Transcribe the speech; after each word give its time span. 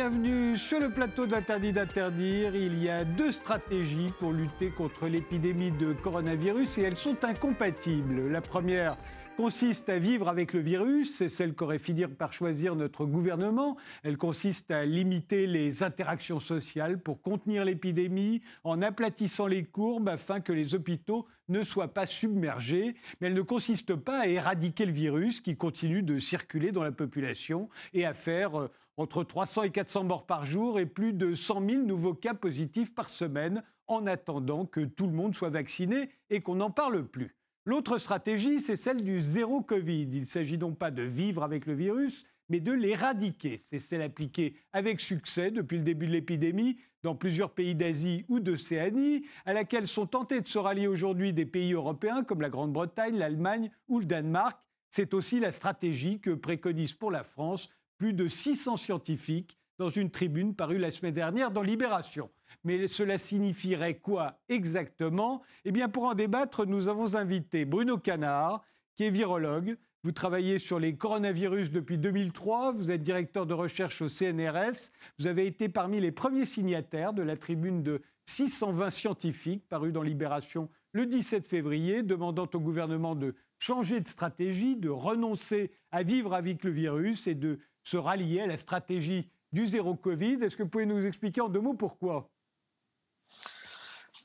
Bienvenue 0.00 0.56
sur 0.56 0.80
le 0.80 0.88
plateau 0.88 1.26
d'Interdit 1.26 1.74
d'interdire. 1.74 2.56
Il 2.56 2.82
y 2.82 2.88
a 2.88 3.04
deux 3.04 3.32
stratégies 3.32 4.10
pour 4.18 4.32
lutter 4.32 4.70
contre 4.70 5.08
l'épidémie 5.08 5.72
de 5.72 5.92
coronavirus 5.92 6.78
et 6.78 6.82
elles 6.84 6.96
sont 6.96 7.22
incompatibles. 7.22 8.30
La 8.30 8.40
première 8.40 8.96
consiste 9.36 9.90
à 9.90 9.98
vivre 9.98 10.30
avec 10.30 10.54
le 10.54 10.60
virus, 10.60 11.14
c'est 11.18 11.28
celle 11.28 11.52
qu'aurait 11.52 11.78
fini 11.78 12.06
par 12.06 12.32
choisir 12.32 12.76
notre 12.76 13.04
gouvernement. 13.04 13.76
Elle 14.02 14.16
consiste 14.16 14.70
à 14.70 14.86
limiter 14.86 15.46
les 15.46 15.82
interactions 15.82 16.40
sociales 16.40 16.98
pour 16.98 17.20
contenir 17.20 17.66
l'épidémie 17.66 18.40
en 18.64 18.80
aplatissant 18.80 19.46
les 19.46 19.64
courbes 19.64 20.08
afin 20.08 20.40
que 20.40 20.54
les 20.54 20.74
hôpitaux 20.74 21.26
ne 21.50 21.62
soient 21.62 21.92
pas 21.92 22.06
submergés. 22.06 22.94
Mais 23.20 23.26
elle 23.26 23.34
ne 23.34 23.42
consiste 23.42 23.94
pas 23.96 24.20
à 24.20 24.26
éradiquer 24.26 24.86
le 24.86 24.92
virus 24.92 25.40
qui 25.40 25.58
continue 25.58 26.02
de 26.02 26.18
circuler 26.18 26.72
dans 26.72 26.84
la 26.84 26.92
population 26.92 27.68
et 27.92 28.06
à 28.06 28.14
faire 28.14 28.58
euh, 28.58 28.70
entre 29.00 29.24
300 29.24 29.62
et 29.62 29.70
400 29.70 30.04
morts 30.04 30.26
par 30.26 30.44
jour 30.44 30.78
et 30.78 30.84
plus 30.84 31.14
de 31.14 31.34
100 31.34 31.66
000 31.68 31.82
nouveaux 31.84 32.14
cas 32.14 32.34
positifs 32.34 32.94
par 32.94 33.08
semaine 33.08 33.62
en 33.86 34.06
attendant 34.06 34.66
que 34.66 34.80
tout 34.80 35.06
le 35.06 35.14
monde 35.14 35.34
soit 35.34 35.48
vacciné 35.48 36.10
et 36.28 36.40
qu'on 36.40 36.56
n'en 36.56 36.70
parle 36.70 37.06
plus. 37.06 37.34
L'autre 37.64 37.98
stratégie, 37.98 38.60
c'est 38.60 38.76
celle 38.76 39.02
du 39.02 39.20
zéro 39.20 39.62
Covid. 39.62 40.08
Il 40.12 40.20
ne 40.20 40.26
s'agit 40.26 40.58
donc 40.58 40.78
pas 40.78 40.90
de 40.90 41.02
vivre 41.02 41.42
avec 41.42 41.66
le 41.66 41.72
virus, 41.72 42.26
mais 42.50 42.60
de 42.60 42.72
l'éradiquer. 42.72 43.60
C'est 43.70 43.80
celle 43.80 44.02
appliquée 44.02 44.54
avec 44.72 45.00
succès 45.00 45.50
depuis 45.50 45.78
le 45.78 45.84
début 45.84 46.06
de 46.06 46.12
l'épidémie 46.12 46.76
dans 47.02 47.14
plusieurs 47.14 47.52
pays 47.52 47.74
d'Asie 47.74 48.26
ou 48.28 48.38
d'Océanie, 48.38 49.24
à 49.46 49.54
laquelle 49.54 49.88
sont 49.88 50.06
tentés 50.06 50.42
de 50.42 50.48
se 50.48 50.58
rallier 50.58 50.88
aujourd'hui 50.88 51.32
des 51.32 51.46
pays 51.46 51.72
européens 51.72 52.22
comme 52.22 52.42
la 52.42 52.50
Grande-Bretagne, 52.50 53.16
l'Allemagne 53.16 53.70
ou 53.88 53.98
le 53.98 54.04
Danemark. 54.04 54.60
C'est 54.90 55.14
aussi 55.14 55.40
la 55.40 55.52
stratégie 55.52 56.20
que 56.20 56.30
préconise 56.30 56.92
pour 56.92 57.10
la 57.10 57.24
France 57.24 57.70
plus 58.00 58.14
de 58.14 58.28
600 58.28 58.78
scientifiques 58.78 59.58
dans 59.78 59.90
une 59.90 60.10
tribune 60.10 60.54
parue 60.54 60.78
la 60.78 60.90
semaine 60.90 61.12
dernière 61.12 61.50
dans 61.50 61.60
Libération. 61.60 62.30
Mais 62.64 62.88
cela 62.88 63.18
signifierait 63.18 63.98
quoi 63.98 64.40
exactement? 64.48 65.42
Eh 65.66 65.70
bien, 65.70 65.90
pour 65.90 66.04
en 66.04 66.14
débattre, 66.14 66.64
nous 66.64 66.88
avons 66.88 67.14
invité 67.14 67.66
Bruno 67.66 67.98
Canard, 67.98 68.64
qui 68.96 69.04
est 69.04 69.10
virologue. 69.10 69.76
Vous 70.02 70.12
travaillez 70.12 70.58
sur 70.58 70.78
les 70.78 70.96
coronavirus 70.96 71.72
depuis 71.72 71.98
2003, 71.98 72.72
vous 72.72 72.90
êtes 72.90 73.02
directeur 73.02 73.44
de 73.44 73.52
recherche 73.52 74.00
au 74.00 74.08
CNRS, 74.08 74.92
vous 75.18 75.26
avez 75.26 75.46
été 75.46 75.68
parmi 75.68 76.00
les 76.00 76.10
premiers 76.10 76.46
signataires 76.46 77.12
de 77.12 77.20
la 77.20 77.36
tribune 77.36 77.82
de 77.82 78.00
620 78.24 78.88
scientifiques 78.88 79.68
parue 79.68 79.92
dans 79.92 80.02
Libération 80.02 80.70
le 80.92 81.04
17 81.04 81.46
février, 81.46 82.02
demandant 82.02 82.48
au 82.52 82.60
gouvernement 82.60 83.14
de 83.14 83.34
changer 83.58 84.00
de 84.00 84.08
stratégie, 84.08 84.74
de 84.74 84.88
renoncer 84.88 85.70
à 85.92 86.02
vivre 86.02 86.34
avec 86.34 86.64
le 86.64 86.70
virus 86.70 87.26
et 87.26 87.34
de 87.34 87.58
se 87.84 87.96
rallier 87.96 88.42
à 88.42 88.46
la 88.46 88.56
stratégie 88.56 89.30
du 89.52 89.66
zéro 89.66 89.94
Covid. 89.94 90.38
Est-ce 90.42 90.56
que 90.56 90.62
vous 90.62 90.68
pouvez 90.68 90.86
nous 90.86 91.04
expliquer 91.04 91.40
en 91.40 91.48
deux 91.48 91.60
mots 91.60 91.74
pourquoi? 91.74 92.30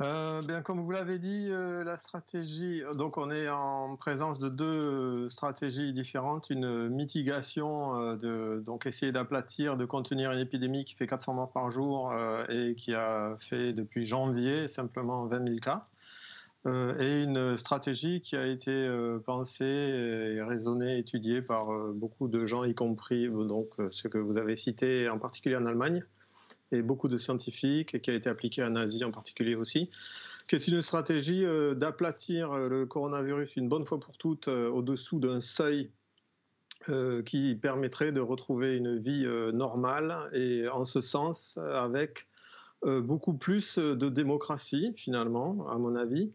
Euh, 0.01 0.41
bien, 0.45 0.61
comme 0.61 0.81
vous 0.81 0.91
l'avez 0.91 1.19
dit, 1.19 1.47
euh, 1.49 1.83
la 1.83 1.97
stratégie. 1.97 2.83
Donc, 2.97 3.17
on 3.17 3.31
est 3.31 3.47
en 3.47 3.95
présence 3.95 4.39
de 4.39 4.49
deux 4.49 5.29
stratégies 5.29 5.93
différentes. 5.93 6.49
Une 6.49 6.89
mitigation, 6.89 7.95
euh, 7.95 8.59
donc 8.59 8.85
essayer 8.87 9.11
d'aplatir, 9.11 9.77
de 9.77 9.85
contenir 9.85 10.31
une 10.31 10.39
épidémie 10.39 10.83
qui 10.83 10.95
fait 10.95 11.07
400 11.07 11.33
morts 11.33 11.51
par 11.51 11.71
jour 11.71 12.13
et 12.49 12.75
qui 12.75 12.93
a 12.93 13.37
fait 13.39 13.73
depuis 13.73 14.05
janvier 14.05 14.67
simplement 14.67 15.25
20 15.27 15.47
000 15.47 15.59
cas. 15.59 15.83
Et 16.65 17.23
une 17.23 17.57
stratégie 17.57 18.21
qui 18.21 18.35
a 18.35 18.47
été 18.47 18.89
pensée 19.25 19.65
et 19.65 20.41
raisonnée, 20.41 20.97
étudiée 20.97 21.39
par 21.47 21.67
beaucoup 21.99 22.27
de 22.27 22.45
gens, 22.45 22.63
y 22.63 22.73
compris 22.73 23.27
donc 23.27 23.67
ceux 23.91 24.09
que 24.09 24.17
vous 24.17 24.37
avez 24.37 24.55
cités, 24.55 25.07
en 25.09 25.19
particulier 25.19 25.57
en 25.57 25.65
Allemagne 25.65 26.01
et 26.71 26.81
beaucoup 26.81 27.07
de 27.07 27.17
scientifiques, 27.17 27.93
et 27.93 27.99
qui 27.99 28.11
a 28.11 28.13
été 28.13 28.29
appliquée 28.29 28.63
en 28.63 28.75
Asie 28.75 29.03
en 29.03 29.11
particulier 29.11 29.55
aussi, 29.55 29.89
qui 30.47 30.55
est 30.55 30.67
une 30.67 30.81
stratégie 30.81 31.45
euh, 31.45 31.73
d'aplatir 31.73 32.51
euh, 32.51 32.69
le 32.69 32.85
coronavirus 32.85 33.55
une 33.55 33.69
bonne 33.69 33.85
fois 33.85 33.99
pour 33.99 34.17
toutes 34.17 34.47
euh, 34.47 34.69
au-dessous 34.69 35.19
d'un 35.19 35.41
seuil 35.41 35.91
qui 37.25 37.55
permettrait 37.55 38.11
de 38.11 38.21
retrouver 38.21 38.77
une 38.77 38.99
vie 38.99 39.25
normale 39.53 40.29
et 40.33 40.67
en 40.67 40.85
ce 40.85 41.01
sens 41.01 41.57
avec 41.71 42.27
beaucoup 42.83 43.33
plus 43.33 43.79
de 43.79 44.07
démocratie 44.07 44.93
finalement, 44.95 45.67
à 45.67 45.79
mon 45.79 45.95
avis. 45.95 46.31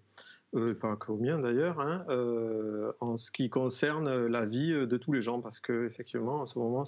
Pas 0.80 0.96
qu'au 0.96 1.16
mien 1.16 1.38
d'ailleurs, 1.38 1.80
hein, 1.80 2.04
en 3.00 3.16
ce 3.16 3.30
qui 3.30 3.50
concerne 3.50 4.26
la 4.26 4.44
vie 4.44 4.72
de 4.72 4.96
tous 4.96 5.12
les 5.12 5.22
gens, 5.22 5.40
parce 5.40 5.60
que 5.60 5.86
effectivement, 5.86 6.40
en 6.40 6.46
ce 6.46 6.58
moment, 6.58 6.84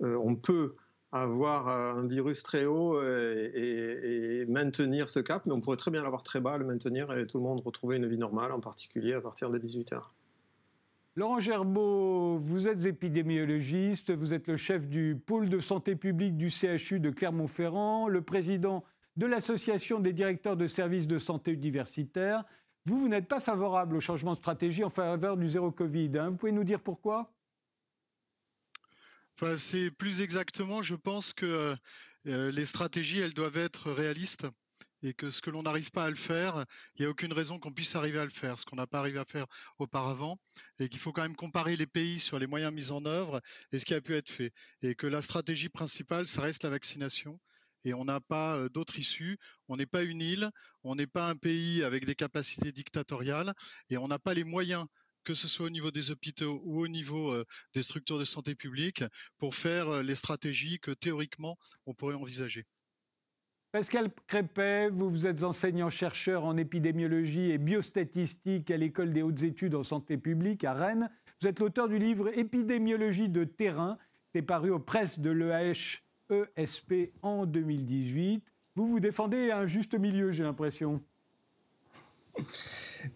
on 0.00 0.34
peut 0.36 0.70
avoir 1.12 1.68
euh, 1.68 2.00
un 2.00 2.06
virus 2.06 2.42
très 2.42 2.66
haut 2.66 2.96
euh, 2.96 3.50
et, 3.54 4.44
maintenir 4.46 5.10
ce 5.10 5.20
cap, 5.20 5.42
mais 5.46 5.52
on 5.52 5.60
pourrait 5.60 5.76
très 5.76 5.90
bien 5.90 6.02
l'avoir 6.02 6.22
très 6.22 6.40
bas, 6.40 6.56
le 6.56 6.64
maintenir 6.64 7.12
et 7.12 7.26
tout 7.26 7.38
le 7.38 7.44
monde 7.44 7.60
retrouver 7.60 7.96
une 7.96 8.06
vie 8.06 8.18
normale, 8.18 8.52
en 8.52 8.60
particulier 8.60 9.14
à 9.14 9.20
partir 9.20 9.50
de 9.50 9.58
18 9.58 9.92
heures. 9.92 10.12
Laurent 11.16 11.40
Gerbeau, 11.40 12.38
vous 12.38 12.68
êtes 12.68 12.84
épidémiologiste, 12.86 14.12
vous 14.12 14.32
êtes 14.32 14.46
le 14.46 14.56
chef 14.56 14.88
du 14.88 15.20
pôle 15.24 15.48
de 15.48 15.58
santé 15.58 15.96
publique 15.96 16.36
du 16.36 16.50
CHU 16.50 17.00
de 17.00 17.10
Clermont-Ferrand, 17.10 18.08
le 18.08 18.22
président 18.22 18.84
de 19.16 19.26
l'Association 19.26 19.98
des 19.98 20.12
directeurs 20.12 20.56
de 20.56 20.68
services 20.68 21.08
de 21.08 21.18
santé 21.18 21.52
universitaires. 21.52 22.44
Vous, 22.86 23.00
vous 23.00 23.08
n'êtes 23.08 23.28
pas 23.28 23.40
favorable 23.40 23.96
au 23.96 24.00
changement 24.00 24.34
de 24.34 24.38
stratégie 24.38 24.84
en 24.84 24.90
faveur 24.90 25.36
du 25.36 25.48
zéro 25.48 25.70
Covid. 25.70 26.10
Hein. 26.18 26.30
Vous 26.30 26.36
pouvez 26.36 26.52
nous 26.52 26.64
dire 26.64 26.80
pourquoi? 26.80 27.32
C'est 29.56 29.90
plus 29.90 30.20
exactement, 30.20 30.82
je 30.82 30.94
pense 30.94 31.32
que 31.32 31.74
euh, 32.26 32.50
les 32.50 32.66
stratégies, 32.66 33.20
elles 33.20 33.32
doivent 33.32 33.56
être 33.56 33.90
réalistes 33.90 34.46
et 35.02 35.14
que 35.14 35.30
ce 35.30 35.40
que 35.40 35.50
l'on 35.50 35.62
n'arrive 35.62 35.90
pas 35.90 36.04
à 36.04 36.10
le 36.10 36.16
faire, 36.16 36.64
il 36.94 37.02
n'y 37.02 37.06
a 37.06 37.10
aucune 37.10 37.32
raison 37.32 37.58
qu'on 37.58 37.72
puisse 37.72 37.96
arriver 37.96 38.18
à 38.18 38.24
le 38.24 38.30
faire, 38.30 38.58
ce 38.58 38.66
qu'on 38.66 38.76
n'a 38.76 38.86
pas 38.86 38.98
arrivé 38.98 39.18
à 39.18 39.24
faire 39.24 39.46
auparavant, 39.78 40.38
et 40.78 40.88
qu'il 40.88 41.00
faut 41.00 41.12
quand 41.12 41.22
même 41.22 41.36
comparer 41.36 41.76
les 41.76 41.86
pays 41.86 42.18
sur 42.18 42.38
les 42.38 42.46
moyens 42.46 42.72
mis 42.72 42.90
en 42.90 43.04
œuvre 43.06 43.40
et 43.72 43.78
ce 43.78 43.86
qui 43.86 43.94
a 43.94 44.00
pu 44.00 44.14
être 44.14 44.28
fait. 44.28 44.52
Et 44.82 44.94
que 44.94 45.06
la 45.06 45.22
stratégie 45.22 45.70
principale, 45.70 46.26
ça 46.26 46.42
reste 46.42 46.64
la 46.64 46.70
vaccination. 46.70 47.40
Et 47.84 47.94
on 47.94 48.04
n'a 48.04 48.20
pas 48.20 48.68
d'autre 48.68 48.98
issue. 48.98 49.38
On 49.68 49.76
n'est 49.76 49.86
pas 49.86 50.02
une 50.02 50.20
île, 50.20 50.50
on 50.84 50.94
n'est 50.94 51.06
pas 51.06 51.28
un 51.28 51.36
pays 51.36 51.82
avec 51.82 52.04
des 52.04 52.14
capacités 52.14 52.72
dictatoriales, 52.72 53.54
et 53.88 53.96
on 53.96 54.08
n'a 54.08 54.18
pas 54.18 54.34
les 54.34 54.44
moyens 54.44 54.86
que 55.24 55.34
ce 55.34 55.48
soit 55.48 55.66
au 55.66 55.70
niveau 55.70 55.90
des 55.90 56.10
hôpitaux 56.10 56.62
ou 56.64 56.80
au 56.80 56.88
niveau 56.88 57.34
des 57.74 57.82
structures 57.82 58.18
de 58.18 58.24
santé 58.24 58.54
publique, 58.54 59.04
pour 59.38 59.54
faire 59.54 60.02
les 60.02 60.14
stratégies 60.14 60.80
que 60.80 60.92
théoriquement 60.92 61.58
on 61.86 61.94
pourrait 61.94 62.14
envisager. 62.14 62.64
Pascal 63.72 64.10
Crépet, 64.26 64.90
vous, 64.90 65.08
vous 65.08 65.26
êtes 65.26 65.44
enseignant-chercheur 65.44 66.44
en 66.44 66.56
épidémiologie 66.56 67.52
et 67.52 67.58
biostatistique 67.58 68.68
à 68.70 68.76
l'École 68.76 69.12
des 69.12 69.22
hautes 69.22 69.42
études 69.42 69.76
en 69.76 69.84
santé 69.84 70.18
publique 70.18 70.64
à 70.64 70.74
Rennes. 70.74 71.08
Vous 71.40 71.46
êtes 71.46 71.60
l'auteur 71.60 71.88
du 71.88 71.98
livre 71.98 72.36
Épidémiologie 72.36 73.28
de 73.28 73.44
terrain, 73.44 73.96
qui 74.32 74.38
est 74.38 74.42
paru 74.42 74.70
aux 74.70 74.80
presses 74.80 75.20
de 75.20 75.30
l'EHESP 76.30 77.12
en 77.22 77.46
2018. 77.46 78.42
Vous 78.76 78.86
vous 78.86 79.00
défendez 79.00 79.50
un 79.50 79.66
juste 79.66 79.98
milieu, 79.98 80.32
j'ai 80.32 80.44
l'impression. 80.44 81.02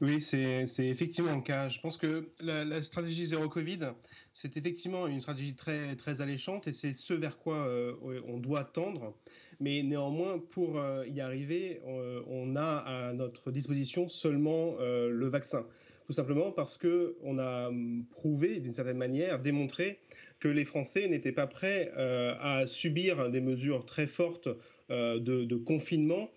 Oui, 0.01 0.21
c'est 0.21 0.67
effectivement 0.79 1.35
le 1.35 1.43
cas. 1.43 1.69
Je 1.69 1.81
pense 1.81 1.97
que 1.97 2.31
la, 2.43 2.83
stratégie 2.83 3.27
zéro 3.27 3.49
Covid, 3.49 3.91
c'est 4.33 4.57
effectivement 4.57 5.07
une 5.07 5.21
stratégie 5.21 5.55
très, 5.55 6.21
alléchante 6.21 6.67
et 6.67 6.73
c'est 6.73 6.93
ce 6.93 7.15
vers 7.15 7.39
quoi 7.39 7.67
euh, 7.69 7.95
on 8.27 8.39
doit 8.39 8.65
tendre. 8.65 9.15
Mais 9.61 9.83
néanmoins, 9.83 10.39
pour 10.39 10.79
euh, 10.79 11.07
y 11.07 11.21
arriver, 11.21 11.81
on, 11.85 12.57
a 12.57 12.79
à 12.79 13.13
notre 13.13 13.51
disposition 13.51 14.09
seulement 14.09 14.77
euh, 14.81 15.11
le 15.11 15.29
vaccin. 15.29 15.65
Tout 16.07 16.13
simplement 16.13 16.51
parce 16.51 16.77
qu'on 16.77 17.39
a 17.39 17.71
prouvé, 18.11 18.61
d'une 18.61 18.75
certaine 18.75 18.99
manière, 18.99 19.41
démontré 19.41 20.01
que 20.45 20.49
les 20.49 20.65
Français 20.65 21.09
n'étaient 21.09 21.33
pas 21.33 21.47
prêts 21.47 21.91
à 21.97 22.65
subir 22.67 23.31
des 23.31 23.41
mesures 23.41 23.87
très 23.87 24.07
fortes 24.07 24.49
de, 24.91 25.19
de, 25.19 25.57
confinement 25.57 26.31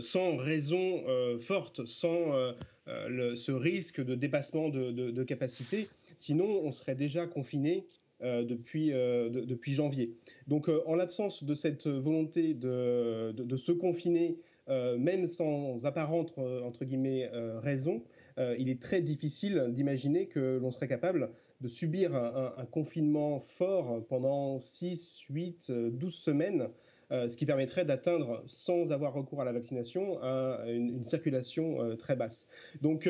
sans 0.00 0.36
raison 0.36 1.02
forte, 1.38 1.86
sans 1.86 2.54
euh, 2.88 3.36
ce 3.36 3.52
risque 3.52 4.02
de 4.02 4.14
dépassement 4.14 4.68
de, 4.68 5.22
capacité. 5.24 5.88
Sinon, 6.16 6.46
on 6.64 6.72
serait 6.72 6.94
déjà 6.94 7.26
confiné 7.26 7.84
euh, 8.22 8.44
depuis, 8.44 8.92
euh, 8.92 9.28
depuis 9.28 9.72
janvier. 9.72 10.14
Donc, 10.46 10.70
en 10.86 10.94
l'absence 10.94 11.44
de 11.44 11.54
cette 11.54 11.86
volonté 11.86 12.54
de, 12.54 13.32
de 13.32 13.56
se 13.56 13.72
confiner, 13.72 14.38
même 14.98 15.26
sans 15.26 15.86
apparente 15.86 16.36
entre 16.38 16.84
guillemets 16.84 17.30
raison, 17.62 18.02
il 18.36 18.68
est 18.68 18.82
très 18.82 19.00
difficile 19.00 19.68
d'imaginer 19.70 20.26
que 20.26 20.58
l'on 20.60 20.70
serait 20.70 20.88
capable 20.88 21.30
de 21.60 21.68
subir 21.68 22.14
un, 22.14 22.66
confinement 22.66 23.40
fort 23.40 24.04
pendant 24.08 24.60
6, 24.60 25.22
8, 25.30 25.70
12 25.70 26.14
semaines 26.14 26.68
ce 27.10 27.38
qui 27.38 27.46
permettrait 27.46 27.86
d'atteindre, 27.86 28.44
sans 28.46 28.92
avoir 28.92 29.14
recours 29.14 29.40
à 29.40 29.44
la 29.46 29.52
vaccination, 29.52 30.22
une, 30.66 31.02
circulation 31.04 31.96
très 31.96 32.16
basse. 32.16 32.48
Donc, 32.82 33.08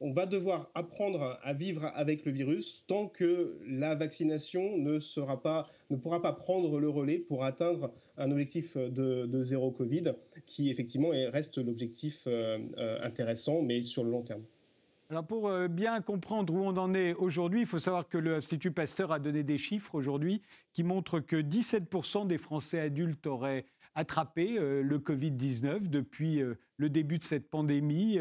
on 0.00 0.12
va 0.12 0.26
devoir 0.26 0.70
apprendre 0.74 1.36
à 1.42 1.52
vivre 1.52 1.90
avec 1.94 2.24
le 2.24 2.32
virus 2.32 2.84
tant 2.86 3.08
que 3.08 3.58
la 3.66 3.94
vaccination 3.94 4.78
ne, 4.78 5.00
sera 5.00 5.42
pas, 5.42 5.68
ne 5.90 5.96
pourra 5.96 6.22
pas 6.22 6.32
prendre 6.32 6.78
le 6.78 6.88
relais 6.88 7.18
pour 7.18 7.44
atteindre 7.44 7.92
un 8.16 8.30
objectif 8.30 8.76
de, 8.76 9.42
zéro 9.42 9.70
Covid, 9.70 10.14
qui 10.46 10.70
effectivement 10.70 11.10
reste 11.10 11.58
l'objectif 11.58 12.24
euh, 12.26 12.58
euh, 12.78 12.98
intéressant, 13.02 13.62
mais 13.62 13.82
sur 13.82 14.04
le 14.04 14.10
long 14.10 14.22
terme. 14.22 14.44
Alors 15.10 15.26
pour 15.26 15.48
euh, 15.48 15.66
bien 15.66 16.00
comprendre 16.02 16.54
où 16.54 16.60
on 16.60 16.76
en 16.76 16.94
est 16.94 17.14
aujourd'hui, 17.14 17.62
il 17.62 17.66
faut 17.66 17.80
savoir 17.80 18.06
que 18.06 18.16
l'Institut 18.16 18.70
Pasteur 18.70 19.10
a 19.10 19.18
donné 19.18 19.42
des 19.42 19.58
chiffres 19.58 19.96
aujourd'hui 19.96 20.40
qui 20.72 20.84
montrent 20.84 21.18
que 21.18 21.34
17% 21.34 22.28
des 22.28 22.38
Français 22.38 22.78
adultes 22.78 23.26
auraient 23.26 23.64
attrapé 23.96 24.56
le 24.60 24.98
Covid-19 25.00 25.88
depuis 25.88 26.40
le 26.76 26.88
début 26.88 27.18
de 27.18 27.24
cette 27.24 27.50
pandémie, 27.50 28.20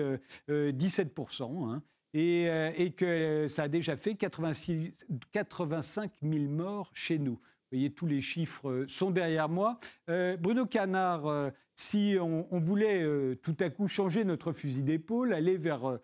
17%. 0.49 1.69
Hein, 1.69 1.83
et, 2.15 2.45
et, 2.75 2.91
que 2.91 3.47
ça 3.47 3.63
a 3.63 3.67
déjà 3.67 3.95
fait 3.95 4.15
86, 4.15 5.05
85 5.31 6.11
000 6.23 6.45
morts 6.45 6.89
chez 6.95 7.19
nous. 7.19 7.39
Vous 7.71 7.77
voyez, 7.77 7.91
tous 7.91 8.07
les 8.07 8.21
chiffres 8.21 8.85
sont 8.87 9.11
derrière 9.11 9.47
moi. 9.47 9.77
Bruno 10.07 10.65
Canard, 10.65 11.51
si 11.75 12.17
on, 12.19 12.59
voulait 12.59 13.35
tout 13.43 13.55
à 13.59 13.69
coup 13.69 13.87
changer 13.87 14.23
notre 14.23 14.53
fusil 14.53 14.81
d'épaule, 14.81 15.33
aller, 15.33 15.55
vers, 15.55 15.99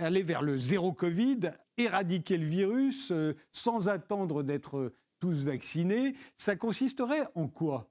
aller 0.00 0.22
vers 0.22 0.40
le 0.40 0.56
zéro 0.56 0.94
Covid, 0.94 1.50
éradiquer 1.76 2.38
le 2.38 2.46
virus 2.46 3.12
sans 3.52 3.88
attendre 3.88 4.42
d'être 4.42 4.94
tous 5.20 5.44
vaccinés, 5.44 6.14
ça 6.36 6.56
consisterait 6.56 7.26
en 7.34 7.48
quoi? 7.48 7.90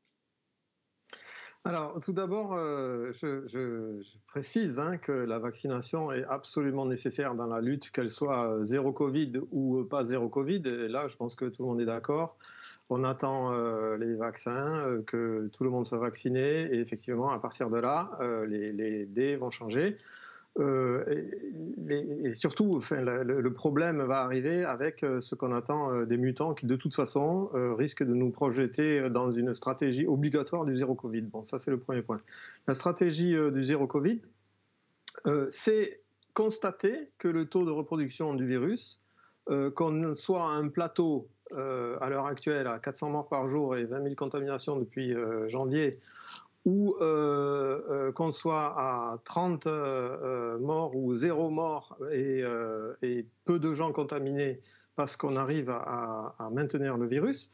Alors, 1.65 1.99
tout 1.99 2.13
d'abord, 2.13 2.53
euh, 2.53 3.11
je, 3.13 3.99
précise 4.27 4.77
hein, 4.77 4.97
que 4.97 5.11
la 5.11 5.39
vaccination 5.39 6.11
est 6.11 6.23
absolument 6.25 6.85
nécessaire 6.85 7.33
dans 7.33 7.47
la 7.47 7.59
lutte, 7.59 7.89
qu'elle 7.89 8.11
soit 8.11 8.47
euh, 8.47 8.63
zéro 8.63 8.91
Covid 8.91 9.39
ou 9.51 9.79
euh, 9.79 9.87
pas 9.87 10.05
zéro 10.05 10.29
Covid. 10.29 10.61
Et 10.67 10.87
là, 10.87 11.07
je 11.07 11.15
pense 11.15 11.33
que 11.33 11.45
tout 11.45 11.63
le 11.63 11.69
monde 11.69 11.81
est 11.81 11.85
d'accord. 11.85 12.37
On 12.91 13.03
attend 13.03 13.51
les 13.97 14.13
vaccins, 14.13 14.99
que 15.07 15.49
tout 15.53 15.63
le 15.63 15.71
monde 15.71 15.87
soit 15.87 15.97
vacciné. 15.97 16.71
Et 16.71 16.79
effectivement, 16.79 17.31
à 17.31 17.39
partir 17.39 17.71
de 17.71 17.79
là, 17.79 18.11
les 18.47 19.07
dés 19.07 19.37
vont 19.37 19.49
changer. 19.49 19.97
Euh, 20.57 21.03
et, 21.89 22.33
surtout, 22.33 22.81
le, 22.91 23.49
problème 23.49 24.01
va 24.03 24.21
arriver 24.21 24.63
avec 24.63 25.03
euh, 25.03 25.19
ce 25.19 25.35
qu'on 25.35 25.51
attend 25.51 25.91
euh, 25.91 26.05
des 26.05 26.17
mutants 26.17 26.53
qui, 26.53 26.65
de 26.65 26.75
toute 26.75 26.95
façon, 26.95 27.49
risquent 27.77 28.03
de 28.03 28.13
nous 28.13 28.31
projeter 28.31 29.09
dans 29.09 29.31
une 29.31 29.55
stratégie 29.55 30.05
obligatoire 30.05 30.65
du 30.65 30.77
zéro 30.77 30.95
Covid. 30.95 31.21
Bon, 31.21 31.43
ça, 31.43 31.59
c'est 31.59 31.71
le 31.71 31.79
premier 31.79 32.01
point. 32.01 32.21
La 32.67 32.75
stratégie 32.75 33.35
du 33.51 33.63
zéro 33.63 33.87
Covid, 33.87 34.21
c'est 35.49 36.01
constater 36.33 37.09
que 37.17 37.27
le 37.27 37.45
taux 37.45 37.65
de 37.65 37.71
reproduction 37.71 38.33
du 38.33 38.45
virus, 38.45 38.99
qu'on 39.75 40.13
soit 40.13 40.43
à 40.43 40.55
un 40.55 40.67
plateau 40.69 41.27
à 41.55 42.09
l'heure 42.09 42.25
actuelle 42.25 42.67
à 42.67 42.79
400 42.79 43.09
morts 43.09 43.29
par 43.29 43.45
jour 43.49 43.75
et 43.75 43.85
20 43.85 44.03
000 44.03 44.15
contaminations 44.15 44.77
depuis 44.77 45.13
janvier, 45.47 45.99
ou 46.65 46.95
euh, 46.99 47.81
euh, 47.89 48.11
qu'on 48.11 48.31
soit 48.31 48.73
à 48.75 49.17
30 49.23 49.67
euh, 49.67 50.57
morts 50.57 50.95
ou 50.95 51.13
zéro 51.13 51.49
mort 51.51 51.97
et, 52.11 52.43
peu 53.45 53.59
de 53.59 53.75
gens 53.75 53.91
contaminés 53.91 54.59
parce 54.95 55.15
qu'on 55.15 55.35
arrive 55.35 55.69
à, 55.69 56.35
maintenir 56.51 56.97
le 56.97 57.05
virus, 57.05 57.49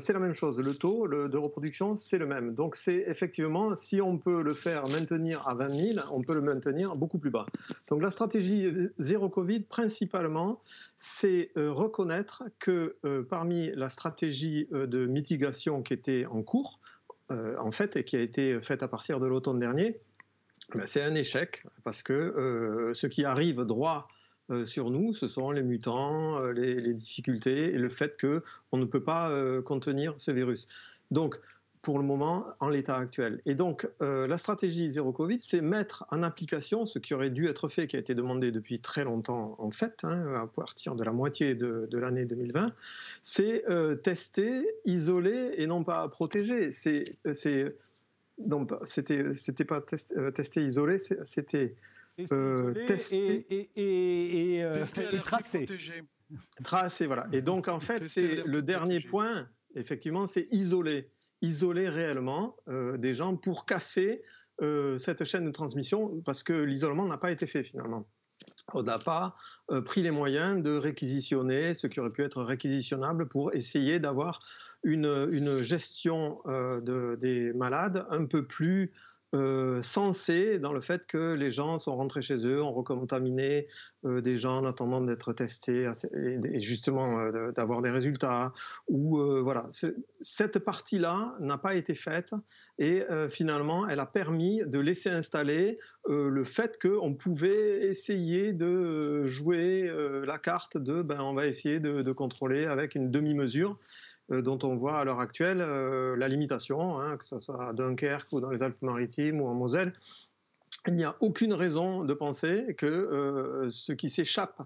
c'est 0.00 0.12
la 0.12 0.18
même 0.18 0.32
chose. 0.32 0.58
Le 0.58 0.74
taux 0.74 1.06
de 1.06 1.36
reproduction, 1.36 1.96
c'est 1.96 2.18
le 2.18 2.26
même. 2.26 2.54
Donc 2.54 2.74
c'est 2.74 3.04
effectivement, 3.06 3.76
si 3.76 4.00
on 4.02 4.18
peut 4.18 4.42
le 4.42 4.52
faire 4.52 4.82
maintenir 4.88 5.46
à 5.46 5.54
20 5.54 5.68
000, 5.68 6.06
on 6.12 6.22
peut 6.22 6.34
le 6.34 6.40
maintenir 6.40 6.96
beaucoup 6.96 7.18
plus 7.18 7.30
bas. 7.30 7.46
Donc 7.90 8.02
la 8.02 8.10
stratégie 8.10 8.66
zéro 8.98 9.28
Covid, 9.28 9.60
principalement, 9.60 10.60
c'est 10.96 11.52
reconnaître 11.54 12.42
que 12.58 12.96
parmi 13.30 13.70
la 13.76 13.90
stratégie 13.90 14.66
de 14.72 15.06
mitigation 15.06 15.82
qui 15.82 15.92
était 15.92 16.26
en 16.26 16.42
cours, 16.42 16.80
en 17.30 17.70
fait, 17.70 17.96
et 17.96 18.04
qui 18.04 18.16
a 18.16 18.20
été 18.20 18.60
faite 18.62 18.82
à 18.82 18.88
partir 18.88 19.20
de 19.20 19.26
l'automne 19.26 19.58
dernier, 19.58 19.94
ben, 20.74 20.86
c'est 20.86 21.02
un 21.02 21.14
échec 21.14 21.64
parce 21.84 22.02
que 22.02 22.12
euh, 22.12 22.94
ce 22.94 23.06
qui 23.06 23.24
arrive 23.24 23.62
droit 23.62 24.04
euh, 24.50 24.66
sur 24.66 24.90
nous, 24.90 25.14
ce 25.14 25.28
sont 25.28 25.50
les 25.50 25.62
mutants, 25.62 26.38
les, 26.52 26.74
les, 26.74 26.94
difficultés 26.94 27.74
et 27.74 27.78
le 27.78 27.88
fait 27.88 28.18
qu'on 28.20 28.78
ne 28.78 28.84
peut 28.86 29.02
pas 29.02 29.32
contenir 29.62 30.14
ce 30.18 30.30
virus. 30.30 30.66
Donc, 31.10 31.36
pour 31.88 31.98
le 31.98 32.04
moment 32.04 32.44
en 32.60 32.68
l'état 32.68 32.98
actuel. 32.98 33.40
Et 33.46 33.54
donc, 33.54 33.88
euh, 34.02 34.26
la 34.26 34.36
stratégie 34.36 34.90
zéro 34.90 35.10
Covid, 35.10 35.38
c'est 35.40 35.62
mettre 35.62 36.04
en 36.10 36.22
application 36.22 36.84
ce 36.84 36.98
qui 36.98 37.14
aurait 37.14 37.30
dû 37.30 37.48
être 37.48 37.70
fait, 37.70 37.86
qui 37.86 37.96
a 37.96 37.98
été 37.98 38.14
demandé 38.14 38.52
depuis 38.52 38.78
très 38.78 39.04
longtemps 39.04 39.54
en 39.56 39.70
fait, 39.70 39.96
hein, 40.02 40.34
à 40.34 40.46
partir 40.46 40.96
de 40.96 41.02
la 41.02 41.12
moitié 41.12 41.54
de, 41.54 41.88
l'année 41.96 42.26
2020, 42.26 42.74
c'est 43.22 43.64
euh, 43.70 43.94
tester, 43.94 44.68
isoler 44.84 45.54
et 45.56 45.66
non 45.66 45.82
pas 45.82 46.06
protéger. 46.08 46.72
C'est, 46.72 47.04
c'est 47.32 47.74
donc 48.36 48.70
c'était 48.86 49.32
c'était 49.32 49.64
pas 49.64 49.80
test, 49.80 50.12
euh, 50.14 50.30
tester, 50.30 50.60
isoler, 50.60 50.98
c'était 50.98 51.74
tester 52.84 53.46
et, 53.48 53.70
et, 53.76 54.58
et, 54.58 54.76
tracer. 55.24 55.64
Tracer, 56.62 57.06
voilà. 57.06 57.28
Et 57.32 57.40
donc 57.40 57.66
en 57.66 57.80
fait, 57.80 58.06
c'est 58.06 58.46
le 58.46 58.60
dernier 58.60 59.00
point. 59.00 59.46
Effectivement, 59.74 60.26
c'est 60.26 60.48
isoler 60.50 61.08
isoler 61.42 61.88
réellement 61.88 62.56
euh, 62.68 62.96
des 62.96 63.14
gens 63.14 63.36
pour 63.36 63.66
casser 63.66 64.22
euh, 64.60 64.98
cette 64.98 65.24
chaîne 65.24 65.44
de 65.44 65.50
transmission 65.50 66.10
parce 66.26 66.42
que 66.42 66.52
l'isolement 66.52 67.06
n'a 67.06 67.16
pas 67.16 67.30
été 67.30 67.46
fait 67.46 67.62
finalement. 67.62 68.06
On 68.74 68.82
n'a 68.82 68.98
pas 68.98 69.34
euh, 69.70 69.80
pris 69.80 70.02
les 70.02 70.10
moyens 70.10 70.62
de 70.62 70.76
réquisitionner 70.76 71.74
ce 71.74 71.86
qui 71.86 72.00
aurait 72.00 72.10
pu 72.10 72.22
être 72.22 72.42
réquisitionnable 72.42 73.28
pour 73.28 73.54
essayer 73.54 73.98
d'avoir 73.98 74.40
une, 74.84 75.62
gestion 75.62 76.34
de, 76.46 77.16
des 77.20 77.52
malades 77.52 78.06
un 78.10 78.24
peu 78.24 78.46
plus 78.46 78.90
euh, 79.34 79.82
sensé 79.82 80.58
dans 80.58 80.72
le 80.72 80.80
fait 80.80 81.06
que 81.06 81.34
les 81.34 81.50
gens 81.50 81.78
sont 81.78 81.94
rentrés 81.94 82.22
chez 82.22 82.38
eux, 82.46 82.62
ont 82.62 82.72
recontaminé 82.72 83.66
euh, 84.06 84.22
des 84.22 84.38
gens 84.38 84.54
en 84.54 84.64
attendant 84.64 85.02
d'être 85.02 85.34
testés 85.34 85.86
et, 86.14 86.60
justement 86.60 87.20
euh, 87.20 87.52
d'avoir 87.52 87.82
des 87.82 87.90
résultats. 87.90 88.50
Ou 88.88 89.18
voilà, 89.42 89.66
cette 90.22 90.64
partie-là 90.64 91.34
n'a 91.40 91.58
pas 91.58 91.74
été 91.74 91.94
faite 91.94 92.32
et 92.78 93.02
finalement, 93.28 93.86
elle 93.86 94.00
a 94.00 94.06
permis 94.06 94.62
de 94.64 94.80
laisser 94.80 95.10
installer 95.10 95.76
le 96.06 96.44
fait 96.44 96.78
qu'on 96.80 97.14
pouvait 97.14 97.82
essayer 97.86 98.52
de 98.52 99.22
jouer 99.22 99.92
la 100.24 100.38
carte 100.38 100.78
de, 100.78 101.02
ben, 101.02 101.20
on 101.20 101.34
va 101.34 101.46
essayer 101.46 101.80
de 101.80 102.12
contrôler 102.12 102.64
avec 102.66 102.94
une 102.94 103.10
demi-mesure. 103.10 103.76
Euh, 104.30 104.42
dont 104.42 104.58
on 104.62 104.76
voit 104.76 104.98
à 104.98 105.04
l'heure 105.04 105.20
actuelle 105.20 105.62
euh, 105.62 106.14
la 106.16 106.28
limitation, 106.28 106.98
hein, 107.00 107.16
que 107.16 107.24
ce 107.24 107.38
soit 107.38 107.68
à 107.68 107.72
Dunkerque 107.72 108.30
ou 108.32 108.40
dans 108.40 108.50
les 108.50 108.62
Alpes-Maritimes 108.62 109.40
ou 109.40 109.46
en 109.46 109.54
Moselle. 109.54 109.94
Il 110.86 110.94
n'y 110.94 111.04
a 111.04 111.16
aucune 111.20 111.54
raison 111.54 112.04
de 112.04 112.12
penser 112.14 112.74
que 112.76 112.86
euh, 112.86 113.68
ce 113.70 113.92
qui 113.92 114.08
s'échappe 114.08 114.60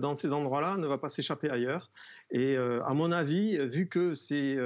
dans 0.00 0.16
ces 0.16 0.32
endroits-là 0.32 0.76
ne 0.76 0.88
va 0.88 0.98
pas 0.98 1.08
s'échapper 1.08 1.50
ailleurs. 1.50 1.88
Et 2.32 2.56
à 2.56 2.94
mon 2.94 3.12
avis, 3.12 3.56
vu 3.68 3.86
que 3.86 4.12
c'est 4.14 4.58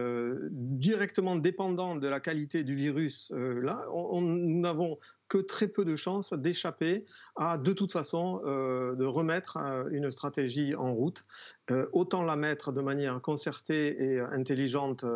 directement 0.51 1.37
dépendant 1.37 1.97
de 1.97 2.09
la 2.09 2.19
qualité 2.19 2.65
du 2.65 2.75
virus, 2.75 3.31
là, 3.31 3.85
nous 3.93 4.61
n'avons 4.61 4.97
que 5.33 5.39
très 5.39 5.67
peu 5.67 5.87
de 5.87 5.97
chances 5.97 6.35
d'échapper 6.35 7.07
à, 7.37 7.57
de 7.57 7.73
toute 7.73 7.91
façon, 7.91 8.43
euh, 8.45 8.95
de 8.97 9.07
remettre 9.07 9.57
euh, 9.57 9.89
une 9.91 10.11
stratégie 10.11 10.75
en 10.75 10.93
route. 10.93 11.25
Euh, 11.71 11.87
autant 11.95 12.23
la 12.23 12.37
mettre 12.37 12.71
de 12.71 12.83
manière 12.83 13.19
concertée 13.23 13.97
et 14.05 14.21
intelligente 14.21 15.07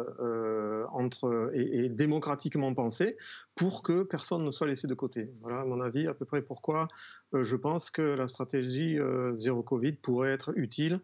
entre, 0.91 1.51
et, 1.53 1.91
démocratiquement 1.91 2.73
pensée 2.73 3.19
pour 3.57 3.83
que 3.83 4.05
personne 4.05 4.43
ne 4.43 4.51
soit 4.51 4.69
laissé 4.69 4.87
de 4.87 4.95
côté. 4.95 5.29
Voilà, 5.43 5.67
mon 5.67 5.83
avis, 5.83 6.07
à 6.07 6.15
peu 6.15 6.25
près 6.25 6.41
pourquoi 6.41 6.89
je 7.35 7.57
pense 7.57 7.91
que 7.91 8.01
la 8.01 8.29
stratégie 8.29 8.99
zéro 9.35 9.63
Covid 9.63 9.93
pourrait 9.95 10.31
être 10.31 10.53
utile. 10.57 11.01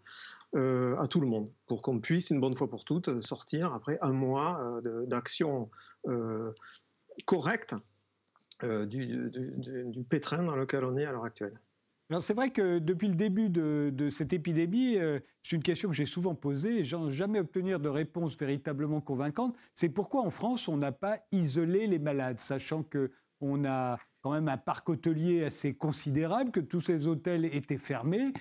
à 0.55 1.07
tout 1.09 1.21
le 1.21 1.27
monde, 1.27 1.49
pour 1.67 1.83
qu'on 1.83 1.99
puisse 1.99 2.31
une 2.31 2.41
bonne 2.41 2.57
fois 2.57 2.71
pour 2.71 2.85
toutes 2.85 3.21
sortir 3.21 3.75
après 3.75 3.99
un 4.01 4.13
mois 4.13 4.81
d'action 5.07 5.69
correcte 7.27 7.75
euh, 8.65 8.87
du, 8.87 10.05
pétrin 10.09 10.43
dans 10.45 10.55
lequel 10.55 10.85
on 10.85 10.97
est 10.97 11.05
à 11.05 11.13
l'heure 11.13 11.25
actuelle. 11.25 11.59
Alors 12.11 12.23
c'est 12.23 12.35
vrai 12.35 12.51
que 12.51 12.79
depuis 12.79 13.09
le 13.09 13.15
début 13.15 13.49
de, 13.49 14.11
cette 14.11 14.33
épidémie, 14.33 14.99
euh, 14.99 15.19
c'est 15.43 15.57
une 15.57 15.63
question 15.63 15.89
que 15.89 15.95
j'ai 15.95 16.05
souvent 16.05 16.35
posée 16.35 16.81
et 16.81 16.83
n'ai 16.83 17.11
jamais 17.11 17.41
obtenir 17.41 17.81
de 17.81 17.89
réponse 17.89 18.37
véritablement 18.39 19.01
convaincante. 19.01 19.57
C'est 19.75 19.89
pourquoi 19.89 20.21
en 20.23 20.31
France 20.31 20.69
on 20.69 20.77
n'a 20.77 20.93
pas 20.93 21.19
isolé 21.33 21.87
les 21.87 21.99
malades, 21.99 22.39
sachant 22.39 22.83
que 22.83 23.11
on 23.41 23.65
a 23.65 23.99
quand 24.23 24.33
même 24.33 24.49
un 24.49 24.57
parc 24.57 24.89
hôtelier 24.89 25.45
assez 25.45 25.75
considérable, 25.75 26.51
que 26.51 26.61
tous 26.61 26.81
ces 26.81 27.07
hôtels 27.07 27.45
étaient 27.45 27.79
fermés. 27.79 28.33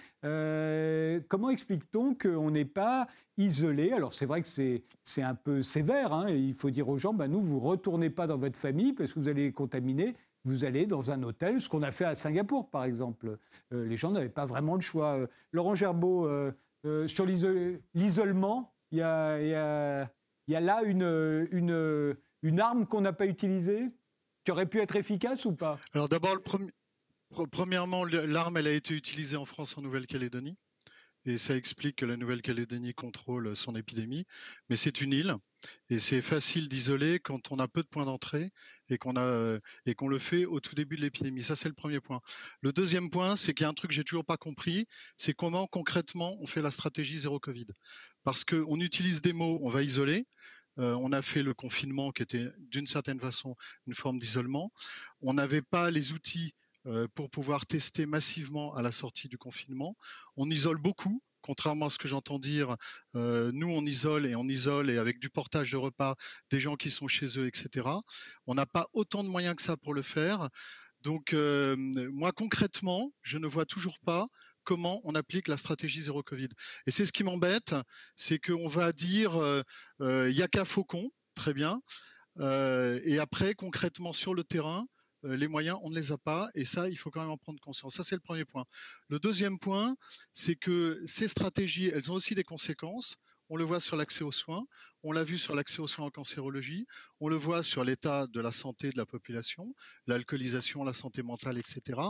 comment 1.27 1.49
explique-t-on 1.49 2.15
qu'on 2.15 2.51
n'est 2.51 2.65
pas 2.65 3.07
isolé? 3.37 3.91
Alors 3.91 4.13
c'est 4.13 4.25
vrai 4.25 4.41
que 4.41 4.47
c'est 4.47 5.21
un 5.21 5.35
peu 5.35 5.63
sévère. 5.63 6.13
Hein, 6.13 6.29
il 6.29 6.53
faut 6.53 6.69
dire 6.69 6.87
aux 6.87 6.97
gens, 6.97 7.13
bah, 7.13 7.27
nous, 7.27 7.41
vous 7.41 7.59
retournez 7.59 8.09
pas 8.09 8.27
dans 8.27 8.37
votre 8.37 8.57
famille 8.57 8.93
parce 8.93 9.13
que 9.13 9.19
vous 9.19 9.27
allez 9.27 9.45
les 9.45 9.51
contaminer 9.51 10.15
vous 10.43 10.65
allez 10.65 10.85
dans 10.85 11.11
un 11.11 11.21
hôtel, 11.23 11.61
ce 11.61 11.69
qu'on 11.69 11.83
a 11.83 11.91
fait 11.91 12.05
à 12.05 12.15
Singapour 12.15 12.69
par 12.69 12.83
exemple. 12.83 13.37
Euh, 13.73 13.85
les 13.85 13.97
gens 13.97 14.11
n'avaient 14.11 14.29
pas 14.29 14.45
vraiment 14.45 14.75
le 14.75 14.81
choix. 14.81 15.17
Euh, 15.17 15.27
Laurent 15.51 15.75
Gerbeau, 15.75 16.27
euh, 16.27 17.07
sur 17.07 17.25
l'isolement, 17.25 18.73
il 18.91 18.99
y 18.99 19.01
a, 19.03 20.09
là 20.47 20.83
une, 20.83 21.47
une, 22.41 22.59
arme 22.59 22.87
qu'on 22.87 23.01
n'a 23.01 23.13
pas 23.13 23.27
utilisée, 23.27 23.91
qui 24.43 24.51
aurait 24.51 24.67
pu 24.67 24.79
être 24.79 24.95
efficace 24.95 25.45
ou 25.45 25.53
pas? 25.53 25.79
Alors 25.93 26.09
d'abord, 26.09 26.37
premièrement, 27.51 28.03
l'arme, 28.05 28.57
elle 28.57 28.67
a 28.67 28.73
été 28.73 28.95
utilisée 28.95 29.37
en 29.37 29.45
France, 29.45 29.77
en 29.77 29.81
Nouvelle-Calédonie. 29.81 30.57
Et 31.23 31.37
ça 31.37 31.55
explique 31.55 31.97
que 31.97 32.05
la 32.07 32.17
Nouvelle-Calédonie 32.17 32.95
contrôle 32.95 33.55
son 33.55 33.75
épidémie. 33.75 34.25
Mais 34.69 34.75
c'est 34.75 35.01
une 35.01 35.13
île 35.13 35.35
et 35.91 35.99
c'est 35.99 36.23
facile 36.23 36.67
d'isoler 36.67 37.19
quand 37.19 37.51
on 37.51 37.59
a 37.59 37.67
peu 37.67 37.83
de 37.83 37.87
points 37.87 38.05
d'entrée 38.05 38.49
et 38.89 38.97
qu'on 38.97 39.13
le 39.13 40.17
fait 40.17 40.45
au 40.45 40.59
tout 40.59 40.73
début 40.73 40.95
de 40.95 41.01
l'épidémie. 41.01 41.43
Ça 41.43 41.55
c'est 41.55 41.67
le 41.67 41.75
premier 41.75 41.99
point. 41.99 42.21
Le 42.61 42.73
deuxième 42.73 43.11
point, 43.11 43.35
c'est 43.35 43.53
qu'il 43.53 43.65
y 43.65 43.67
a 43.67 43.69
un 43.69 43.75
truc 43.75 43.91
que 43.91 43.95
j'ai 43.95 44.03
toujours 44.03 44.25
pas 44.25 44.37
compris, 44.37 44.87
c'est 45.15 45.35
comment 45.35 45.67
concrètement 45.67 46.35
on 46.41 46.47
fait 46.47 46.63
la 46.63 46.71
stratégie 46.71 47.19
zéro 47.19 47.39
Covid. 47.39 47.67
Parce 48.23 48.43
qu'on 48.43 48.79
utilise 48.79 49.21
des 49.21 49.33
mots, 49.33 49.59
on 49.61 49.69
va 49.69 49.83
isoler. 49.83 50.25
On 50.77 51.11
a 51.11 51.21
fait 51.21 51.43
le 51.43 51.53
confinement 51.53 52.11
qui 52.11 52.23
était 52.23 52.47
d'une 52.59 52.87
certaine 52.87 53.19
façon 53.19 53.55
une 53.87 53.93
forme 53.93 54.19
d'isolement. 54.19 54.71
On 55.21 55.33
n'avait 55.33 55.61
pas 55.61 55.91
les 55.91 56.11
outils 56.13 56.53
euh, 56.87 57.07
pour 57.13 57.29
pouvoir 57.29 57.67
tester 57.67 58.07
massivement 58.07 58.75
à 58.75 58.81
la 58.81 58.91
sortie 58.91 59.27
du 59.27 59.37
confinement. 59.37 59.95
On 60.35 60.49
isole 60.49 60.79
beaucoup, 60.79 61.21
contrairement 61.41 61.85
à 61.85 61.89
ce 61.91 61.99
que 61.99 62.07
j'entends 62.07 62.39
dire, 62.39 62.75
euh, 63.13 63.51
nous 63.53 63.69
on 63.69 63.85
isole 63.85 64.25
et 64.25 64.35
on 64.35 64.45
isole 64.45 64.89
et 64.89 64.97
avec 64.97 65.19
du 65.19 65.29
portage 65.29 65.69
de 65.71 65.77
repas 65.77 66.15
des 66.49 66.59
gens 66.59 66.75
qui 66.75 66.89
sont 66.89 67.07
chez 67.07 67.37
eux, 67.37 67.45
etc. 67.45 67.87
On 68.47 68.55
n'a 68.55 68.65
pas 68.65 68.87
autant 68.93 69.23
de 69.23 69.29
moyens 69.29 69.55
que 69.55 69.61
ça 69.61 69.77
pour 69.77 69.93
le 69.93 70.01
faire. 70.01 70.49
Donc 71.01 71.33
euh, 71.33 71.75
moi 71.77 72.31
concrètement, 72.31 73.13
je 73.21 73.37
ne 73.37 73.45
vois 73.45 73.65
toujours 73.65 73.99
pas 74.03 74.25
comment 74.63 75.01
on 75.03 75.15
applique 75.15 75.47
la 75.47 75.57
stratégie 75.57 76.01
zéro 76.01 76.23
Covid. 76.23 76.49
Et 76.85 76.91
c'est 76.91 77.05
ce 77.05 77.11
qui 77.11 77.23
m'embête, 77.23 77.75
c'est 78.15 78.39
qu'on 78.39 78.67
va 78.67 78.91
dire 78.91 79.31
il 79.99 80.31
y 80.31 80.41
a 80.41 80.47
qu'à 80.47 80.65
Faucon, 80.65 81.09
très 81.35 81.53
bien. 81.53 81.81
et 82.39 83.19
après 83.19 83.53
concrètement 83.55 84.13
sur 84.13 84.33
le 84.33 84.43
terrain, 84.43 84.85
euh, 85.25 85.35
les 85.35 85.47
moyens, 85.47 85.77
on 85.83 85.89
ne 85.89 85.95
les 85.95 86.11
a 86.11 86.17
pas, 86.17 86.49
et 86.55 86.65
ça, 86.65 86.89
il 86.89 86.95
faut 86.95 87.11
quand 87.11 87.21
même 87.21 87.29
en 87.29 87.37
prendre 87.37 87.59
conscience. 87.59 87.95
Ça, 87.95 88.03
c'est 88.03 88.15
le 88.15 88.21
premier 88.21 88.45
point. 88.45 88.65
Le 89.09 89.19
deuxième 89.19 89.59
point, 89.59 89.95
c'est 90.33 90.55
que 90.55 91.01
ces 91.05 91.27
stratégies, 91.27 91.87
elles 91.93 92.11
ont 92.11 92.15
aussi 92.15 92.35
des 92.35 92.43
conséquences. 92.43 93.15
On 93.49 93.57
le 93.57 93.63
voit 93.63 93.81
sur 93.81 93.97
l'accès 93.97 94.23
aux 94.23 94.31
soins, 94.31 94.65
on 95.03 95.11
l'a 95.11 95.25
vu 95.25 95.37
sur 95.37 95.55
l'accès 95.55 95.79
aux 95.79 95.87
soins 95.87 96.05
en 96.05 96.09
cancérologie, 96.09 96.87
on 97.21 97.29
le 97.29 97.35
voit 97.35 97.61
sur 97.61 97.83
l'état 97.83 98.25
de 98.25 98.41
la 98.41 98.51
santé 98.51 98.89
de 98.89 98.97
la 98.97 99.05
population, 99.05 99.75
l'alcoolisation, 100.07 100.83
la 100.83 100.91
santé 100.91 101.21
mentale, 101.21 101.59
etc. 101.59 102.01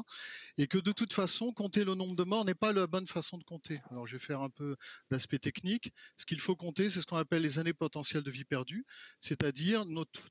Et 0.58 0.68
que 0.68 0.78
de 0.78 0.94
toute 0.94 1.14
façon, 1.14 1.52
compter 1.52 1.84
le 1.84 1.96
nombre 1.96 2.16
de 2.16 2.24
morts 2.24 2.46
n'est 2.46 2.56
pas 2.56 2.72
la 2.72 2.88
bonne 2.88 3.06
façon 3.06 3.38
de 3.38 3.44
compter. 3.44 3.78
Alors 3.90 4.08
je 4.08 4.16
vais 4.16 4.24
faire 4.24 4.40
un 4.40 4.50
peu 4.50 4.78
d'aspect 5.10 5.38
technique. 5.38 5.92
Ce 6.16 6.26
qu'il 6.26 6.40
faut 6.40 6.56
compter, 6.56 6.90
c'est 6.90 7.02
ce 7.02 7.06
qu'on 7.06 7.18
appelle 7.18 7.42
les 7.42 7.60
années 7.60 7.74
potentielles 7.74 8.24
de 8.24 8.32
vie 8.32 8.46
perdue, 8.46 8.86
c'est-à-dire 9.20 9.84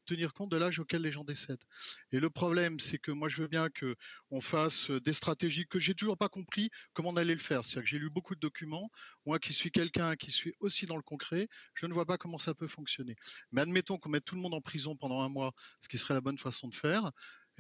tenir 0.07 0.33
compte 0.33 0.51
de 0.51 0.57
l'âge 0.57 0.79
auquel 0.79 1.03
les 1.03 1.13
gens 1.13 1.25
décèdent. 1.25 1.63
Et 2.11 2.19
le 2.19 2.31
problème, 2.31 2.81
c'est 2.81 2.99
que 2.99 3.13
moi 3.13 3.29
je 3.29 3.43
veux 3.43 3.49
bien 3.49 3.69
qu'on 3.69 4.41
fasse 4.41 4.91
des 4.91 5.13
stratégies 5.13 5.67
que 5.67 5.79
j'ai 5.79 5.95
toujours 5.95 6.17
pas 6.17 6.31
compris 6.31 6.71
comment 6.95 7.11
on 7.11 7.17
allait 7.17 7.35
le 7.35 7.39
faire. 7.39 7.67
C'est-à-dire 7.67 7.83
que 7.83 7.89
j'ai 7.91 7.99
lu 7.99 8.09
beaucoup 8.15 8.35
de 8.35 8.41
documents. 8.41 8.91
Moi 9.27 9.39
qui 9.39 9.53
suis 9.53 9.71
quelqu'un 9.71 10.17
qui 10.17 10.33
suis 10.33 10.55
aussi 10.61 10.87
dans 10.87 10.97
le 10.97 11.03
concret, 11.03 11.49
je 11.75 11.85
ne 11.85 11.93
vois 11.93 12.07
pas 12.07 12.17
comment 12.17 12.39
ça 12.39 12.55
peut 12.55 12.67
fonctionner. 12.67 13.15
Mais 13.53 13.61
admettons 13.61 13.99
qu'on 13.99 14.09
mette 14.09 14.25
tout 14.25 14.37
le 14.37 14.41
monde 14.41 14.55
en 14.55 14.63
prison 14.71 14.95
pendant 14.95 15.21
un 15.21 15.29
mois, 15.29 15.53
ce 15.81 15.89
qui 15.89 15.99
serait 15.99 16.15
la 16.15 16.21
bonne 16.21 16.39
façon 16.39 16.69
de 16.69 16.75
faire 16.75 17.11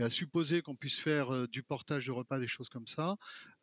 et 0.00 0.02
à 0.02 0.10
supposer 0.10 0.62
qu'on 0.62 0.74
puisse 0.74 0.98
faire 0.98 1.46
du 1.48 1.62
portage 1.62 2.06
de 2.06 2.12
repas, 2.12 2.38
des 2.38 2.48
choses 2.48 2.68
comme 2.70 2.86
ça, 2.86 3.16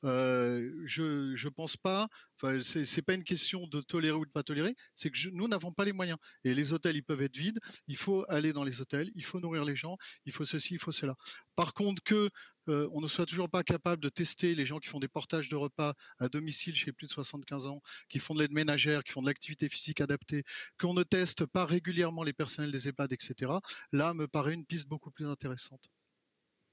je 0.03 1.34
ne 1.34 1.50
pense 1.50 1.75
pas, 1.75 2.08
enfin, 2.36 2.62
c'est 2.63 3.01
pas 3.01 3.15
une 3.15 3.24
question 3.24 3.65
de 3.67 3.82
tolérer 3.82 4.15
ou 4.15 4.25
de 4.25 4.32
pas 4.32 4.44
tolérer, 4.44 4.75
c'est 4.94 5.10
que 5.10 5.17
nous 5.29 5.48
n'avons 5.48 5.72
pas 5.74 5.84
les 5.84 5.94
moyens. 5.94 6.20
Et 6.44 6.53
les 6.53 6.74
hôtels, 6.74 6.96
ils 6.96 7.03
peuvent 7.03 7.24
être 7.24 7.36
vides, 7.36 7.60
il 7.88 7.98
faut 7.98 8.24
aller 8.29 8.53
dans 8.53 8.63
les 8.63 8.82
hôtels, 8.82 9.10
il 9.15 9.25
faut 9.25 9.39
nourrir 9.39 9.65
les 9.65 9.75
gens, 9.75 9.98
il 10.25 10.32
faut 10.32 10.46
ceci, 10.46 10.75
il 10.75 10.79
faut 10.79 10.91
cela. 10.91 11.15
Par 11.56 11.74
contre, 11.74 12.03
que 12.03 12.29
on 12.67 13.01
ne 13.01 13.08
soit 13.08 13.25
toujours 13.25 13.50
pas 13.50 13.63
capable 13.63 14.03
de 14.03 14.10
tester 14.10 14.53
les 14.53 14.65
gens 14.65 14.79
qui 14.79 14.89
font 14.89 15.00
des 15.00 15.08
portages 15.08 15.50
de 15.50 15.56
repas 15.56 15.94
à 16.20 16.27
domicile 16.27 16.75
chez 16.75 16.91
plus 16.91 17.08
de 17.08 17.12
75 17.13 17.65
ans, 17.65 17.82
qui 18.10 18.20
font 18.20 18.36
de 18.36 18.41
l'aide 18.41 18.51
ménagère, 18.51 19.03
qui 19.03 19.13
font 19.13 19.22
de 19.22 19.27
l'activité 19.27 19.70
physique 19.70 20.01
adaptée, 20.01 20.44
qu'on 20.77 20.94
ne 20.94 21.03
teste 21.03 21.46
pas 21.46 21.65
régulièrement 21.65 22.24
les 22.24 22.34
personnels 22.34 22.72
des 22.72 22.89
EHPAD, 22.89 23.13
etc., 23.13 23.53
là 23.91 24.13
me 24.13 24.27
paraît 24.27 24.53
une 24.53 24.65
piste 24.65 24.88
beaucoup 24.88 25.12
plus 25.12 25.25
intéressante. 25.25 25.89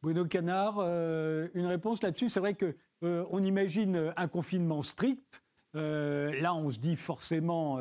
Bruno 0.04 0.24
Canard, 0.26 0.76
euh, 0.80 1.48
une 1.54 1.64
réponse 1.64 2.02
là-dessus. 2.02 2.28
C'est 2.28 2.38
vrai 2.38 2.52
que 2.52 2.76
euh, 3.04 3.24
on 3.30 3.42
imagine 3.42 4.12
un 4.18 4.28
confinement 4.28 4.82
strict. 4.82 5.42
Euh, 5.76 6.38
là, 6.42 6.54
on 6.54 6.70
se 6.70 6.78
dit 6.78 6.96
forcément, 6.96 7.78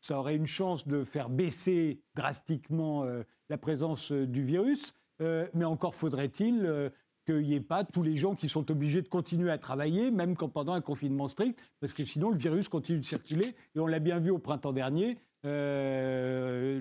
ça 0.00 0.18
aurait 0.18 0.36
une 0.36 0.46
chance 0.46 0.88
de 0.88 1.04
faire 1.04 1.28
baisser 1.28 2.00
drastiquement 2.14 3.04
la 3.50 3.58
présence 3.58 4.10
du 4.10 4.42
virus. 4.42 4.94
mais 5.20 5.66
encore 5.66 5.94
faudrait-il 5.94 6.90
qu'il 7.26 7.42
n'y 7.42 7.56
ait 7.56 7.60
pas 7.60 7.84
tous 7.84 8.02
les 8.02 8.16
gens 8.16 8.34
qui 8.34 8.48
sont 8.48 8.70
obligés 8.70 9.02
de 9.02 9.08
continuer 9.08 9.50
à 9.50 9.58
travailler, 9.58 10.10
même 10.10 10.34
pendant 10.34 10.72
un 10.72 10.80
confinement 10.80 11.28
strict, 11.28 11.60
parce 11.80 11.92
que 11.92 12.06
sinon 12.06 12.30
le 12.30 12.38
virus 12.38 12.70
continue 12.70 13.00
de 13.00 13.04
circuler. 13.04 13.48
Et 13.74 13.80
on 13.80 13.86
l'a 13.86 13.98
bien 13.98 14.18
vu 14.18 14.30
au 14.30 14.38
printemps 14.38 14.72
dernier, 14.72 15.18
le 15.44 16.78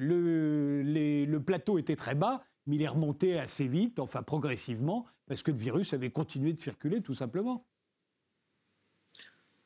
plateau 1.40 1.78
était 1.80 1.98
très 1.98 2.16
bas 2.16 2.46
mais 2.66 2.76
il 2.76 2.82
est 2.82 2.88
remonté 2.88 3.40
assez 3.40 3.68
vite, 3.68 4.00
enfin 4.00 4.24
progressivement, 4.24 5.06
parce 5.28 5.44
que 5.44 5.52
le 5.52 5.58
virus 5.58 5.94
avait 5.94 6.12
continué 6.12 6.54
de 6.54 6.60
circuler 6.60 7.02
tout 7.02 7.14
simplement. 7.14 7.66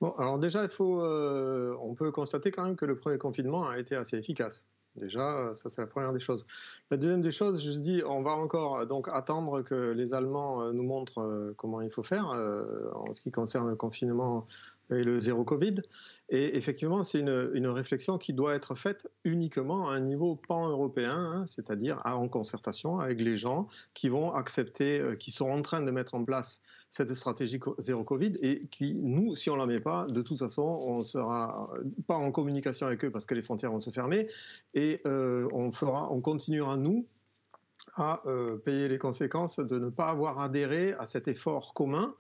Bon, 0.01 0.11
alors 0.17 0.39
déjà, 0.39 0.63
il 0.63 0.69
faut, 0.69 1.01
euh, 1.01 1.75
on 1.81 1.93
peut 1.93 2.11
constater 2.11 2.51
quand 2.51 2.63
même 2.63 2.75
que 2.75 2.85
le 2.85 2.97
premier 2.97 3.17
confinement 3.17 3.67
a 3.67 3.79
été 3.79 3.95
assez 3.95 4.17
efficace. 4.17 4.65
Déjà, 4.95 5.53
ça 5.55 5.69
c'est 5.69 5.81
la 5.81 5.87
première 5.87 6.13
des 6.13 6.19
choses. 6.19 6.45
La 6.89 6.97
deuxième 6.97 7.21
des 7.21 7.31
choses, 7.31 7.63
je 7.63 7.71
dis, 7.79 8.01
on 8.05 8.21
va 8.21 8.31
encore 8.31 8.85
donc 8.87 9.07
attendre 9.13 9.61
que 9.61 9.91
les 9.91 10.13
Allemands 10.13 10.61
euh, 10.61 10.71
nous 10.73 10.83
montrent 10.83 11.21
euh, 11.21 11.53
comment 11.57 11.81
il 11.81 11.91
faut 11.91 12.03
faire 12.03 12.31
euh, 12.31 12.65
en 12.95 13.13
ce 13.13 13.21
qui 13.21 13.31
concerne 13.31 13.69
le 13.69 13.75
confinement 13.75 14.45
et 14.89 15.03
le 15.03 15.19
zéro 15.19 15.43
Covid. 15.43 15.75
Et 16.29 16.57
effectivement, 16.57 17.03
c'est 17.03 17.19
une, 17.19 17.51
une, 17.53 17.67
réflexion 17.67 18.17
qui 18.17 18.33
doit 18.33 18.55
être 18.55 18.75
faite 18.75 19.07
uniquement 19.23 19.89
à 19.89 19.93
un 19.93 19.99
niveau 19.99 20.35
pan-européen, 20.35 21.15
hein, 21.15 21.45
c'est-à-dire 21.47 22.01
en 22.03 22.27
concertation 22.27 22.99
avec 22.99 23.21
les 23.21 23.37
gens 23.37 23.67
qui 23.93 24.09
vont 24.09 24.33
accepter, 24.33 25.01
qui 25.19 25.31
sont 25.31 25.49
en 25.49 25.61
train 25.61 25.81
de 25.81 25.91
mettre 25.91 26.15
en 26.15 26.25
place 26.25 26.59
cette 26.91 27.13
stratégie 27.13 27.59
zéro 27.77 28.03
Covid 28.03 28.33
et 28.41 28.61
qui, 28.71 28.95
nous, 28.95 29.35
si 29.35 29.49
on 29.49 29.55
ne 29.55 29.59
la 29.59 29.65
met 29.67 29.79
pas, 29.79 30.05
de 30.07 30.21
toute 30.21 30.39
façon, 30.39 30.63
on 30.63 30.99
ne 30.99 31.03
sera 31.03 31.69
pas 32.07 32.15
en 32.15 32.31
communication 32.31 32.87
avec 32.87 33.05
eux 33.05 33.11
parce 33.11 33.25
que 33.25 33.35
les 33.35 33.43
frontières 33.43 33.71
vont 33.71 33.79
se 33.79 33.91
fermer 33.91 34.27
et 34.73 34.99
euh, 35.05 35.47
on, 35.53 35.71
fera, 35.71 36.11
on 36.11 36.21
continuera, 36.21 36.77
nous, 36.77 37.03
à 37.95 38.21
euh, 38.25 38.57
payer 38.57 38.87
les 38.87 38.97
conséquences 38.97 39.57
de 39.57 39.77
ne 39.77 39.89
pas 39.89 40.09
avoir 40.09 40.39
adhéré 40.39 40.93
à 40.93 41.05
cet 41.05 41.27
effort 41.27 41.73
commun 41.73 42.13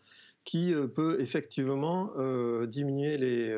qui 0.45 0.73
euh, 0.73 0.87
peut 0.87 1.19
effectivement 1.19 2.11
diminuer 2.67 3.17
les, 3.17 3.57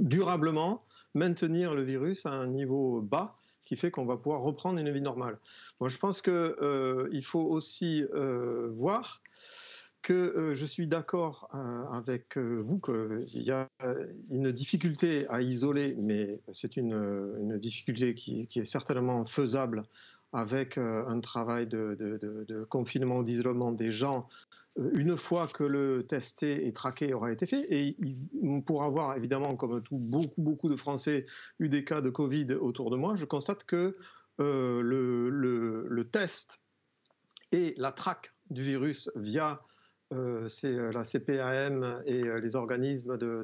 durablement, 0.00 0.84
maintenir 1.14 1.74
le 1.74 1.82
virus 1.82 2.24
à 2.24 2.30
un 2.30 2.46
niveau 2.46 3.02
bas, 3.02 3.30
qui 3.60 3.76
fait 3.76 3.90
qu'on 3.90 4.06
va 4.06 4.16
pouvoir 4.16 4.42
reprendre 4.42 4.78
une 4.78 4.92
vie 4.92 5.00
normale. 5.00 5.38
Moi, 5.80 5.88
je 5.90 5.98
pense 5.98 6.22
qu'il 6.22 7.24
faut 7.24 7.44
aussi 7.44 8.04
voir 8.70 9.22
que 10.06 10.12
euh, 10.12 10.54
je 10.54 10.64
suis 10.64 10.86
d'accord 10.86 11.48
euh, 11.52 11.84
avec 11.88 12.38
euh, 12.38 12.58
vous 12.58 12.78
qu'il 12.78 13.42
y 13.42 13.50
a 13.50 13.68
une 14.30 14.52
difficulté 14.52 15.26
à 15.30 15.40
isoler, 15.40 15.96
mais 15.98 16.30
c'est 16.52 16.76
une, 16.76 17.58
difficulté 17.58 18.14
qui, 18.14 18.48
est 18.54 18.64
certainement 18.64 19.26
faisable 19.26 19.82
avec 20.32 20.78
un 20.78 21.18
travail 21.20 21.66
de, 21.66 21.96
de 22.46 22.64
confinement, 22.64 23.22
d'isolement 23.22 23.72
des 23.72 23.90
gens, 23.90 24.26
une 24.76 25.16
fois 25.16 25.48
que 25.48 25.64
le 25.64 26.06
testé 26.06 26.66
et 26.66 26.72
traqué 26.72 27.12
aura 27.12 27.32
été 27.32 27.46
fait. 27.46 27.64
Et 27.70 27.96
on 28.42 28.60
pourra 28.60 28.86
avoir, 28.86 29.16
évidemment, 29.16 29.56
comme 29.56 29.80
beaucoup, 29.90 30.42
beaucoup 30.42 30.68
de 30.68 30.76
Français, 30.76 31.26
eu 31.58 31.68
des 31.68 31.84
cas 31.84 32.00
de 32.00 32.10
Covid 32.10 32.54
autour 32.54 32.90
de 32.90 32.96
moi. 32.96 33.16
Je 33.16 33.24
constate 33.24 33.64
que 33.64 33.96
le 34.38 36.02
test 36.04 36.60
et 37.52 37.74
la 37.76 37.92
traque 37.92 38.32
du 38.50 38.62
virus 38.62 39.10
via 39.16 39.60
euh, 40.12 40.46
c'est 40.46 40.72
euh, 40.72 40.92
la 40.92 41.02
CPAM 41.02 42.02
et 42.06 42.22
euh, 42.22 42.38
les 42.38 42.54
organismes 42.54 43.18
de, 43.18 43.42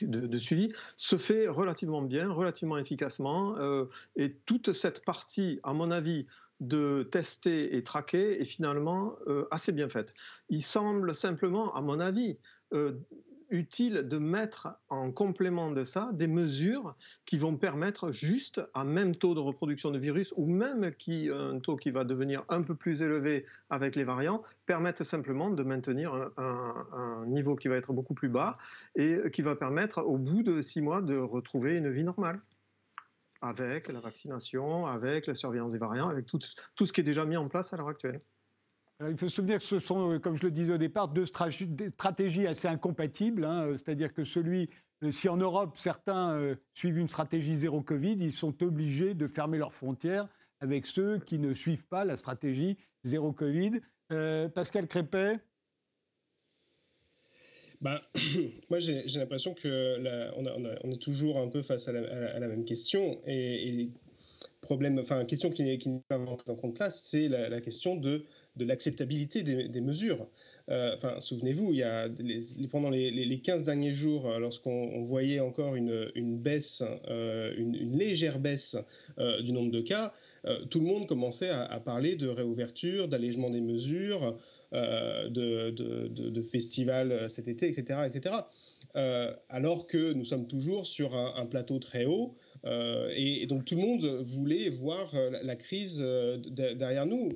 de, 0.00 0.38
suivi, 0.38 0.72
se 0.96 1.16
fait 1.16 1.48
relativement 1.48 2.02
bien, 2.02 2.30
relativement 2.30 2.78
efficacement. 2.78 3.56
et 4.16 4.34
toute 4.46 4.72
cette 4.72 5.04
partie, 5.04 5.60
à 5.62 5.72
mon 5.72 5.90
avis, 5.90 6.26
de 6.60 7.02
tester 7.10 7.76
et 7.76 7.82
traquer 7.82 8.40
est 8.40 8.44
finalement 8.44 9.16
assez 9.50 9.72
bien 9.72 9.88
faite. 9.88 10.14
Il 10.48 10.62
semble 10.62 11.14
simplement, 11.14 11.74
à 11.74 11.80
mon 11.80 12.00
avis, 12.00 12.38
utile 13.52 14.08
de 14.08 14.18
mettre 14.18 14.68
en 14.88 15.12
complément 15.12 15.70
de 15.70 15.84
ça 15.84 16.10
des 16.14 16.26
mesures 16.26 16.96
qui 17.26 17.38
vont 17.38 17.56
permettre 17.56 18.10
juste 18.10 18.60
à 18.74 18.84
même 18.84 19.14
taux 19.14 19.34
de 19.34 19.40
reproduction 19.40 19.90
de 19.90 19.98
virus 19.98 20.32
ou 20.36 20.46
même 20.46 20.92
qui 20.94 21.28
un 21.30 21.60
taux 21.60 21.76
qui 21.76 21.90
va 21.90 22.04
devenir 22.04 22.42
un 22.48 22.64
peu 22.64 22.74
plus 22.74 23.02
élevé 23.02 23.44
avec 23.70 23.94
les 23.94 24.04
variants 24.04 24.42
permettent 24.66 25.02
simplement 25.02 25.50
de 25.50 25.62
maintenir 25.62 26.30
un, 26.36 27.24
niveau 27.26 27.54
qui 27.54 27.68
va 27.68 27.76
être 27.76 27.92
beaucoup 27.92 28.14
plus 28.14 28.28
bas 28.28 28.54
et 28.96 29.18
qui 29.32 29.42
va 29.42 29.54
permettre 29.54 29.98
au 29.98 30.16
bout 30.18 30.42
de 30.42 30.62
six 30.62 30.80
mois 30.80 31.02
de 31.02 31.16
retrouver 31.16 31.76
une 31.76 31.90
vie 31.90 32.04
normale. 32.04 32.40
Avec 33.44 33.88
la 33.92 33.98
vaccination, 33.98 34.86
avec 34.86 35.26
la 35.26 35.34
surveillance 35.34 35.72
des 35.72 35.78
variants, 35.78 36.08
avec 36.08 36.26
tout 36.26 36.38
ce 36.86 36.92
qui 36.92 37.00
est 37.00 37.04
déjà 37.04 37.24
mis 37.24 37.36
en 37.36 37.48
place 37.48 37.72
à 37.72 37.76
l'heure 37.76 37.88
actuelle 37.88 38.18
il 39.10 39.16
faut 39.16 39.28
se 39.28 39.36
souvenir 39.36 39.58
que 39.58 39.64
ce 39.64 39.78
sont, 39.78 40.12
euh, 40.12 40.18
comme 40.18 40.36
je 40.36 40.44
le 40.44 40.50
disais 40.50 40.72
au 40.72 40.78
départ, 40.78 41.08
deux 41.08 41.26
stratégies 41.26 42.46
assez 42.46 42.68
incompatibles. 42.68 43.44
Hein. 43.44 43.72
C'est-à-dire 43.72 44.12
que 44.12 44.24
celui, 44.24 44.68
euh, 45.02 45.12
si 45.12 45.28
en 45.28 45.36
Europe 45.36 45.76
certains 45.78 46.32
euh, 46.32 46.56
suivent 46.74 46.98
une 46.98 47.08
stratégie 47.08 47.56
zéro 47.56 47.82
Covid, 47.82 48.16
ils 48.20 48.32
sont 48.32 48.62
obligés 48.62 49.14
de 49.14 49.26
fermer 49.26 49.58
leurs 49.58 49.72
frontières 49.72 50.28
avec 50.60 50.86
ceux 50.86 51.18
qui 51.18 51.38
ne 51.38 51.54
suivent 51.54 51.86
pas 51.86 52.04
la 52.04 52.16
stratégie 52.16 52.76
zéro 53.04 53.32
Covid. 53.32 53.80
Pascal 54.54 54.86
Crépet? 54.88 55.38
Bah, 57.80 58.02
moi, 58.70 58.78
j'ai 58.78 59.04
l'impression 59.16 59.54
que 59.54 59.98
on, 60.36 60.90
est 60.92 61.02
toujours 61.02 61.38
un 61.38 61.48
peu 61.48 61.62
face 61.62 61.88
à 61.88 61.92
la, 61.92 62.46
même 62.46 62.64
question. 62.64 63.20
Et, 63.26 63.88
problème, 64.60 64.98
enfin, 64.98 65.24
question 65.24 65.50
qui 65.50 65.64
n'est 65.64 65.78
pas 66.08 66.18
en 66.18 66.56
compte 66.56 66.78
là, 66.78 66.90
c'est 66.90 67.28
la, 67.28 67.60
question 67.60 67.96
de 67.96 68.24
de 68.56 68.64
l'acceptabilité 68.64 69.42
des, 69.42 69.80
mesures. 69.80 70.28
Euh, 70.70 70.92
enfin, 70.94 71.20
souvenez-vous, 71.20 71.72
il 71.72 71.78
y 71.78 71.82
a 71.82 72.08
pendant 72.70 72.90
les, 72.90 73.40
15 73.42 73.64
derniers 73.64 73.92
jours, 73.92 74.28
euh, 74.28 74.38
lorsqu'on 74.38 75.02
voyait 75.02 75.40
encore 75.40 75.74
une, 75.74 76.38
baisse, 76.38 76.82
euh, 77.08 77.52
une, 77.56 77.96
légère 77.96 78.38
baisse 78.38 78.76
du 79.40 79.52
nombre 79.52 79.70
de 79.70 79.80
cas, 79.80 80.12
tout 80.70 80.80
le 80.80 80.86
monde 80.86 81.06
commençait 81.06 81.50
à, 81.50 81.80
parler 81.80 82.16
de 82.16 82.28
réouverture, 82.28 83.08
d'allègement 83.08 83.50
des 83.50 83.60
mesures, 83.60 84.36
de, 84.72 85.70
de, 85.70 86.42
festivals 86.42 87.28
cet 87.28 87.46
été, 87.48 87.68
etc. 87.68 88.00
etc. 88.06 88.34
alors 89.48 89.86
que 89.86 90.12
nous 90.14 90.24
sommes 90.24 90.46
toujours 90.46 90.86
sur 90.86 91.14
un 91.14 91.46
plateau 91.46 91.78
très 91.78 92.06
haut. 92.06 92.34
Et, 93.14 93.46
donc 93.46 93.64
tout 93.64 93.76
le 93.76 93.82
monde 93.82 94.04
voulait 94.22 94.68
voir 94.70 95.12
la, 95.42 95.56
crise 95.56 96.00
derrière 96.00 97.06
nous, 97.06 97.30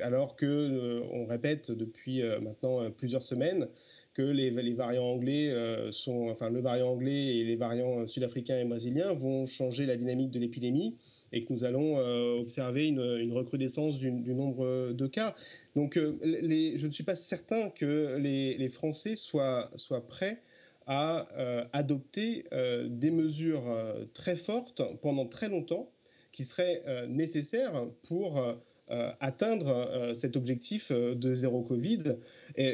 alors 0.00 0.36
que 0.36 1.02
on 1.12 1.26
répète 1.26 1.70
depuis 1.70 2.05
maintenant 2.40 2.90
plusieurs 2.90 3.22
semaines 3.22 3.68
que 4.14 4.22
les, 4.22 4.50
variants 4.72 5.04
anglais 5.04 5.52
sont, 5.90 6.28
enfin 6.30 6.48
le 6.48 6.60
variant 6.60 6.92
anglais 6.92 7.36
et 7.36 7.44
les 7.44 7.56
variants 7.56 8.06
sud-africains 8.06 8.58
et 8.58 8.64
brésiliens 8.64 9.12
vont 9.12 9.44
changer 9.44 9.84
la 9.84 9.96
dynamique 9.96 10.30
de 10.30 10.38
l'épidémie 10.38 10.96
et 11.32 11.44
que 11.44 11.52
nous 11.52 11.64
allons 11.64 11.98
observer 12.40 12.86
une, 12.88 13.32
recrudescence 13.32 13.98
du, 13.98 14.10
nombre 14.10 14.92
de 14.92 15.06
cas. 15.06 15.36
Donc 15.74 15.96
je 15.96 16.86
ne 16.86 16.90
suis 16.90 17.04
pas 17.04 17.16
certain 17.16 17.68
que 17.68 18.16
les, 18.16 18.56
les 18.56 18.68
Français 18.68 19.16
soient, 19.16 19.70
soient 19.76 20.06
prêts 20.06 20.40
à 20.86 21.26
euh, 21.36 21.64
adopter 21.72 22.44
euh, 22.52 22.86
des 22.88 23.10
mesures 23.10 23.68
euh, 23.68 24.04
très 24.14 24.36
fortes 24.36 24.82
pendant 25.02 25.26
très 25.26 25.48
longtemps 25.48 25.90
qui 26.32 26.44
seraient 26.44 26.82
nécessaires 27.08 27.86
pour 28.02 28.44
atteindre 28.88 30.12
cet 30.14 30.36
objectif 30.36 30.92
de 30.92 31.32
zéro 31.32 31.62
Covid, 31.62 32.16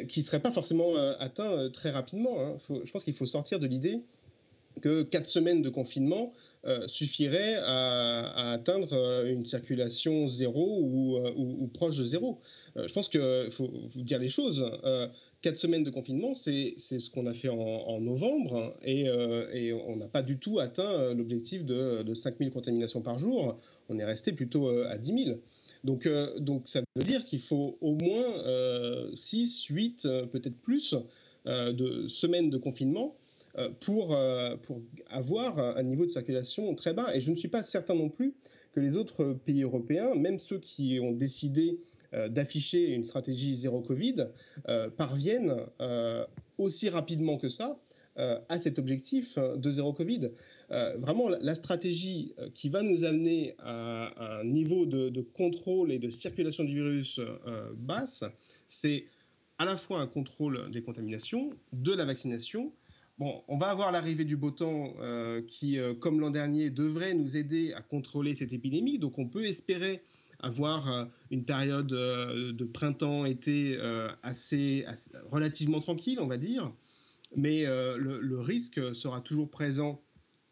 qui 0.09 0.21
ne 0.21 0.25
serait 0.25 0.41
pas 0.41 0.53
forcément 0.53 0.95
atteint 1.19 1.71
très 1.71 1.91
rapidement. 1.91 2.39
Hein. 2.39 2.57
je 2.85 2.91
pense 2.91 3.05
qu'il 3.05 3.15
faut 3.15 3.27
sortir 3.27 3.59
de 3.59 3.67
l'idée 3.67 4.03
que 4.81 5.03
quatre 5.03 5.27
semaines 5.27 5.63
de 5.63 5.71
confinement 5.71 6.33
suffiraient 6.87 7.57
à, 7.63 8.53
atteindre 8.53 9.25
une 9.27 9.47
circulation 9.47 10.29
zéro 10.29 10.81
ou 10.83 11.71
proche 11.73 11.97
de 11.97 12.05
zéro. 12.05 12.41
je 12.77 12.93
pense 12.93 13.09
qu'il 13.09 13.49
faut, 13.51 13.71
dire 13.97 14.19
les 14.19 14.29
choses 14.29 14.65
quatre 15.43 15.57
semaines 15.57 15.83
de 15.83 15.91
confinement, 15.91 16.35
c'est 16.35 16.75
ce 16.79 17.11
qu'on 17.11 17.27
a 17.27 17.35
fait 17.35 17.49
en, 17.49 18.01
novembre 18.01 18.75
euh, 18.87 19.51
et, 19.53 19.73
on 19.73 19.97
n'a 19.97 20.09
pas 20.09 20.23
du 20.23 20.39
tout 20.39 20.61
atteint 20.61 20.89
euh, 20.89 21.15
l'objectif 21.15 21.65
de, 21.65 22.03
de 22.03 22.15
5000 22.15 22.51
contaminations 22.51 23.03
par 23.03 23.19
jour. 23.19 23.59
On 23.89 23.99
est 23.99 24.05
resté 24.05 24.33
plutôt 24.33 24.69
euh, 24.69 24.89
à 24.89 24.97
10 24.97 25.25
000. 25.25 25.39
Donc, 25.85 26.09
donc 26.39 26.69
ça 26.69 26.81
veut 26.95 27.03
dire 27.03 27.25
qu'il 27.25 27.41
faut 27.41 27.77
au 27.81 27.95
moins 27.95 29.15
6, 29.15 29.65
8, 29.65 30.09
peut-être 30.31 30.57
plus 30.57 30.95
de 31.45 32.07
semaines 32.07 32.51
de 32.51 32.59
confinement 32.59 33.17
pour, 33.81 34.17
pour 34.63 34.81
avoir 35.09 35.59
un 35.59 35.83
niveau 35.83 36.07
de 36.07 36.11
circulation 36.11 36.73
très 36.77 36.95
bas. 36.95 37.17
Et 37.17 37.21
je 37.21 37.33
ne 37.33 37.37
suis 37.37 37.49
pas 37.49 37.65
certain 37.65 37.97
non 37.97 38.11
plus 38.11 38.35
que 38.73 38.81
les 38.81 38.97
autres 38.97 39.35
pays 39.45 39.63
européens, 39.63 40.15
même 40.15 40.39
ceux 40.39 40.59
qui 40.59 40.99
ont 41.01 41.13
décidé 41.13 41.79
euh, 42.15 42.29
d'afficher 42.29 42.87
une 42.89 43.05
stratégie 43.05 43.55
zéro 43.55 43.81
Covid, 43.81 44.29
euh, 44.69 44.91
parviennent 44.91 45.57
euh, 45.81 46.27
aussi 46.59 46.89
rapidement 46.89 47.39
que 47.39 47.49
ça 47.49 47.79
à 48.15 48.59
cet 48.59 48.79
objectif 48.79 49.39
de 49.39 49.71
zéro 49.71 49.95
Covid. 49.95 50.33
vraiment, 50.69 51.31
la 51.31 51.55
stratégie 51.55 52.35
qui 52.55 52.69
va 52.69 52.83
nous 52.83 53.05
amener 53.05 53.55
à 53.59 54.41
un 54.41 54.45
niveau 54.45 54.85
de, 54.85 55.23
contrôle 55.23 55.91
et 55.91 55.99
de 55.99 56.11
circulation 56.11 56.65
du 56.65 56.75
virus 56.75 57.23
basse, 57.75 58.25
c'est 58.67 59.07
à 59.57 59.65
la 59.65 59.79
fois 59.79 60.01
un 60.01 60.07
contrôle 60.07 60.71
des 60.71 60.83
contaminations, 60.83 61.55
de 61.73 61.95
la 61.95 62.05
vaccination. 62.05 62.75
Bon, 63.19 63.43
on 63.47 63.57
va 63.57 63.69
avoir 63.69 63.93
l'arrivée 63.93 64.25
du 64.25 64.37
beau 64.37 64.51
temps 64.51 64.95
qui, 65.47 65.79
comme 66.01 66.19
l'an 66.21 66.31
dernier, 66.31 66.71
devrait 66.71 67.15
nous 67.15 67.37
aider 67.37 67.73
à 67.75 67.83
contrôler 67.83 68.35
cette 68.35 68.53
épidémie. 68.53 68.99
Donc 68.99 69.19
on 69.19 69.29
peut 69.29 69.45
espérer 69.45 70.03
avoir 70.43 70.91
euh, 70.91 71.05
une 71.31 71.45
période 71.45 71.93
euh, 71.93 72.53
de 72.53 72.65
printemps-été 72.65 73.79
euh, 73.79 74.09
assez, 74.23 74.85
relativement 75.31 75.81
tranquille, 75.81 76.19
on 76.21 76.27
va 76.27 76.37
dire. 76.37 76.71
Mais 77.35 77.65
le, 77.65 78.41
risque 78.41 78.95
sera 78.95 79.23
toujours 79.23 79.49
présent 79.49 80.03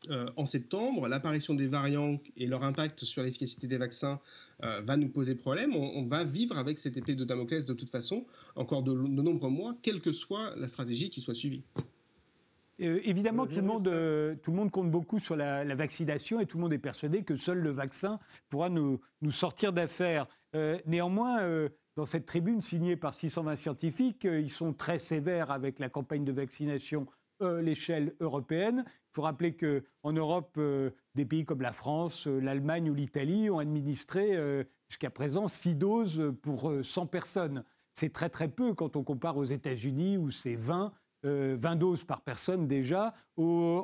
en 0.09 0.47
septembre. 0.47 1.09
L'apparition 1.09 1.53
des 1.53 1.67
variants 1.67 2.19
et 2.39 2.47
leur 2.47 2.63
impact 2.63 3.05
sur 3.05 3.23
l'efficacité 3.23 3.67
des 3.67 3.77
vaccins 3.77 4.19
va 4.61 4.97
nous 4.97 5.11
poser 5.11 5.35
problème. 5.35 5.77
On, 5.77 6.07
va 6.07 6.25
vivre 6.25 6.57
avec 6.57 6.79
cette 6.79 6.97
épée 6.97 7.15
de 7.15 7.25
Damoclès 7.25 7.67
de 7.67 7.75
toute 7.75 7.91
façon 7.91 8.25
encore 8.57 8.83
de 8.83 8.95
nombreux 8.95 9.51
mois, 9.51 9.77
quelle 9.83 10.01
que 10.01 10.11
soit 10.11 10.57
la 10.57 10.69
stratégie 10.69 11.11
qui 11.11 11.21
soit 11.21 11.35
suivie. 11.35 11.65
Euh, 12.83 13.01
évidemment, 13.05 13.47
tout 13.47 13.57
le, 13.57 13.63
monde, 13.63 13.89
euh, 13.89 14.35
tout 14.43 14.51
le 14.51 14.57
monde 14.57 14.71
compte 14.71 14.91
beaucoup 14.91 15.19
sur 15.19 15.37
la, 15.37 15.75
vaccination 15.75 16.41
et 16.41 16.47
tout 16.47 16.57
le 16.57 16.63
monde 16.63 16.73
est 16.73 16.79
persuadé 16.79 17.23
que 17.23 17.37
seul 17.37 17.59
le 17.59 17.71
vaccin 17.71 18.19
pourra 18.49 18.69
nous, 18.69 19.01
nous 19.23 19.33
sortir 19.33 19.73
d'affaires. 19.73 20.27
Euh, 20.57 20.79
néanmoins, 20.87 21.41
dans 21.97 22.07
cette 22.07 22.27
tribune 22.27 22.63
signée 22.63 22.97
par 22.97 23.15
620 23.15 23.57
scientifiques, 23.57 24.25
ils 24.25 24.51
sont 24.51 24.73
très 24.73 24.99
sévères 24.99 25.51
avec 25.51 25.79
la 25.79 25.89
campagne 25.89 26.25
de 26.25 26.33
vaccination 26.33 27.07
à 27.41 27.61
l'échelle 27.61 28.15
européenne. 28.21 28.85
Il 28.87 29.15
faut 29.15 29.23
rappeler 29.23 29.57
qu'en 29.57 30.13
Europe, 30.13 30.59
des 31.15 31.25
pays 31.25 31.45
comme 31.45 31.63
la 31.63 31.73
France, 31.73 32.27
l'Allemagne 32.27 32.91
ou 32.91 32.95
l'Italie 32.95 33.51
ont 33.51 33.59
administré 33.59 34.37
jusqu'à 34.89 35.11
présent 35.11 35.49
6 35.49 35.77
doses 35.77 36.35
pour 36.43 36.73
100 36.83 37.07
personnes. 37.07 37.65
C'est 37.95 38.13
très 38.13 38.29
très 38.29 38.49
peu 38.49 38.75
quand 38.75 38.97
on 38.97 39.03
compare 39.03 39.37
aux 39.37 39.45
États-Unis 39.45 40.17
où 40.17 40.31
c'est 40.31 40.57
20 40.57 40.93
20 41.23 41.29
euh, 41.29 41.75
doses 41.75 42.05
par 42.05 42.23
personne 42.23 42.67
déjà. 42.67 43.15
Au, 43.37 43.83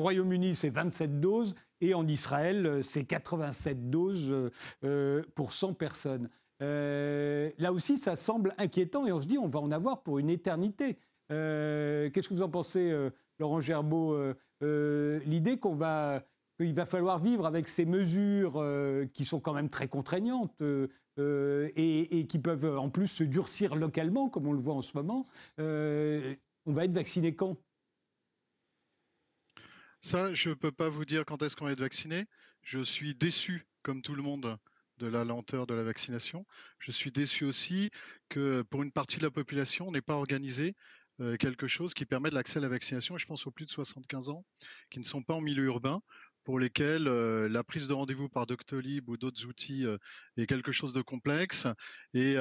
Royaume-Uni, 0.00 0.54
c'est 0.54 0.70
27 0.70 1.20
doses. 1.20 1.54
Et 1.80 1.94
en 1.94 2.06
Israël, 2.06 2.80
c'est 2.82 3.04
87 3.04 3.90
doses 3.90 4.50
euh, 4.84 5.22
pour 5.34 5.52
100 5.52 5.74
personnes. 5.74 6.30
Euh, 6.62 7.50
là 7.58 7.72
aussi, 7.72 7.98
ça 7.98 8.16
semble 8.16 8.54
inquiétant 8.56 9.06
et 9.06 9.12
on 9.12 9.20
se 9.20 9.26
dit 9.26 9.36
on 9.36 9.48
va 9.48 9.60
en 9.60 9.70
avoir 9.70 10.02
pour 10.02 10.18
une 10.18 10.30
éternité. 10.30 10.96
Qu'est-ce 11.28 12.28
que 12.28 12.34
vous 12.34 12.42
en 12.42 12.48
pensez, 12.48 12.94
Laurent 13.38 13.60
Gerbeau 13.60 14.16
L'idée 14.62 15.58
qu'on 15.58 15.74
va 15.74 16.22
qu'il 16.58 16.72
va 16.72 16.86
falloir 16.86 17.18
vivre 17.18 17.44
avec 17.44 17.68
ces 17.68 17.84
mesures 17.84 18.64
qui 19.12 19.26
sont 19.26 19.40
quand 19.40 19.52
même 19.52 19.68
très 19.68 19.88
contraignantes, 19.88 20.62
et, 21.18 22.26
qui 22.28 22.38
peuvent 22.38 22.78
en 22.78 22.90
plus 22.90 23.08
se 23.08 23.24
durcir 23.24 23.74
localement, 23.74 24.28
comme 24.28 24.46
on 24.46 24.52
le 24.52 24.60
voit 24.60 24.74
en 24.74 24.82
ce 24.82 24.96
moment, 24.96 25.26
euh, 25.58 26.34
on 26.66 26.72
va 26.72 26.84
être 26.84 26.92
vacciné 26.92 27.34
quand? 27.34 27.56
Ça, 30.00 30.32
je 30.34 30.50
ne 30.50 30.54
peux 30.54 30.72
pas 30.72 30.88
vous 30.88 31.04
dire 31.04 31.24
quand 31.24 31.42
est-ce 31.42 31.56
qu'on 31.56 31.64
va 31.64 31.72
être 31.72 31.80
vacciné. 31.80 32.26
Je 32.62 32.80
suis 32.80 33.14
déçu, 33.14 33.66
comme 33.82 34.02
tout 34.02 34.14
le 34.14 34.22
monde, 34.22 34.58
de 34.98 35.06
la 35.06 35.24
lenteur 35.24 35.66
de 35.66 35.74
la 35.74 35.82
vaccination. 35.82 36.46
Je 36.78 36.90
suis 36.90 37.12
déçu 37.12 37.44
aussi 37.44 37.90
que 38.28 38.62
pour 38.62 38.82
une 38.82 38.92
partie 38.92 39.18
de 39.18 39.22
la 39.24 39.30
population, 39.30 39.88
on 39.88 39.92
n'ait 39.92 40.02
pas 40.02 40.14
organisé 40.14 40.74
quelque 41.38 41.66
chose 41.66 41.94
qui 41.94 42.04
permet 42.04 42.28
de 42.28 42.34
l'accès 42.34 42.58
à 42.58 42.62
la 42.62 42.68
vaccination. 42.68 43.16
Je 43.16 43.26
pense 43.26 43.46
aux 43.46 43.50
plus 43.50 43.64
de 43.64 43.70
75 43.70 44.28
ans 44.28 44.44
qui 44.90 44.98
ne 44.98 45.04
sont 45.04 45.22
pas 45.22 45.34
en 45.34 45.40
milieu 45.40 45.64
urbain 45.64 46.02
pour 46.46 46.60
lesquels 46.60 47.02
la 47.02 47.64
prise 47.64 47.88
de 47.88 47.92
rendez-vous 47.92 48.28
par 48.28 48.46
Doctolib 48.46 49.08
ou 49.08 49.16
d'autres 49.16 49.46
outils 49.46 49.84
est 50.36 50.46
quelque 50.46 50.70
chose 50.70 50.92
de 50.92 51.02
complexe 51.02 51.66
et 52.14 52.36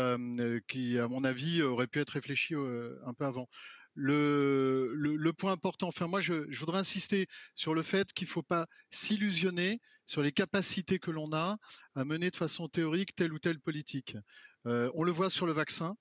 qui, 0.67 0.99
à 0.99 1.07
mon 1.07 1.23
avis, 1.23 1.63
aurait 1.63 1.87
pu 1.87 1.99
être 1.99 2.11
réfléchi 2.11 2.53
un 2.53 3.13
peu 3.17 3.25
avant. 3.25 3.49
Le, 3.95 4.93
le, 4.93 5.33
point 5.33 5.53
important, 5.53 5.87
enfin 5.87 6.05
moi 6.05 6.21
je, 6.21 6.33
voudrais 6.59 6.77
insister 6.77 7.27
sur 7.55 7.73
le 7.73 7.81
fait 7.81 8.13
qu'il 8.13 8.27
ne 8.27 8.31
faut 8.31 8.43
pas 8.43 8.67
s'illusionner 8.91 9.79
sur 10.05 10.21
les 10.21 10.31
capacités 10.31 10.99
que 10.99 11.09
l'on 11.09 11.33
a 11.33 11.57
à 11.95 12.05
mener 12.05 12.29
de 12.29 12.35
façon 12.35 12.67
théorique 12.67 13.15
telle 13.15 13.33
ou 13.33 13.39
telle 13.39 13.59
politique. 13.59 14.17
on 14.65 15.03
le 15.03 15.11
voit 15.11 15.31
sur 15.31 15.47
le 15.47 15.53
vaccin, 15.53 15.95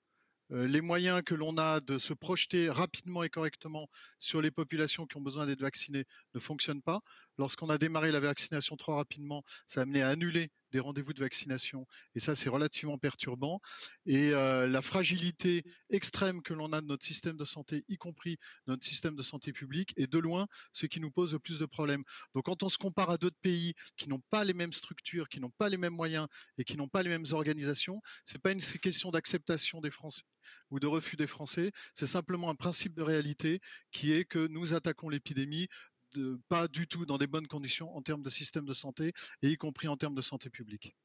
les 0.51 0.81
moyens 0.81 1.23
que 1.23 1.33
l'on 1.33 1.57
a 1.57 1.79
de 1.79 1.97
se 1.97 2.13
projeter 2.13 2.69
rapidement 2.69 3.23
et 3.23 3.29
correctement 3.29 3.89
sur 4.19 4.41
les 4.41 4.51
populations 4.51 5.07
qui 5.07 5.17
ont 5.17 5.21
besoin 5.21 5.47
d'être 5.47 5.61
vaccinées 5.61 6.05
ne 6.35 6.39
fonctionnent 6.39 6.83
pas. 6.83 7.01
Lorsqu'on 7.37 7.69
a 7.69 7.77
démarré 7.77 8.11
la 8.11 8.19
vaccination 8.19 8.75
trop 8.75 8.95
rapidement, 8.95 9.43
ça 9.67 9.81
a 9.81 9.83
amené 9.83 10.01
à 10.01 10.09
annuler 10.09 10.49
des 10.71 10.79
rendez-vous 10.79 11.13
de 11.13 11.19
vaccination. 11.19 11.85
Et 12.15 12.19
ça, 12.19 12.35
c'est 12.35 12.49
relativement 12.49 12.97
perturbant. 12.97 13.61
Et 14.05 14.31
la 14.31 14.81
fragilité 14.81 15.63
extrême 15.89 16.41
que 16.41 16.53
l'on 16.53 16.73
a 16.73 16.81
de 16.81 16.87
notre 16.87 17.05
système 17.05 17.37
de 17.37 17.45
santé, 17.45 17.83
y 17.87 17.97
compris 17.97 18.37
notre 18.67 18.85
système 18.85 19.15
de 19.15 19.23
santé 19.23 19.53
publique, 19.53 19.93
est 19.95 20.11
de 20.11 20.19
loin 20.19 20.47
ce 20.71 20.85
qui 20.85 20.99
nous 20.99 21.11
pose 21.11 21.33
le 21.33 21.39
plus 21.39 21.59
de 21.59 21.65
problèmes. 21.65 22.03
Donc 22.33 22.45
quand 22.45 22.63
on 22.63 22.69
se 22.69 22.77
compare 22.77 23.09
à 23.09 23.17
d'autres 23.17 23.39
pays 23.41 23.73
qui 23.97 24.09
n'ont 24.09 24.21
pas 24.29 24.43
les 24.43 24.53
mêmes 24.53 24.73
structures, 24.73 25.29
qui 25.29 25.39
n'ont 25.39 25.51
pas 25.51 25.69
les 25.69 25.77
mêmes 25.77 25.93
moyens 25.93 26.27
et 26.57 26.63
qui 26.63 26.75
n'ont 26.77 26.89
pas 26.89 27.03
les 27.03 27.09
mêmes 27.09 27.25
organisations, 27.31 28.01
c'est 28.25 28.41
pas 28.41 28.51
une 28.51 28.61
question 28.61 29.11
d'acceptation 29.11 29.81
des 29.81 29.91
Français 29.91 30.23
ou 30.69 30.79
de 30.79 30.87
refus 30.87 31.15
des 31.15 31.27
Français, 31.27 31.71
c'est 31.95 32.07
simplement 32.07 32.49
un 32.49 32.55
principe 32.55 32.93
de 32.93 33.01
réalité 33.01 33.59
qui 33.91 34.13
est 34.13 34.25
que 34.25 34.47
nous 34.47 34.73
attaquons 34.73 35.09
l'épidémie 35.09 35.67
pas 36.49 36.67
du 36.67 36.87
tout 36.87 37.05
dans 37.05 37.17
des 37.17 37.27
bonnes 37.27 37.47
conditions 37.47 37.95
en 37.95 38.01
termes 38.01 38.21
de 38.21 38.29
système 38.29 38.65
de 38.65 38.73
santé 38.73 39.13
et 39.41 39.49
y 39.49 39.57
compris 39.57 39.87
en 39.87 39.97
termes 39.97 40.15
de 40.15 40.21
santé 40.21 40.49
publique. 40.49 40.95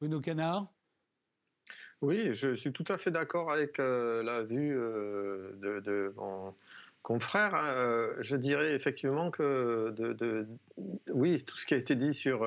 Bruno 0.00 0.20
Canard? 0.20 0.72
Oui, 2.02 2.34
je 2.34 2.54
suis 2.54 2.72
tout 2.72 2.84
à 2.88 2.98
fait 2.98 3.10
d'accord 3.10 3.50
avec 3.50 3.78
euh, 3.80 4.22
la 4.22 4.42
vue 4.42 4.76
euh, 4.76 5.52
de, 5.80 6.12
mon 6.16 6.54
confrère. 7.04 7.54
Hein. 7.54 7.68
Euh, 7.76 8.14
je 8.18 8.34
dirais 8.34 8.74
effectivement 8.74 9.30
que, 9.30 9.94
oui, 11.12 11.44
tout 11.44 11.56
ce 11.56 11.66
qui 11.66 11.74
a 11.74 11.76
été 11.76 11.94
dit 11.94 12.14
sur 12.14 12.44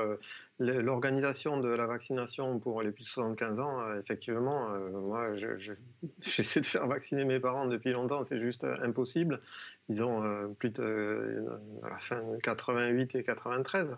l'organisation 0.60 1.60
de 1.60 1.70
la 1.70 1.86
vaccination 1.86 2.60
pour 2.60 2.82
les 2.82 2.92
plus 2.92 3.04
de 3.04 3.10
75 3.10 3.60
ans, 3.60 3.82
euh, 3.82 4.00
effectivement, 4.00 4.74
euh, 4.74 4.90
moi, 4.90 5.30
j'essaie 6.22 6.62
de 6.62 6.66
faire 6.66 6.88
vacciner 6.88 7.26
mes 7.26 7.40
parents 7.40 7.68
depuis 7.68 7.92
longtemps, 7.92 8.24
c'est 8.24 8.40
juste 8.40 8.64
euh, 8.64 8.76
impossible. 8.82 9.42
Ils 9.90 10.04
ont 10.04 10.54
plus 10.56 10.72
de 10.72 11.46
à 11.84 11.90
la 11.90 12.00
fin 12.00 12.20
88 12.44 13.16
et 13.16 13.24
93. 13.24 13.98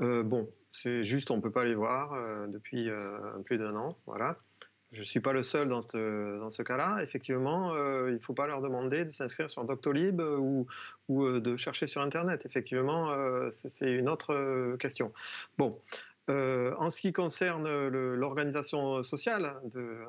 bon, 0.00 0.42
c'est 0.72 1.04
juste, 1.04 1.30
on 1.30 1.36
ne 1.36 1.42
peut 1.42 1.52
pas 1.52 1.64
les 1.64 1.74
voir 1.74 2.18
depuis 2.48 2.90
plus 3.44 3.56
d'un 3.56 3.76
an, 3.76 3.96
voilà. 4.06 4.36
Je 4.92 5.00
ne 5.00 5.04
suis 5.06 5.20
pas 5.20 5.32
le 5.32 5.42
seul 5.42 5.70
dans 5.70 5.80
ce, 5.80 6.38
dans 6.38 6.50
ce 6.50 6.62
cas-là. 6.62 7.02
Effectivement, 7.02 7.72
euh, 7.74 8.10
il 8.10 8.14
ne 8.14 8.18
faut 8.18 8.34
pas 8.34 8.46
leur 8.46 8.60
demander 8.60 9.06
de 9.06 9.10
s'inscrire 9.10 9.48
sur 9.48 9.64
Doctolib 9.64 10.20
euh, 10.20 10.36
ou, 10.36 10.66
ou 11.08 11.24
euh, 11.24 11.40
de 11.40 11.56
chercher 11.56 11.86
sur 11.86 12.02
Internet. 12.02 12.44
Effectivement, 12.44 13.10
c'est 13.50 13.90
une 13.90 14.08
autre 14.08 14.76
question. 14.78 15.12
Bon. 15.56 15.78
en 16.28 16.90
ce 16.90 17.00
qui 17.00 17.12
concerne 17.12 17.68
l'organisation 17.88 19.02
sociale 19.02 19.54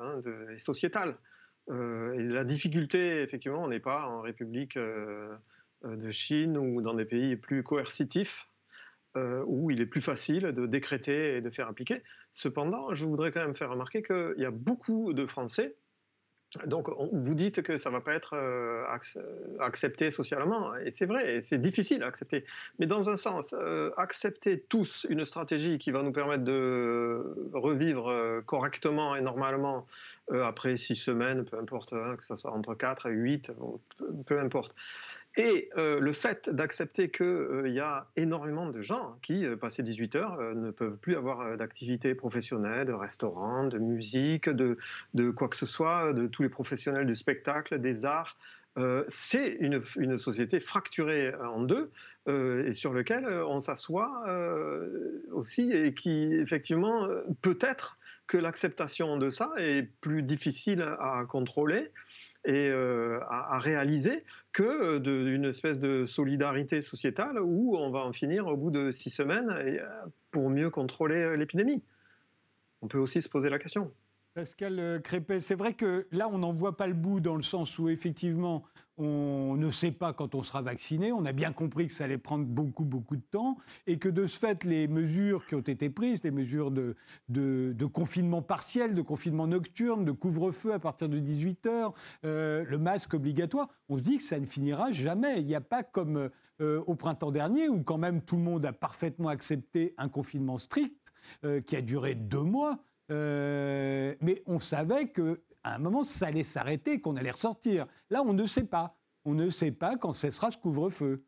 hein, 0.00 0.20
et 0.54 0.58
sociétale, 0.58 1.16
la 1.68 2.44
difficulté, 2.44 3.22
effectivement, 3.22 3.64
on 3.64 3.68
n'est 3.68 3.80
pas 3.80 4.06
en 4.06 4.20
République 4.20 4.78
de 4.78 6.10
Chine 6.10 6.58
ou 6.58 6.82
dans 6.82 6.94
des 6.94 7.06
pays 7.06 7.36
plus 7.36 7.62
coercitifs 7.62 8.48
euh, 9.16 9.44
où 9.46 9.70
il 9.70 9.80
est 9.80 9.86
plus 9.86 10.00
facile 10.00 10.42
de 10.42 10.66
décréter 10.66 11.36
et 11.36 11.40
de 11.40 11.50
faire 11.50 11.68
appliquer. 11.68 12.02
Cependant, 12.32 12.92
je 12.94 13.06
voudrais 13.06 13.30
quand 13.30 13.40
même 13.40 13.54
faire 13.54 13.70
remarquer 13.70 14.02
qu'il 14.02 14.34
y 14.38 14.44
a 14.44 14.50
beaucoup 14.50 15.12
de 15.12 15.26
Français 15.26 15.76
donc, 16.66 16.88
vous 17.12 17.34
dites 17.34 17.62
que 17.62 17.76
ça 17.76 17.90
ne 17.90 17.96
va 17.96 18.00
pas 18.00 18.14
être 18.14 18.34
euh, 18.34 18.84
accepté 19.58 20.12
socialement, 20.12 20.76
et 20.76 20.90
c'est 20.90 21.04
vrai, 21.04 21.40
c'est 21.40 21.58
difficile 21.58 22.04
à 22.04 22.06
accepter. 22.06 22.44
Mais 22.78 22.86
dans 22.86 23.10
un 23.10 23.16
sens, 23.16 23.56
euh, 23.58 23.90
accepter 23.96 24.60
tous 24.60 25.04
une 25.10 25.24
stratégie 25.24 25.78
qui 25.78 25.90
va 25.90 26.04
nous 26.04 26.12
permettre 26.12 26.44
de 26.44 27.50
revivre 27.54 28.40
correctement 28.46 29.16
et 29.16 29.20
normalement 29.20 29.88
après 30.32 30.76
six 30.76 30.94
semaines, 30.94 31.44
peu 31.44 31.58
importe, 31.58 31.92
hein, 31.92 32.14
que 32.16 32.24
ce 32.24 32.36
soit 32.36 32.52
entre 32.52 32.74
4 32.74 33.06
et 33.06 33.12
8, 33.12 33.52
peu 34.28 34.38
importe. 34.38 34.76
Et 35.36 35.68
euh, 35.76 35.98
le 35.98 36.12
fait 36.12 36.48
d'accepter 36.48 37.10
qu'il 37.10 37.26
euh, 37.26 37.68
y 37.68 37.80
a 37.80 38.06
énormément 38.16 38.68
de 38.68 38.80
gens 38.80 39.18
qui, 39.20 39.44
euh, 39.44 39.56
passé 39.56 39.82
18 39.82 40.14
heures, 40.14 40.54
ne 40.54 40.70
peuvent 40.70 40.96
plus 40.96 41.16
avoir 41.16 41.56
d'activité 41.56 42.14
professionnelle, 42.14 42.86
de 42.86 42.92
restaurant, 42.92 43.64
de 43.64 43.78
musique, 43.78 44.48
de, 44.48 44.76
quoi 45.32 45.48
que 45.48 45.56
ce 45.56 45.66
soit, 45.66 46.12
de 46.12 46.28
tous 46.28 46.42
les 46.42 46.48
professionnels 46.48 47.06
du 47.06 47.16
spectacle, 47.16 47.80
des 47.80 48.04
arts, 48.04 48.36
c'est 49.06 49.56
une, 49.60 49.82
une, 49.96 50.18
société 50.18 50.58
fracturée 50.58 51.32
en 51.36 51.62
deux 51.62 51.92
et 52.26 52.72
sur 52.72 52.92
lequel 52.92 53.24
on 53.28 53.60
s'assoit 53.60 54.24
aussi 55.30 55.70
et 55.70 55.94
qui, 55.94 56.34
effectivement, 56.34 57.06
peut-être 57.40 57.98
que 58.26 58.36
l'acceptation 58.36 59.16
de 59.16 59.30
ça 59.30 59.52
est 59.58 59.88
plus 60.00 60.22
difficile 60.24 60.82
à 60.82 61.22
contrôler 61.28 61.92
et 62.44 62.68
euh, 62.70 63.20
à, 63.28 63.58
réaliser 63.58 64.24
que 64.52 64.62
euh, 64.62 64.98
d'une 64.98 65.46
espèce 65.46 65.78
de 65.78 66.04
solidarité 66.06 66.82
sociétale 66.82 67.40
où 67.40 67.76
on 67.76 67.90
va 67.90 68.00
en 68.00 68.12
finir 68.12 68.46
au 68.46 68.56
bout 68.56 68.70
de 68.70 68.90
six 68.90 69.10
semaines 69.10 69.50
euh, 69.50 69.80
pour 70.30 70.50
mieux 70.50 70.70
contrôler 70.70 71.36
l'épidémie. 71.36 71.82
On 72.82 72.88
peut 72.88 72.98
aussi 72.98 73.22
se 73.22 73.28
poser 73.28 73.48
la 73.48 73.58
question. 73.58 73.92
Pascal 74.34 75.00
Crépet, 75.02 75.40
c'est 75.40 75.54
vrai 75.54 75.74
que 75.74 76.06
là, 76.10 76.28
on 76.30 76.38
n'en 76.38 76.50
voit 76.50 76.76
pas 76.76 76.88
le 76.88 76.94
bout 76.94 77.20
dans 77.20 77.36
le 77.36 77.42
sens 77.42 77.78
où 77.78 77.88
effectivement, 77.88 78.64
on 78.96 79.56
ne 79.56 79.70
sait 79.70 79.90
pas 79.90 80.12
quand 80.12 80.34
on 80.34 80.42
sera 80.42 80.62
vacciné. 80.62 81.12
On 81.12 81.24
a 81.24 81.32
bien 81.32 81.52
compris 81.52 81.88
que 81.88 81.94
ça 81.94 82.04
allait 82.04 82.18
prendre 82.18 82.44
beaucoup, 82.44 82.84
beaucoup 82.84 83.16
de 83.16 83.22
temps 83.22 83.56
et 83.86 83.98
que 83.98 84.08
de 84.08 84.26
ce 84.26 84.38
fait, 84.38 84.64
les 84.64 84.86
mesures 84.86 85.46
qui 85.46 85.54
ont 85.54 85.60
été 85.60 85.90
prises, 85.90 86.22
les 86.22 86.30
mesures 86.30 86.70
de, 86.70 87.86
confinement 87.86 88.42
partiel, 88.42 88.94
de 88.94 89.02
confinement 89.02 89.46
nocturne, 89.46 90.04
de 90.04 90.12
couvre-feu 90.12 90.72
à 90.72 90.78
partir 90.78 91.08
de 91.08 91.18
18 91.18 91.66
heures, 91.66 91.92
euh, 92.24 92.64
le 92.68 92.78
masque 92.78 93.14
obligatoire, 93.14 93.68
on 93.88 93.98
se 93.98 94.02
dit 94.02 94.18
que 94.18 94.24
ça 94.24 94.38
ne 94.38 94.46
finira 94.46 94.92
jamais. 94.92 95.40
Il 95.40 95.46
n'y 95.46 95.54
a 95.54 95.60
pas 95.60 95.82
comme 95.82 96.30
euh, 96.60 96.82
au 96.86 96.94
printemps 96.94 97.32
dernier 97.32 97.68
où 97.68 97.82
quand 97.82 97.98
même 97.98 98.22
tout 98.22 98.36
le 98.36 98.42
monde 98.42 98.64
a 98.64 98.72
parfaitement 98.72 99.28
accepté 99.28 99.94
un 99.98 100.08
confinement 100.08 100.58
strict 100.58 101.12
euh, 101.44 101.60
qui 101.60 101.76
a 101.76 101.80
duré 101.80 102.14
deux 102.14 102.42
mois. 102.42 102.78
mais 103.10 104.42
on 104.46 104.60
savait 104.60 105.08
que 105.08 105.40
à 105.64 105.76
un 105.76 105.78
moment, 105.78 106.04
ça 106.04 106.26
allait 106.26 106.44
s'arrêter, 106.44 107.00
qu'on 107.00 107.16
allait 107.16 107.30
ressortir. 107.30 107.86
Là, 108.10 108.22
on 108.22 108.34
ne 108.34 108.46
sait 108.46 108.64
pas. 108.64 108.98
On 109.24 109.34
ne 109.34 109.48
sait 109.48 109.72
pas 109.72 109.96
quand 109.96 110.12
cessera 110.12 110.50
ce 110.50 110.58
couvre-feu. 110.58 111.24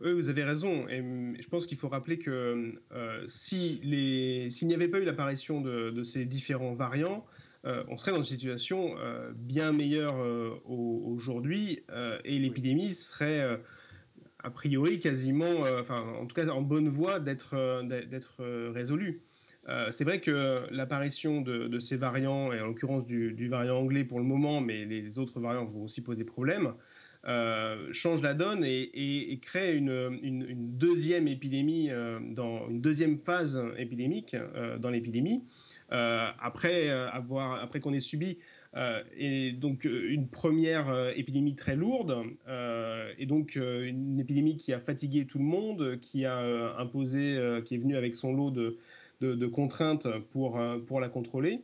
Vous 0.00 0.28
avez 0.28 0.44
raison. 0.44 0.86
Et 0.88 1.02
je 1.40 1.48
pense 1.48 1.66
qu'il 1.66 1.78
faut 1.78 1.88
rappeler 1.88 2.18
que 2.18 2.74
euh, 2.92 3.24
s'il 3.26 3.88
n'y 3.88 4.74
avait 4.74 4.88
pas 4.88 5.00
eu 5.00 5.04
l'apparition 5.04 5.60
de, 5.60 6.02
ces 6.02 6.26
différents 6.26 6.74
variants, 6.74 7.24
euh, 7.64 7.82
on 7.88 7.96
serait 7.96 8.10
dans 8.10 8.18
une 8.18 8.24
situation 8.24 8.96
euh, 8.98 9.32
bien 9.34 9.72
meilleure 9.72 10.16
aujourd'hui 10.66 11.84
et 12.24 12.38
l'épidémie 12.38 12.92
serait 12.92 13.58
a 14.42 14.50
priori 14.50 14.98
quasiment, 14.98 15.60
enfin 15.80 16.02
en 16.20 16.26
tout 16.26 16.34
cas 16.34 16.46
en 16.48 16.60
bonne 16.60 16.88
voie 16.88 17.20
d'être 17.20 17.56
résolue. 18.72 19.22
Euh, 19.68 19.90
c'est 19.90 20.04
vrai 20.04 20.20
que 20.20 20.66
l'apparition 20.70 21.40
de, 21.40 21.78
ces 21.78 21.96
variants, 21.96 22.52
et 22.52 22.60
en 22.60 22.66
l'occurrence 22.66 23.06
du, 23.06 23.48
variant 23.48 23.78
anglais 23.78 24.04
pour 24.04 24.18
le 24.18 24.24
moment, 24.24 24.60
mais 24.60 24.84
les 24.84 25.18
autres 25.18 25.40
variants 25.40 25.64
vont 25.64 25.84
aussi 25.84 26.02
poser 26.02 26.24
problème, 26.24 26.74
euh, 27.26 27.88
change 27.92 28.20
la 28.20 28.34
donne 28.34 28.64
et, 28.64 29.38
crée 29.40 29.74
une, 29.74 30.76
deuxième 30.76 31.28
épidémie, 31.28 31.88
euh, 31.90 32.18
dans 32.30 32.68
une 32.68 32.82
deuxième 32.82 33.18
phase 33.18 33.62
épidémique 33.78 34.36
dans 34.78 34.90
l'épidémie, 34.90 35.44
après, 35.88 36.90
avoir, 36.90 37.62
après 37.62 37.80
qu'on 37.80 37.92
ait 37.92 38.00
subi 38.00 38.38
et 39.16 39.52
donc 39.52 39.84
une 39.84 40.26
première 40.26 41.12
épidémie 41.16 41.54
très 41.54 41.76
lourde, 41.76 42.24
et 43.18 43.24
donc 43.26 43.54
une 43.54 44.18
épidémie 44.18 44.56
qui 44.56 44.72
a 44.72 44.80
fatigué 44.80 45.26
tout 45.26 45.38
le 45.38 45.44
monde, 45.44 45.98
qui 46.00 46.24
a 46.26 46.76
imposé, 46.78 47.38
qui 47.64 47.76
est 47.76 47.78
venue 47.78 47.96
avec 47.96 48.16
son 48.16 48.34
lot 48.34 48.50
de, 48.50 48.76
de, 49.20 49.46
contraintes 49.46 50.08
pour, 50.30 50.58
euh, 50.58 50.78
pour 50.78 51.00
la 51.00 51.08
contrôler. 51.08 51.60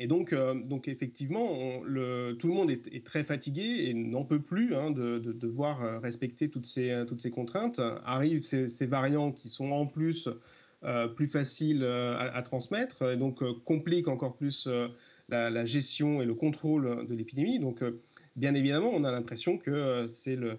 Et 0.00 0.06
donc, 0.06 0.32
euh, 0.32 0.54
donc 0.54 0.88
effectivement, 0.88 1.80
le, 1.84 2.36
tout 2.38 2.48
le 2.48 2.54
monde 2.54 2.70
est, 2.70 3.04
très 3.04 3.22
fatigué 3.22 3.84
et 3.86 3.94
n'en 3.94 4.24
peut 4.24 4.40
plus 4.40 4.74
hein, 4.74 4.90
de, 4.90 5.18
devoir 5.18 6.00
respecter 6.02 6.48
toutes 6.48 6.66
ces, 6.66 7.04
toutes 7.06 7.20
ces 7.20 7.30
contraintes. 7.30 7.80
Arrivent 8.04 8.42
ces, 8.42 8.86
variants 8.86 9.30
qui 9.30 9.48
sont 9.48 9.70
en 9.70 9.86
plus 9.86 10.28
plus 11.16 11.28
facile 11.28 11.82
à, 11.82 12.42
transmettre, 12.42 13.10
et 13.10 13.16
donc 13.16 13.42
complique 13.64 14.06
encore 14.06 14.36
plus 14.36 14.68
la, 15.30 15.64
gestion 15.64 16.20
et 16.20 16.26
le 16.26 16.34
contrôle 16.34 17.06
de 17.06 17.14
l'épidémie. 17.14 17.58
Donc, 17.58 17.82
bien 18.36 18.54
évidemment, 18.54 18.90
on 18.92 19.02
a 19.04 19.10
l'impression 19.10 19.56
que 19.56 20.06
c'est 20.06 20.36
le, 20.36 20.58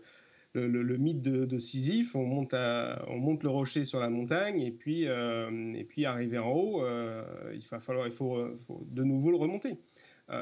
le, 0.56 0.98
mythe 0.98 1.22
de, 1.22 1.58
Sisyphe, 1.58 2.15
on 2.15 2.26
monte, 2.26 2.54
on 2.54 3.18
monte 3.18 3.44
le 3.44 3.50
rocher 3.50 3.86
sur 3.86 4.00
la 4.00 4.10
montagne 4.10 4.62
et 4.62 4.72
puis, 4.72 5.04
et 5.04 6.06
arrivé 6.06 6.38
en 6.38 6.52
haut, 6.52 6.84
il 7.54 7.63
va 7.72 7.80
falloir, 7.80 8.12
faut, 8.12 8.54
de 8.91 9.04
nouveau 9.04 9.32
le 9.32 9.38
remonter. 9.38 9.78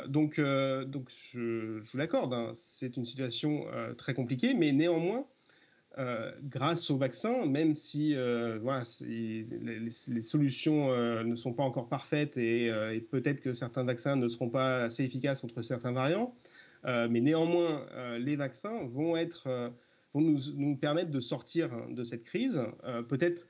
donc, 0.08 0.40
donc 0.40 1.10
je, 1.10 1.82
je 1.84 1.92
vous 1.92 1.98
l'accorde, 1.98 2.34
hein, 2.34 2.52
c'est 2.54 2.98
une 2.98 3.06
situation 3.06 3.66
très 3.98 4.14
compliquée, 4.14 4.54
mais 4.54 4.72
néanmoins, 4.72 5.26
euh, 6.00 6.32
grâce 6.42 6.90
au 6.90 6.98
vaccin, 6.98 7.46
même 7.46 7.76
si 7.76 8.16
euh, 8.16 8.58
les, 9.02 9.92
solutions 10.22 10.92
euh, 10.92 11.24
ne 11.24 11.36
sont 11.36 11.54
pas 11.54 11.62
encore 11.62 11.88
parfaites 11.88 12.36
et, 12.36 12.72
peut-être 13.12 13.42
que 13.42 13.54
certains 13.54 13.84
vaccins 13.84 14.16
ne 14.16 14.28
seront 14.28 14.50
pas 14.50 14.86
assez 14.86 15.04
efficaces 15.04 15.42
contre 15.42 15.62
certains 15.62 15.92
variants, 15.92 16.34
mais 16.84 17.22
néanmoins, 17.22 17.86
les 18.18 18.36
vaccins 18.36 18.84
vont, 18.86 19.16
être, 19.16 19.72
vont 20.14 20.22
nous, 20.22 20.38
nous, 20.56 20.76
permettre 20.76 21.12
de 21.12 21.20
sortir 21.20 21.70
de 21.90 22.04
cette 22.04 22.24
crise, 22.24 22.62
peut-être 23.08 23.48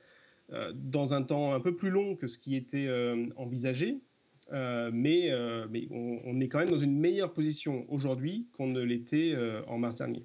dans 0.74 1.14
un 1.14 1.22
temps 1.22 1.52
un 1.52 1.60
peu 1.60 1.74
plus 1.74 1.90
long 1.90 2.16
que 2.16 2.26
ce 2.26 2.38
qui 2.38 2.56
était 2.56 2.88
envisagé, 3.36 4.00
mais, 4.52 5.32
on, 5.90 6.40
est 6.40 6.48
quand 6.48 6.58
même 6.58 6.70
dans 6.70 6.78
une 6.78 6.98
meilleure 6.98 7.32
position 7.32 7.86
aujourd'hui 7.88 8.48
qu'on 8.52 8.66
ne 8.66 8.80
l'était 8.80 9.34
en 9.66 9.78
mars 9.78 9.96
dernier. 9.96 10.24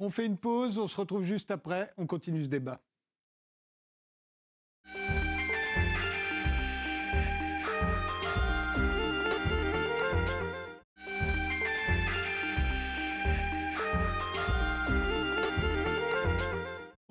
On 0.00 0.10
fait 0.10 0.26
une 0.26 0.36
pause, 0.36 0.78
on 0.78 0.88
se 0.88 0.96
retrouve 0.96 1.24
juste 1.24 1.50
après, 1.50 1.90
on 1.96 2.06
continue 2.06 2.42
ce 2.42 2.48
débat. 2.48 2.80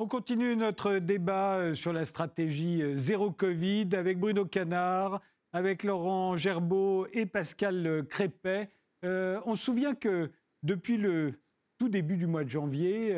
On 0.03 0.07
continue 0.07 0.57
notre 0.57 0.95
débat 0.95 1.59
euh, 1.59 1.75
sur 1.75 1.93
la 1.93 2.03
stratégie 2.03 2.81
euh, 2.81 2.97
zéro 2.97 3.31
Covid 3.31 3.87
avec 3.93 4.19
Bruno 4.19 4.43
Canard, 4.43 5.21
avec 5.53 5.85
Laurent 5.85 6.35
Gerbeau 6.35 7.07
et 7.13 7.25
Pascal 7.25 7.87
euh, 7.87 8.03
Crépet. 8.03 8.69
on 9.03 9.55
se 9.55 9.63
souvient 9.63 9.95
que 9.95 10.29
depuis 10.61 10.97
le 10.97 11.39
tout 11.77 11.87
début 11.87 12.17
du 12.17 12.27
mois 12.27 12.43
de 12.43 12.49
janvier, 12.49 13.17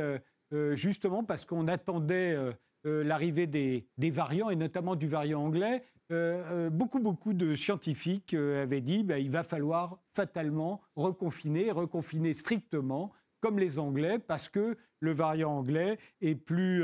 justement 0.73 1.23
parce 1.23 1.43
qu'on 1.43 1.67
attendait 1.67 2.37
l'arrivée 2.83 3.47
des, 3.47 4.11
variants, 4.11 4.51
et 4.51 4.55
notamment 4.55 4.95
du 4.95 5.07
variant 5.07 5.43
anglais. 5.43 5.83
beaucoup, 6.71 6.99
beaucoup 6.99 7.33
de 7.33 7.55
scientifiques 7.55 8.33
avaient 8.35 8.81
dit 8.81 8.97
qu'il 8.97 9.05
bah, 9.07 9.15
va 9.27 9.43
falloir 9.43 9.99
fatalement 10.13 10.81
reconfiner, 10.95 11.71
reconfiner 11.71 12.33
strictement, 12.33 13.11
comme 13.45 13.60
les 13.60 13.77
Anglais, 13.77 14.17
parce 14.17 14.49
que 14.49 14.75
le 15.01 15.12
variant 15.12 15.51
anglais 15.51 15.99
est 16.19 16.34
plus, 16.34 16.84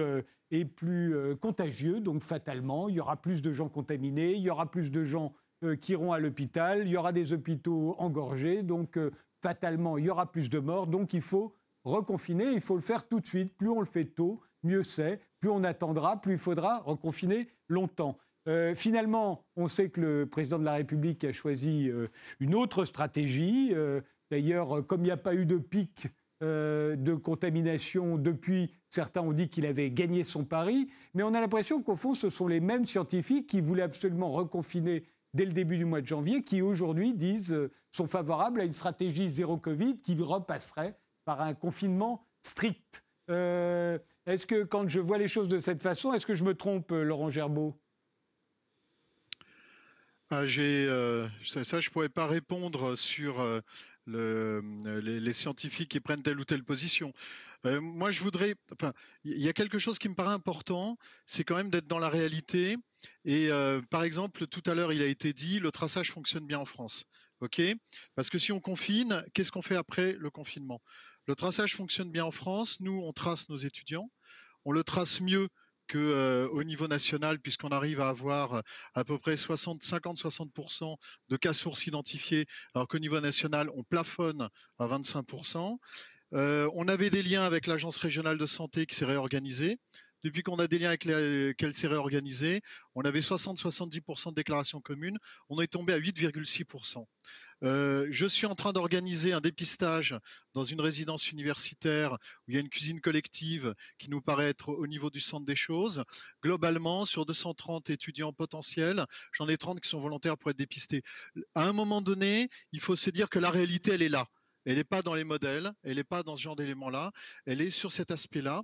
est 0.51 0.65
plus 0.65 1.15
contagieux, 1.41 1.99
donc 2.01 2.21
fatalement, 2.21 2.87
il 2.87 2.97
y 2.97 2.99
aura 2.99 3.19
plus 3.19 3.41
de 3.41 3.51
gens 3.51 3.67
contaminés, 3.67 4.33
il 4.33 4.41
y 4.41 4.49
aura 4.51 4.69
plus 4.69 4.91
de 4.91 5.03
gens 5.03 5.33
qui 5.81 5.93
iront 5.93 6.13
à 6.13 6.19
l'hôpital, 6.19 6.83
il 6.85 6.89
y 6.89 6.97
aura 6.97 7.13
des 7.13 7.33
hôpitaux 7.33 7.95
engorgés, 7.97 8.61
donc 8.61 8.99
fatalement, 9.41 9.97
il 9.97 10.05
y 10.05 10.09
aura 10.11 10.31
plus 10.31 10.51
de 10.51 10.59
morts, 10.59 10.85
donc 10.85 11.15
il 11.15 11.21
faut 11.21 11.55
reconfiner, 11.83 12.51
il 12.51 12.61
faut 12.61 12.75
le 12.75 12.81
faire 12.81 13.07
tout 13.07 13.19
de 13.19 13.25
suite. 13.25 13.57
Plus 13.57 13.69
on 13.69 13.79
le 13.79 13.87
fait 13.87 14.05
tôt, 14.05 14.39
mieux 14.61 14.83
c'est. 14.83 15.19
Plus 15.39 15.49
on 15.49 15.63
attendra, 15.63 16.21
plus 16.21 16.33
il 16.33 16.37
faudra 16.37 16.79
reconfiner 16.79 17.49
longtemps. 17.67 18.19
Euh, 18.47 18.73
finalement, 18.75 19.45
on 19.55 19.67
sait 19.67 19.89
que 19.89 20.01
le 20.01 20.25
président 20.25 20.59
de 20.59 20.65
la 20.65 20.73
République 20.73 21.23
a 21.23 21.33
choisi 21.33 21.89
euh, 21.89 22.07
une 22.39 22.55
autre 22.55 22.85
stratégie. 22.85 23.71
Euh, 23.73 24.01
d'ailleurs, 24.29 24.85
comme 24.85 25.01
il 25.01 25.05
n'y 25.05 25.11
a 25.11 25.17
pas 25.17 25.35
eu 25.35 25.45
de 25.45 25.57
pic 25.57 26.07
de 26.41 27.15
contamination 27.15 28.17
depuis, 28.17 28.73
certains 28.89 29.21
ont 29.21 29.33
dit 29.33 29.47
qu'il 29.47 29.65
avait 29.65 29.91
gagné 29.91 30.23
son 30.23 30.43
pari. 30.43 30.89
Mais 31.13 31.23
on 31.23 31.33
a 31.33 31.39
l'impression 31.39 31.81
qu'au 31.81 31.95
fond, 31.95 32.15
ce 32.15 32.29
sont 32.29 32.47
les 32.47 32.59
mêmes 32.59 32.85
scientifiques 32.85 33.47
qui 33.47 33.61
voulaient 33.61 33.83
absolument 33.83 34.31
reconfiner 34.31 35.03
dès 35.33 35.45
le 35.45 35.53
début 35.53 35.77
du 35.77 35.85
mois 35.85 36.01
de 36.01 36.07
janvier, 36.07 36.41
qui 36.41 36.61
aujourd'hui 36.61 37.13
disent 37.13 37.55
sont 37.91 38.07
favorables 38.07 38.61
à 38.61 38.63
une 38.63 38.73
stratégie 38.73 39.29
zéro 39.29 39.57
Covid 39.57 39.97
qui 39.97 40.15
repasserait 40.19 40.97
par 41.25 41.41
un 41.41 41.53
confinement 41.53 42.25
strict. 42.41 43.03
Euh, 43.29 43.99
est-ce 44.25 44.45
que 44.45 44.63
quand 44.63 44.87
je 44.89 44.99
vois 44.99 45.17
les 45.17 45.27
choses 45.27 45.47
de 45.47 45.59
cette 45.59 45.83
façon, 45.83 46.13
est-ce 46.13 46.25
que 46.25 46.33
je 46.33 46.43
me 46.43 46.53
trompe, 46.53 46.91
euh, 46.91 47.03
Laurent 47.03 47.29
Gerbeau? 47.29 47.77
Ah, 50.29 50.43
euh, 50.43 51.27
ça, 51.43 51.79
je 51.79 51.89
ne 51.89 51.91
pourrais 51.91 52.09
pas 52.09 52.25
répondre 52.25 52.95
sur 52.95 53.45
le, 54.11 54.99
les, 54.99 55.33
scientifiques 55.33 55.89
qui 55.89 55.99
prennent 55.99 56.23
telle 56.23 56.39
ou 56.39 56.43
telle 56.43 56.63
position. 56.63 57.13
moi, 57.63 58.11
je 58.11 58.21
voudrais. 58.21 58.55
Enfin, 58.73 58.93
il 59.23 59.41
y 59.41 59.49
a 59.49 59.53
quelque 59.53 59.79
chose 59.79 59.99
qui 59.99 60.09
me 60.09 60.15
paraît 60.15 60.33
important, 60.33 60.97
c'est 61.25 61.43
quand 61.43 61.55
même 61.55 61.69
d'être 61.69 61.87
dans 61.87 61.99
la 61.99 62.09
réalité. 62.09 62.77
Et 63.25 63.49
par 63.89 64.03
exemple, 64.03 64.47
tout 64.47 64.63
à 64.69 64.75
l'heure, 64.75 64.93
il 64.93 65.01
a 65.01 65.07
été 65.07 65.33
dit, 65.33 65.59
le 65.59 65.71
traçage 65.71 66.11
fonctionne 66.11 66.45
bien 66.45 66.59
en 66.59 66.65
France. 66.65 67.05
OK? 67.41 67.61
Parce 68.15 68.29
que 68.29 68.37
si 68.37 68.51
on 68.51 68.59
confine, 68.59 69.23
qu'est-ce 69.33 69.51
qu'on 69.51 69.63
fait 69.63 69.75
après 69.75 70.13
le 70.13 70.29
confinement? 70.29 70.81
Le 71.27 71.35
traçage 71.35 71.75
fonctionne 71.75 72.11
bien 72.11 72.25
en 72.25 72.31
France. 72.31 72.79
Nous, 72.79 73.01
on 73.03 73.11
trace 73.13 73.49
nos 73.49 73.57
étudiants. 73.57 74.09
On 74.65 74.71
le 74.71 74.83
trace 74.83 75.21
mieux 75.21 75.49
euh, 75.97 76.63
niveau 76.63 76.87
national, 76.87 77.39
puisqu'on 77.39 77.69
arrive 77.69 78.01
à 78.01 78.09
avoir 78.09 78.55
euh, 78.55 78.61
à 78.93 79.03
peu 79.03 79.17
près 79.17 79.35
50-60% 79.35 80.95
de 81.29 81.37
cas 81.37 81.53
sources 81.53 81.87
identifiés, 81.87 82.45
alors 82.73 82.87
qu'au 82.87 82.99
niveau 82.99 83.19
national, 83.19 83.69
on 83.75 83.83
plafonne 83.83 84.49
à 84.79 84.87
25%. 84.87 85.77
Euh, 86.33 86.69
on 86.73 86.87
avait 86.87 87.09
des 87.09 87.21
liens 87.21 87.43
avec 87.43 87.67
l'Agence 87.67 87.97
régionale 87.97 88.37
de 88.37 88.45
santé 88.45 88.85
qui 88.85 88.95
s'est 88.95 89.05
réorganisée. 89.05 89.77
Depuis 90.23 90.43
qu'on 90.43 90.59
a 90.59 90.67
des 90.67 90.77
liens 90.77 90.89
avec 90.89 91.05
lesquels 91.05 91.73
s'est 91.73 91.87
réorganisée, 91.87 92.61
on 92.93 93.01
avait 93.01 93.21
60-70% 93.21 94.29
de 94.29 94.35
déclarations 94.35 94.79
communes. 94.79 95.17
On 95.49 95.59
est 95.59 95.67
tombé 95.67 95.93
à 95.93 95.99
8,6%. 95.99 97.05
Euh, 97.63 98.07
je 98.09 98.25
suis 98.25 98.47
en 98.47 98.55
train 98.55 98.73
d'organiser 98.73 99.33
un 99.33 99.41
dépistage 99.41 100.15
dans 100.53 100.63
une 100.63 100.81
résidence 100.81 101.31
universitaire 101.31 102.13
où 102.13 102.17
il 102.51 102.55
y 102.55 102.57
a 102.57 102.61
une 102.61 102.69
cuisine 102.69 102.99
collective 103.01 103.75
qui 103.99 104.09
nous 104.09 104.21
paraît 104.21 104.49
être 104.49 104.69
au 104.69 104.87
niveau 104.87 105.09
du 105.09 105.19
centre 105.19 105.45
des 105.45 105.55
choses. 105.55 106.03
Globalement, 106.43 107.05
sur 107.05 107.25
230 107.25 107.89
étudiants 107.89 108.33
potentiels, 108.33 109.05
j'en 109.33 109.47
ai 109.47 109.57
30 109.57 109.79
qui 109.79 109.89
sont 109.89 110.01
volontaires 110.01 110.37
pour 110.37 110.51
être 110.51 110.57
dépistés. 110.57 111.03
À 111.55 111.67
un 111.67 111.73
moment 111.73 112.01
donné, 112.01 112.49
il 112.71 112.79
faut 112.79 112.95
se 112.95 113.09
dire 113.09 113.29
que 113.29 113.39
la 113.39 113.51
réalité, 113.51 113.91
elle 113.91 114.01
est 114.01 114.09
là. 114.09 114.25
Elle 114.65 114.75
n'est 114.75 114.83
pas 114.83 115.01
dans 115.01 115.15
les 115.15 115.23
modèles, 115.23 115.71
elle 115.83 115.95
n'est 115.95 116.03
pas 116.03 116.21
dans 116.23 116.35
ce 116.35 116.43
genre 116.43 116.55
d'éléments-là, 116.55 117.11
elle 117.45 117.61
est 117.61 117.71
sur 117.71 117.91
cet 117.91 118.11
aspect-là. 118.11 118.61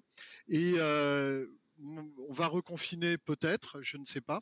Et 0.47 0.73
euh, 0.77 1.47
on 1.83 2.33
va 2.33 2.47
reconfiner 2.47 3.17
peut-être, 3.17 3.81
je 3.81 3.97
ne 3.97 4.05
sais 4.05 4.21
pas. 4.21 4.41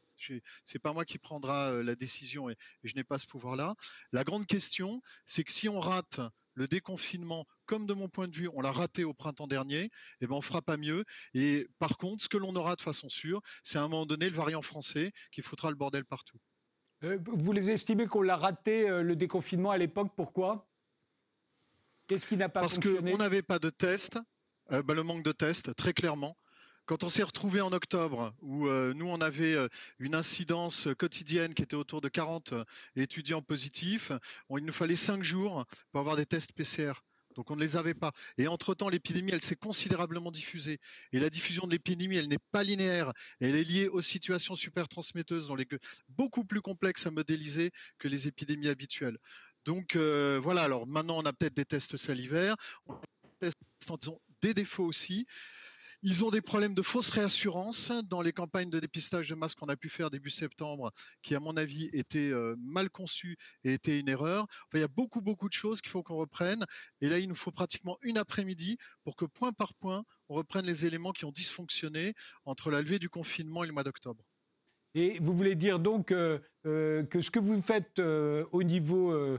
C'est 0.65 0.80
pas 0.80 0.93
moi 0.93 1.06
qui 1.06 1.17
prendra 1.17 1.71
euh, 1.71 1.84
la 1.84 1.95
décision 1.95 2.50
et, 2.50 2.56
je 2.84 2.95
n'ai 2.95 3.04
pas 3.04 3.19
ce 3.19 3.28
pouvoir-là. 3.28 3.76
La 4.12 4.24
grande 4.24 4.45
question, 4.45 5.02
c'est 5.26 5.43
que 5.43 5.52
si 5.52 5.67
on 5.69 5.80
rate 5.80 6.19
le 6.54 6.67
déconfinement, 6.67 7.45
comme 7.65 7.86
de 7.86 7.93
mon 7.93 8.08
point 8.08 8.28
de 8.28 8.36
vue, 8.36 8.50
on 8.54 8.62
l'a 8.62 8.71
raté 8.71 9.04
au 9.04 9.13
printemps 9.13 9.48
dernier, 9.48 9.89
eh 10.21 10.28
ben 10.28 10.36
on 10.36 10.41
fera 10.41 10.62
pas 10.62 10.78
mieux. 10.78 11.04
Et 11.34 11.67
par 11.80 11.98
contre, 11.98 12.24
ce 12.24 12.30
que 12.30 12.38
l'on 12.38 12.56
aura 12.56 12.76
de 12.76 12.82
façon 12.82 13.10
sûre, 13.10 13.41
c'est 13.63 13.78
à 13.78 13.84
un 13.84 13.89
moment 13.89 14.06
donné 14.06 14.30
le 14.30 14.36
variant 14.36 14.62
français 14.62 15.12
qui 15.32 15.41
foutra 15.41 15.69
le 15.69 15.76
bordel 15.76 16.06
partout. 16.06 16.38
Euh, 17.04 17.19
vous 17.26 17.52
les 17.52 17.69
estimez 17.71 18.08
qu'on 18.08 18.21
l'a 18.21 18.38
raté 18.38 18.89
euh, 18.89 19.04
le 19.04 19.17
déconfinement 19.17 19.71
à 19.71 19.78
l'époque 19.78 20.13
Pourquoi? 20.15 20.71
Qu'est-ce 22.08 22.26
qui 22.26 22.38
n'a 22.38 22.48
pas 22.48 22.62
fonctionné? 22.62 23.00
Parce 23.00 23.12
qu'on 23.12 23.17
n'avait 23.17 23.41
pas 23.41 23.60
de 23.60 23.69
tests. 23.69 24.19
Bah, 24.69 24.95
le 24.95 25.04
manque 25.04 25.24
de 25.24 25.32
tests, 25.32 25.76
très 25.76 25.93
clairement. 25.93 26.36
Quand 26.86 27.04
on 27.04 27.10
s'est 27.10 27.24
retrouvé 27.24 27.62
en 27.62 27.74
octobre, 27.74 28.36
où 28.41 28.67
euh, 28.67 28.93
nous, 28.93 29.08
on 29.08 29.19
avait 29.19 29.56
euh, 29.56 29.67
une 29.98 30.13
incidence 30.13 30.88
quotidienne 31.00 31.56
qui 31.56 31.63
était 31.63 31.76
autour 31.76 32.00
de 32.00 32.10
40 32.10 32.54
euh, 32.54 32.63
étudiants 32.95 33.41
positifs, 33.41 34.12
il 34.52 34.63
nous 34.63 34.71
fallait 34.74 34.95
5 34.95 35.24
jours 35.24 35.65
pour 35.91 36.02
avoir 36.02 36.15
des 36.15 36.28
tests 36.28 36.54
PCR. 36.54 36.93
Donc 37.36 37.50
on 37.50 37.56
ne 37.56 37.62
les 37.62 37.76
avait 37.76 37.95
pas. 37.95 38.12
Et 38.38 38.48
entre-temps, 38.48 38.88
l'épidémie, 38.88 39.32
elle 39.32 39.41
s'est 39.41 39.56
considérablement 39.56 40.30
diffusée. 40.30 40.80
Et 41.12 41.19
la 41.19 41.32
diffusion 41.32 41.65
de 41.65 41.71
l'épidémie, 41.71 42.17
elle 42.17 42.28
n'est 42.28 42.38
pas 42.52 42.62
linéaire. 42.62 43.13
Elle 43.41 43.56
est 43.56 43.63
liée 43.63 43.88
aux 43.88 44.04
situations 44.04 44.56
super 44.56 44.88
transmetteuses, 44.88 45.52
les... 45.58 45.67
beaucoup 46.08 46.45
plus 46.45 46.62
complexes 46.62 47.08
à 47.08 47.12
modéliser 47.12 47.71
que 47.98 48.08
les 48.08 48.28
épidémies 48.28 48.69
habituelles. 48.69 49.17
Donc 49.65 49.98
voilà, 49.98 50.62
alors 50.62 50.88
maintenant, 50.88 51.17
on 51.17 51.26
a 51.26 51.34
peut-être 51.34 51.56
des 51.56 51.65
tests 51.65 51.98
salivaires. 51.98 52.56
On 52.86 52.93
a 52.93 53.02
des 53.41 53.50
tests 53.50 53.60
des 54.41 54.54
défauts 54.54 54.86
aussi. 54.86 55.26
Ils 56.01 56.23
ont 56.23 56.29
des 56.29 56.41
problèmes 56.41 56.73
de 56.73 56.81
fausse 56.81 57.10
réassurance 57.10 57.91
dans 58.10 58.21
les 58.21 58.34
campagnes 58.34 58.69
de 58.69 58.79
dépistage 58.79 59.29
de 59.29 59.36
masse 59.36 59.55
qu'on 59.55 59.67
a 59.67 59.75
pu 59.75 59.89
faire 59.89 60.10
début 60.10 60.29
septembre, 60.29 60.91
qui 61.21 61.36
à 61.36 61.39
mon 61.39 61.58
avis 61.58 61.89
étaient 61.93 62.29
euh, 62.31 62.55
mal 62.60 62.89
conçues 62.89 63.38
et 63.63 63.73
étaient 63.73 63.99
une 63.99 64.10
erreur. 64.10 64.47
il 64.73 64.79
y 64.79 64.84
a 64.84 64.88
beaucoup, 64.88 65.21
beaucoup 65.21 65.47
de 65.47 65.53
choses 65.53 65.81
qu'il 65.81 65.91
faut 65.91 66.03
qu'on 66.03 66.17
reprenne. 66.17 66.65
Et 67.01 67.10
là, 67.10 67.19
il 67.19 67.27
nous 67.27 67.36
faut 67.36 67.51
pratiquement 67.51 67.97
une 68.01 68.17
après-midi 68.17 68.77
pour 69.03 69.15
que 69.15 69.25
point 69.25 69.51
par 69.51 69.73
point, 69.73 70.03
on 70.29 70.36
reprenne 70.36 70.65
les 70.65 70.86
éléments 70.86 71.12
qui 71.12 71.25
ont 71.25 71.31
dysfonctionné 71.31 72.13
entre 72.45 72.71
la 72.71 72.81
levée 72.81 72.99
du 72.99 73.10
confinement 73.10 73.63
et 73.63 73.67
le 73.67 73.73
mois 73.73 73.84
d'octobre. 73.84 74.23
Et 74.93 75.19
vous 75.19 75.36
voulez 75.36 75.55
dire 75.55 75.79
donc 75.79 76.08
que 76.08 76.41
ce 76.63 77.29
que 77.29 77.39
vous 77.39 77.62
faites 77.62 77.99
au 77.99 78.63
niveau 78.63 79.38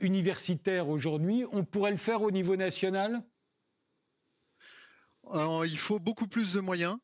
universitaire 0.00 0.88
aujourd'hui, 0.88 1.44
on 1.52 1.64
pourrait 1.64 1.92
le 1.92 1.96
faire 1.96 2.22
au 2.22 2.30
niveau 2.30 2.56
national? 2.56 3.22
Il 5.34 5.78
faut 5.78 5.98
beaucoup 5.98 6.26
plus 6.26 6.52
de 6.54 6.60
moyens. 6.60 6.96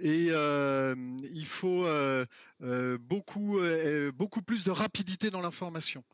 Et 0.00 0.26
il 0.26 1.46
faut 1.46 1.86
beaucoup, 2.98 3.60
beaucoup 4.14 4.42
plus 4.42 4.64
de 4.64 4.70
rapidité 4.70 5.30
dans 5.30 5.40
l'information. 5.40 6.04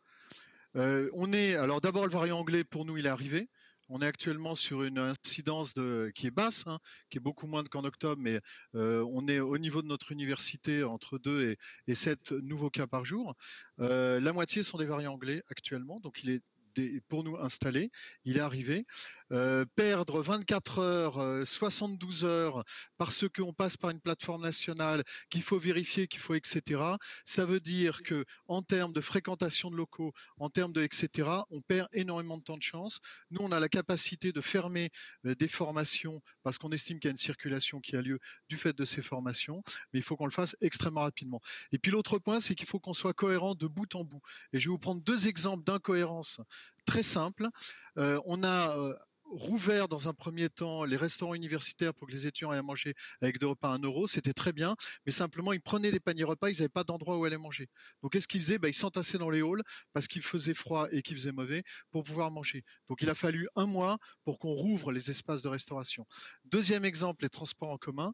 on 0.74 1.32
est 1.32 1.54
alors 1.54 1.80
d'abord 1.80 2.04
le 2.04 2.12
variant 2.12 2.38
anglais 2.38 2.64
pour 2.64 2.84
nous 2.84 2.96
il 2.98 3.06
est 3.06 3.10
arrivé. 3.10 3.48
On 3.92 4.02
est 4.02 4.06
actuellement 4.06 4.54
sur 4.54 4.84
une 4.84 4.98
incidence 4.98 5.74
qui 6.14 6.28
est 6.28 6.30
basse, 6.30 6.62
hein, 6.68 6.78
qui 7.08 7.18
est 7.18 7.20
beaucoup 7.20 7.48
moins 7.48 7.64
qu'en 7.64 7.82
octobre, 7.82 8.22
mais 8.22 8.40
on 8.74 9.26
est 9.26 9.40
au 9.40 9.58
niveau 9.58 9.82
de 9.82 9.88
notre 9.88 10.12
université 10.12 10.84
entre 10.84 11.18
2 11.18 11.56
et, 11.88 11.94
7 11.94 12.32
nouveaux 12.32 12.70
cas 12.70 12.86
par 12.86 13.04
jour. 13.04 13.34
la 13.78 14.32
moitié 14.32 14.62
sont 14.62 14.78
des 14.78 14.86
variants 14.86 15.14
anglais 15.14 15.42
actuellement, 15.48 16.00
donc 16.00 16.22
il 16.22 16.30
est 16.30 16.42
pour 17.08 17.24
nous 17.24 17.36
installer. 17.36 17.90
Il 18.24 18.36
est 18.36 18.40
arrivé. 18.40 18.86
Euh, 19.32 19.64
perdre 19.76 20.22
24 20.22 20.78
heures, 20.80 21.46
72 21.46 22.24
euh, 22.24 22.28
heures 22.28 22.64
parce 22.98 23.26
qu'on 23.28 23.52
passe 23.52 23.76
par 23.76 23.90
une 23.90 24.00
plateforme 24.00 24.42
nationale, 24.42 25.04
qu'il 25.30 25.42
faut 25.42 25.58
vérifier, 25.58 26.08
qu'il 26.08 26.18
faut 26.18 26.34
etc. 26.34 26.80
Ça 27.24 27.44
veut 27.44 27.60
dire 27.60 28.02
que 28.02 28.24
en 28.48 28.60
termes 28.62 28.92
de 28.92 29.00
fréquentation 29.00 29.70
de 29.70 29.76
locaux, 29.76 30.12
en 30.38 30.50
termes 30.50 30.72
de 30.72 30.82
etc. 30.82 31.28
On 31.50 31.60
perd 31.60 31.88
énormément 31.92 32.38
de 32.38 32.42
temps 32.42 32.56
de 32.56 32.62
chance. 32.62 32.98
Nous, 33.30 33.40
on 33.40 33.52
a 33.52 33.60
la 33.60 33.68
capacité 33.68 34.32
de 34.32 34.40
fermer 34.40 34.90
euh, 35.26 35.36
des 35.36 35.46
formations 35.46 36.20
parce 36.42 36.58
qu'on 36.58 36.70
estime 36.70 36.98
qu'il 36.98 37.08
y 37.08 37.10
a 37.10 37.12
une 37.12 37.16
circulation 37.16 37.80
qui 37.80 37.94
a 37.94 38.02
lieu 38.02 38.18
du 38.48 38.56
fait 38.56 38.76
de 38.76 38.84
ces 38.84 39.02
formations, 39.02 39.62
mais 39.92 40.00
il 40.00 40.02
faut 40.02 40.16
qu'on 40.16 40.26
le 40.26 40.32
fasse 40.32 40.56
extrêmement 40.60 41.02
rapidement. 41.02 41.40
Et 41.70 41.78
puis 41.78 41.92
l'autre 41.92 42.18
point, 42.18 42.40
c'est 42.40 42.56
qu'il 42.56 42.66
faut 42.66 42.80
qu'on 42.80 42.94
soit 42.94 43.14
cohérent 43.14 43.54
de 43.54 43.68
bout 43.68 43.94
en 43.94 44.02
bout. 44.02 44.22
Et 44.52 44.58
je 44.58 44.68
vais 44.68 44.72
vous 44.72 44.78
prendre 44.78 45.00
deux 45.02 45.28
exemples 45.28 45.62
d'incohérence 45.62 46.40
très 46.86 47.02
simples. 47.02 47.48
on 47.96 48.44
a 48.44 48.94
rouvert 49.30 49.86
dans 49.86 50.08
un 50.08 50.12
premier 50.12 50.48
temps 50.48 50.84
les 50.84 50.96
restaurants 50.96 51.34
universitaires 51.34 51.94
pour 51.94 52.08
que 52.08 52.12
les 52.12 52.26
étudiants 52.26 52.52
aient 52.52 52.58
à 52.58 52.62
manger 52.62 52.94
avec 53.20 53.38
des 53.38 53.46
repas 53.46 53.70
à 53.70 53.74
1 53.74 53.78
euro, 53.78 54.08
c'était 54.08 54.32
très 54.32 54.52
bien, 54.52 54.74
mais 55.06 55.12
simplement 55.12 55.52
ils 55.52 55.60
prenaient 55.60 55.92
des 55.92 56.00
paniers 56.00 56.24
repas, 56.24 56.50
ils 56.50 56.54
n'avaient 56.54 56.68
pas 56.68 56.84
d'endroit 56.84 57.16
où 57.16 57.24
aller 57.24 57.36
manger. 57.36 57.68
Donc 58.02 58.12
qu'est-ce 58.12 58.26
qu'ils 58.26 58.42
faisaient? 58.42 58.58
Ben, 58.58 58.68
Ils 58.68 58.74
s'entassaient 58.74 59.18
dans 59.18 59.30
les 59.30 59.40
halls 59.40 59.62
parce 59.92 60.08
qu'il 60.08 60.22
faisait 60.22 60.54
froid 60.54 60.88
et 60.90 61.02
qu'il 61.02 61.16
faisait 61.16 61.32
mauvais 61.32 61.62
pour 61.90 62.02
pouvoir 62.02 62.30
manger. 62.30 62.64
Donc 62.88 63.02
il 63.02 63.10
a 63.10 63.14
fallu 63.14 63.48
un 63.54 63.66
mois 63.66 63.98
pour 64.24 64.38
qu'on 64.38 64.52
rouvre 64.52 64.90
les 64.90 65.10
espaces 65.10 65.42
de 65.42 65.48
restauration. 65.48 66.06
Deuxième 66.44 66.84
exemple, 66.84 67.22
les 67.22 67.30
transports 67.30 67.70
en 67.70 67.78
commun. 67.78 68.12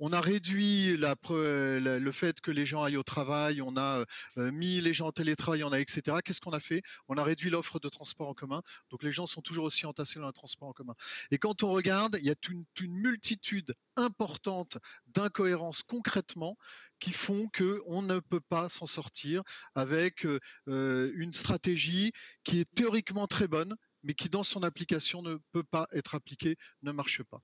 On 0.00 0.12
a 0.12 0.20
réduit 0.20 0.96
le 0.96 2.12
fait 2.12 2.40
que 2.40 2.50
les 2.50 2.66
gens 2.66 2.82
aillent 2.82 2.96
au 2.96 3.02
travail, 3.02 3.60
on 3.60 3.76
a 3.76 4.04
euh, 4.36 4.52
mis 4.52 4.80
les 4.80 4.94
gens 4.94 5.08
en 5.08 5.12
télétravail, 5.12 5.64
on 5.64 5.72
a 5.72 5.80
etc. 5.80 6.18
Qu'est-ce 6.24 6.40
qu'on 6.40 6.52
a 6.52 6.60
fait? 6.60 6.82
On 7.08 7.16
a 7.16 7.24
réduit 7.24 7.50
l'offre 7.50 7.80
de 7.80 7.88
transport 7.88 8.28
en 8.28 8.34
commun. 8.34 8.62
Donc 8.90 9.02
les 9.02 9.12
gens 9.12 9.26
sont 9.26 9.42
toujours 9.42 9.64
aussi 9.64 9.86
entassés 9.86 10.20
dans 10.20 10.26
le 10.26 10.32
transport 10.32 10.68
en 10.68 10.72
commun. 10.72 10.94
Et 11.30 11.38
quand 11.38 11.62
on 11.62 11.70
regarde, 11.70 12.16
il 12.20 12.26
y 12.26 12.30
a 12.30 12.34
une, 12.48 12.64
multitude 12.88 13.74
importante 13.96 14.78
d'incohérences 15.08 15.82
concrètement 15.82 16.56
qui 17.00 17.12
font 17.12 17.48
qu'on 17.56 18.02
ne 18.02 18.18
peut 18.18 18.40
pas 18.40 18.68
s'en 18.68 18.86
sortir 18.86 19.42
avec 19.74 20.26
euh, 20.26 21.12
une 21.14 21.32
stratégie 21.32 22.12
qui 22.44 22.60
est 22.60 22.74
théoriquement 22.74 23.26
très 23.26 23.46
bonne, 23.46 23.76
mais 24.02 24.14
qui 24.14 24.28
dans 24.28 24.42
son 24.42 24.62
application 24.62 25.22
ne 25.22 25.36
peut 25.52 25.64
pas 25.64 25.88
être 25.92 26.14
appliquée, 26.14 26.56
ne 26.82 26.92
marche 26.92 27.22
pas 27.22 27.42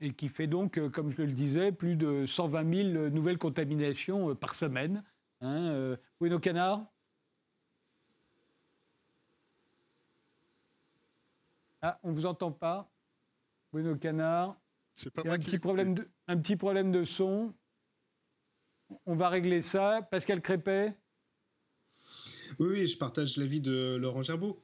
et 0.00 0.12
qui 0.12 0.28
fait 0.28 0.46
donc, 0.46 0.78
euh, 0.78 0.88
comme 0.88 1.10
je 1.10 1.22
le 1.22 1.32
disais, 1.32 1.72
plus 1.72 1.96
de 1.96 2.26
120 2.26 2.92
000 2.92 3.08
nouvelles 3.10 3.38
contaminations 3.38 4.30
euh, 4.30 4.34
par 4.34 4.54
semaine. 4.54 5.02
Hein, 5.40 5.70
euh, 5.70 5.96
Bruno 6.20 6.38
Canard 6.38 6.84
Ah, 11.80 12.00
on 12.02 12.08
ne 12.08 12.14
vous 12.14 12.26
entend 12.26 12.50
pas 12.50 12.90
Bruno 13.72 13.96
Canard 13.96 14.56
pas 15.14 15.22
Il 15.24 15.28
y 15.28 15.30
a 15.30 15.34
un, 15.34 15.38
petit 15.38 15.60
problème 15.60 15.94
de, 15.94 16.08
un 16.26 16.36
petit 16.36 16.56
problème 16.56 16.90
de 16.90 17.04
son. 17.04 17.54
On 19.06 19.14
va 19.14 19.28
régler 19.28 19.62
ça. 19.62 20.02
Pascal 20.10 20.40
Crépet 20.42 20.96
oui, 22.58 22.68
oui, 22.70 22.86
je 22.86 22.98
partage 22.98 23.36
l'avis 23.36 23.60
de 23.60 23.96
Laurent 24.00 24.22
Gerbeau. 24.22 24.60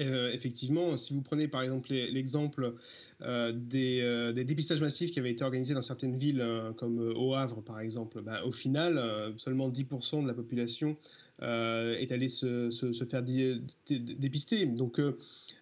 Euh, 0.00 0.32
effectivement, 0.32 0.96
si 0.96 1.14
vous 1.14 1.22
prenez 1.22 1.48
par 1.48 1.62
exemple 1.62 1.90
l'exemple 1.90 2.74
euh, 3.22 3.52
des, 3.52 4.32
des, 4.34 4.44
dépistages 4.44 4.80
massifs 4.80 5.10
qui 5.10 5.18
avaient 5.18 5.30
été 5.30 5.44
organisés 5.44 5.74
dans 5.74 5.82
certaines 5.82 6.16
villes, 6.16 6.40
euh, 6.40 6.72
comme 6.72 6.98
au 7.16 7.34
Havre 7.34 7.62
par 7.62 7.80
exemple, 7.80 8.20
bah, 8.22 8.42
au 8.44 8.52
final, 8.52 9.00
seulement 9.36 9.70
10% 9.70 10.22
de 10.22 10.28
la 10.28 10.34
population 10.34 10.96
est 11.40 12.12
allée 12.12 12.28
se, 12.28 12.70
faire 13.08 13.22
dépister. 13.22 14.66
Donc, 14.66 15.00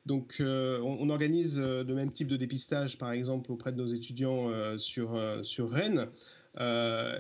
donc 0.07 0.37
on, 0.41 1.09
organise 1.11 1.57
de 1.57 1.95
même 1.95 2.13
type 2.13 2.29
de 2.29 2.37
dépistage, 2.37 2.99
par 2.99 3.13
exemple, 3.13 3.51
auprès 3.53 3.73
de 3.73 3.79
nos 3.79 3.87
étudiants 3.87 4.51
sur, 4.79 5.19
sur 5.43 5.71
Rennes. 5.71 6.09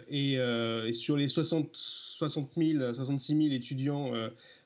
Et, 0.09 0.35
et, 0.35 0.93
sur 0.93 1.17
les 1.17 1.29
60, 1.29 1.71
60 1.73 2.51
000, 2.57 2.95
66 2.95 3.37
000 3.37 3.55
étudiants 3.55 4.13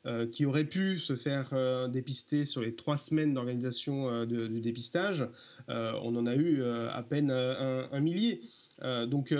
euh, 0.06 0.24
qui 0.24 0.46
auraient 0.46 0.66
pu 0.66 1.00
se 1.00 1.16
faire 1.16 1.48
euh, 1.52 1.88
dépister 1.88 2.44
sur 2.44 2.60
les 2.60 2.76
trois 2.76 2.96
semaines 2.96 3.34
d'organisation 3.34 4.08
euh, 4.08 4.24
du 4.24 4.60
dépistage, 4.60 5.26
on 5.68 6.14
en 6.14 6.26
a 6.26 6.36
eu 6.36 6.62
à 6.62 7.02
peine 7.02 7.32
un, 7.32 8.00
millier. 8.00 8.40
donc, 8.82 9.34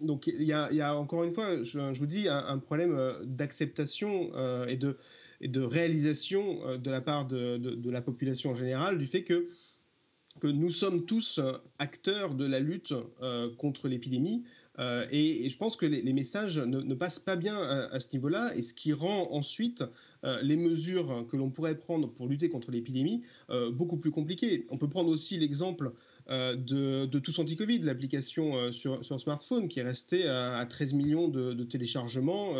donc 0.00 0.28
il 0.28 0.42
y, 0.42 0.52
a, 0.52 0.96
encore 0.96 1.24
une 1.24 1.32
fois, 1.32 1.62
je, 1.62 1.98
vous 1.98 2.06
dis, 2.06 2.28
un, 2.28 2.58
problème 2.58 2.96
d'acceptation 3.24 4.30
et 4.68 4.76
de, 4.76 4.98
de 5.40 5.60
réalisation 5.60 6.78
de 6.78 6.90
la 6.90 7.00
part 7.00 7.26
de, 7.26 7.56
de, 7.56 7.90
la 7.90 8.02
population 8.02 8.50
en 8.50 8.54
général 8.54 8.98
du 8.98 9.06
fait 9.06 9.24
que 9.24 9.48
que 10.40 10.48
nous 10.48 10.70
sommes 10.70 11.04
tous 11.06 11.40
acteurs 11.78 12.34
de 12.34 12.44
la 12.44 12.60
lutte 12.60 12.94
contre 13.58 13.88
l'épidémie. 13.88 14.44
Euh, 14.78 15.06
et, 15.10 15.48
je 15.48 15.56
pense 15.56 15.76
que 15.76 15.86
les, 15.86 16.12
messages 16.12 16.58
ne, 16.58 16.94
passent 16.94 17.20
pas 17.20 17.36
bien 17.36 17.56
à, 17.56 18.00
ce 18.00 18.12
niveau-là, 18.12 18.52
et 18.56 18.62
ce 18.62 18.74
qui 18.74 18.92
rend 18.92 19.28
ensuite 19.32 19.84
les 20.42 20.56
mesures 20.56 21.26
que 21.30 21.36
l'on 21.36 21.50
pourrait 21.50 21.76
prendre 21.76 22.08
pour 22.08 22.26
lutter 22.26 22.48
contre 22.48 22.70
l'épidémie 22.70 23.22
euh, 23.50 23.70
beaucoup 23.70 23.96
plus 23.96 24.10
compliquées. 24.10 24.66
On 24.70 24.78
peut 24.78 24.88
prendre 24.88 25.10
aussi 25.10 25.38
l'exemple 25.38 25.92
de, 26.28 27.18
Tous 27.18 27.38
Anti-Covid, 27.38 27.80
l'application 27.80 28.72
sur, 28.72 29.04
sur, 29.04 29.20
smartphone, 29.20 29.68
qui 29.68 29.80
est 29.80 29.84
restée 29.84 30.26
à, 30.26 30.64
13 30.68 30.94
millions 30.94 31.28
de, 31.28 31.52
de 31.52 31.64
téléchargements, 31.64 32.54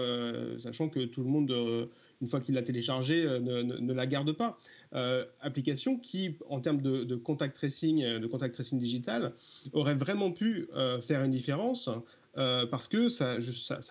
sachant 0.58 0.88
que 0.88 1.04
tout 1.04 1.22
le 1.22 1.28
monde 1.28 1.88
une 2.20 2.28
fois 2.28 2.40
qu'il 2.40 2.54
l'a 2.54 2.62
téléchargé, 2.62 3.26
euh, 3.26 3.38
ne, 3.38 3.92
la 3.92 4.06
garde 4.06 4.32
pas. 4.32 4.58
Euh, 4.94 5.24
application 5.40 5.98
qui, 5.98 6.36
en 6.48 6.60
termes 6.60 6.80
de, 6.80 7.14
contact 7.16 7.56
tracing, 7.56 8.02
euh, 8.02 8.18
de 8.18 8.26
contact 8.26 8.54
tracing 8.54 8.78
digital, 8.78 9.32
aurait 9.72 9.94
vraiment 9.94 10.32
pu 10.32 10.68
faire 11.02 11.22
une 11.22 11.30
différence. 11.30 11.90
Parce 12.34 12.88
que 12.88 13.08
ça, 13.08 13.38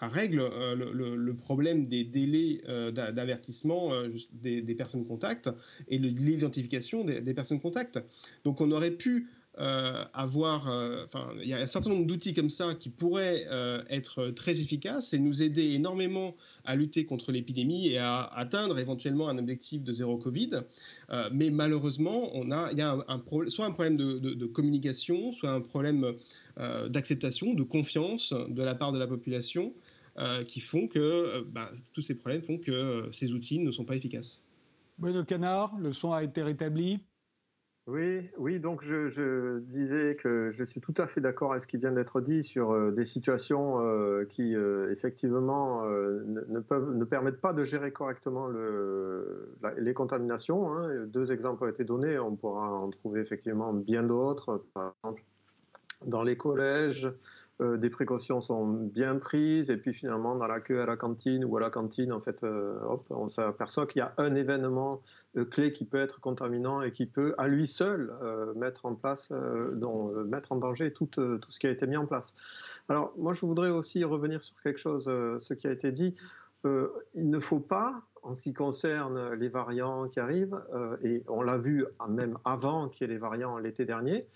règle 0.07 0.49
le, 0.75 1.33
problème 1.33 1.87
des 1.87 2.03
délais 2.03 2.61
d'avertissement 2.93 3.91
des, 4.33 4.75
personnes 4.75 5.05
contacts 5.05 5.49
et 5.87 5.97
l'identification 5.97 7.03
des, 7.03 7.21
des, 7.21 7.33
personnes 7.33 7.59
contacts. 7.59 7.99
Donc 8.43 8.61
on 8.61 8.71
aurait 8.71 8.91
pu 8.91 9.27
euh, 9.59 10.03
avoir, 10.15 10.67
euh, 10.67 11.05
enfin, 11.05 11.29
il 11.39 11.47
y 11.47 11.53
a 11.53 11.59
un 11.59 11.67
certain 11.67 11.91
nombre 11.91 12.07
d'outils 12.07 12.33
comme 12.33 12.49
ça 12.49 12.73
qui 12.73 12.89
pourraient 12.89 13.45
euh, 13.51 13.83
être 13.87 14.29
très 14.29 14.59
efficaces 14.59 15.13
et 15.13 15.19
nous 15.19 15.43
aider 15.43 15.73
énormément 15.73 16.35
à 16.65 16.75
lutter 16.75 17.05
contre 17.05 17.31
l'épidémie 17.31 17.89
et 17.89 17.99
à 17.99 18.23
atteindre 18.23 18.79
éventuellement 18.79 19.29
un 19.29 19.37
objectif 19.37 19.83
de 19.83 19.93
zéro 19.93 20.17
Covid. 20.17 20.61
mais 21.31 21.51
malheureusement, 21.51 22.31
on 22.33 22.49
a, 22.49 22.71
il 22.71 22.79
y 22.79 22.81
a 22.81 22.97
un, 23.07 23.23
soit 23.47 23.65
un 23.65 23.71
problème 23.71 23.95
de, 23.95 24.45
communication, 24.45 25.31
soit 25.31 25.51
un 25.51 25.61
problème 25.61 26.13
d'acceptation, 26.89 27.53
de 27.53 27.63
confiance 27.63 28.33
de 28.33 28.63
la 28.63 28.73
part 28.73 28.91
de 28.91 28.97
la 28.97 29.07
population, 29.07 29.73
qui 30.47 30.61
font 30.61 30.87
que 30.87 31.43
bah, 31.51 31.69
tous 31.93 32.01
ces 32.01 32.15
problèmes 32.15 32.41
font 32.41 32.57
que 32.57 33.07
ces 33.11 33.33
outils 33.33 33.59
ne 33.59 33.71
sont 33.71 33.85
pas 33.85 33.95
efficaces. 33.95 34.41
Bueno 34.97 35.23
Canard, 35.23 35.77
le 35.79 35.91
son 35.91 36.13
a 36.13 36.23
été 36.23 36.41
rétabli. 36.41 36.99
Oui, 37.85 38.29
oui, 38.37 38.61
donc 38.61 38.81
je, 38.81 39.57
disais 39.59 40.15
que 40.15 40.51
je 40.51 40.63
suis 40.63 40.79
tout 40.79 40.93
à 40.97 41.05
fait 41.05 41.19
d'accord 41.19 41.51
avec 41.51 41.63
ce 41.63 41.67
qui 41.67 41.75
vient 41.75 41.91
d'être 41.91 42.21
dit 42.21 42.41
sur 42.41 42.71
euh, 42.71 42.91
des 42.91 43.03
situations 43.03 43.81
euh, 43.81 44.23
qui, 44.23 44.55
euh, 44.55 44.89
effectivement, 44.89 45.83
ne, 45.85 46.59
peuvent, 46.61 46.95
ne 46.95 47.03
permettent 47.03 47.41
pas 47.41 47.51
de 47.51 47.65
gérer 47.65 47.91
correctement 47.91 48.47
le, 48.47 49.53
les 49.77 49.93
contaminations. 49.93 50.73
Hein. 50.73 51.07
Deux 51.07 51.33
exemples 51.33 51.65
ont 51.65 51.67
été 51.67 51.83
donnés, 51.83 52.17
on 52.19 52.37
pourra 52.37 52.71
en 52.71 52.89
trouver 52.89 53.19
effectivement 53.19 53.73
bien 53.73 54.03
d'autres. 54.03 54.61
Par 54.73 54.93
exemple, 55.03 55.21
dans 56.05 56.23
les 56.23 56.37
collèges, 56.37 57.11
euh, 57.63 57.77
des 57.77 57.89
précautions 57.89 58.41
sont 58.41 58.67
bien 58.73 59.15
prises, 59.15 59.69
et 59.69 59.77
puis 59.77 59.93
finalement, 59.93 60.37
dans 60.37 60.47
la 60.47 60.59
queue 60.59 60.81
à 60.81 60.85
la 60.85 60.97
cantine 60.97 61.45
ou 61.45 61.55
à 61.57 61.61
la 61.61 61.69
cantine, 61.69 62.11
en 62.11 62.19
fait, 62.19 62.43
euh, 62.43 62.77
on 63.09 63.27
s'aperçoit 63.27 63.87
qu'il 63.87 63.99
y 63.99 64.03
a 64.03 64.13
un 64.17 64.35
événement 64.35 65.01
clé 65.49 65.73
qui 65.73 65.85
peut 65.85 65.99
être 65.99 66.19
contaminant 66.19 66.81
et 66.81 66.91
qui 66.91 67.05
peut, 67.07 67.33
à 67.39 67.47
lui 67.47 67.65
seul, 67.65 68.13
mettre 68.55 68.85
en 68.85 68.93
place, 68.93 69.31
mettre 70.27 70.51
en 70.51 70.57
danger 70.57 70.93
tout, 70.93 71.07
tout 71.07 71.39
ce 71.49 71.59
qui 71.59 71.65
a 71.65 71.71
été 71.71 71.87
mis 71.87 71.97
en 71.97 72.05
place. 72.05 72.35
Alors, 72.87 73.13
moi, 73.17 73.33
je 73.33 73.43
voudrais 73.43 73.71
aussi 73.71 74.03
revenir 74.03 74.43
sur 74.43 74.61
quelque 74.61 74.79
chose, 74.79 75.05
ce 75.05 75.53
qui 75.55 75.65
a 75.65 75.71
été 75.71 75.91
dit. 75.91 76.13
il 76.65 77.29
ne 77.31 77.39
faut 77.39 77.59
pas, 77.59 78.03
en 78.21 78.35
ce 78.35 78.43
qui 78.43 78.53
concerne 78.53 79.33
les 79.33 79.49
variants 79.49 80.07
qui 80.07 80.19
arrivent, 80.19 80.61
et 81.03 81.23
on 81.27 81.41
l'a 81.41 81.57
vu 81.57 81.83
même 82.09 82.37
avant 82.45 82.87
qu'il 82.87 83.07
y 83.07 83.09
ait 83.09 83.13
les 83.13 83.19
variants 83.19 83.57
l'été 83.57 83.85
dernier, 83.85 84.27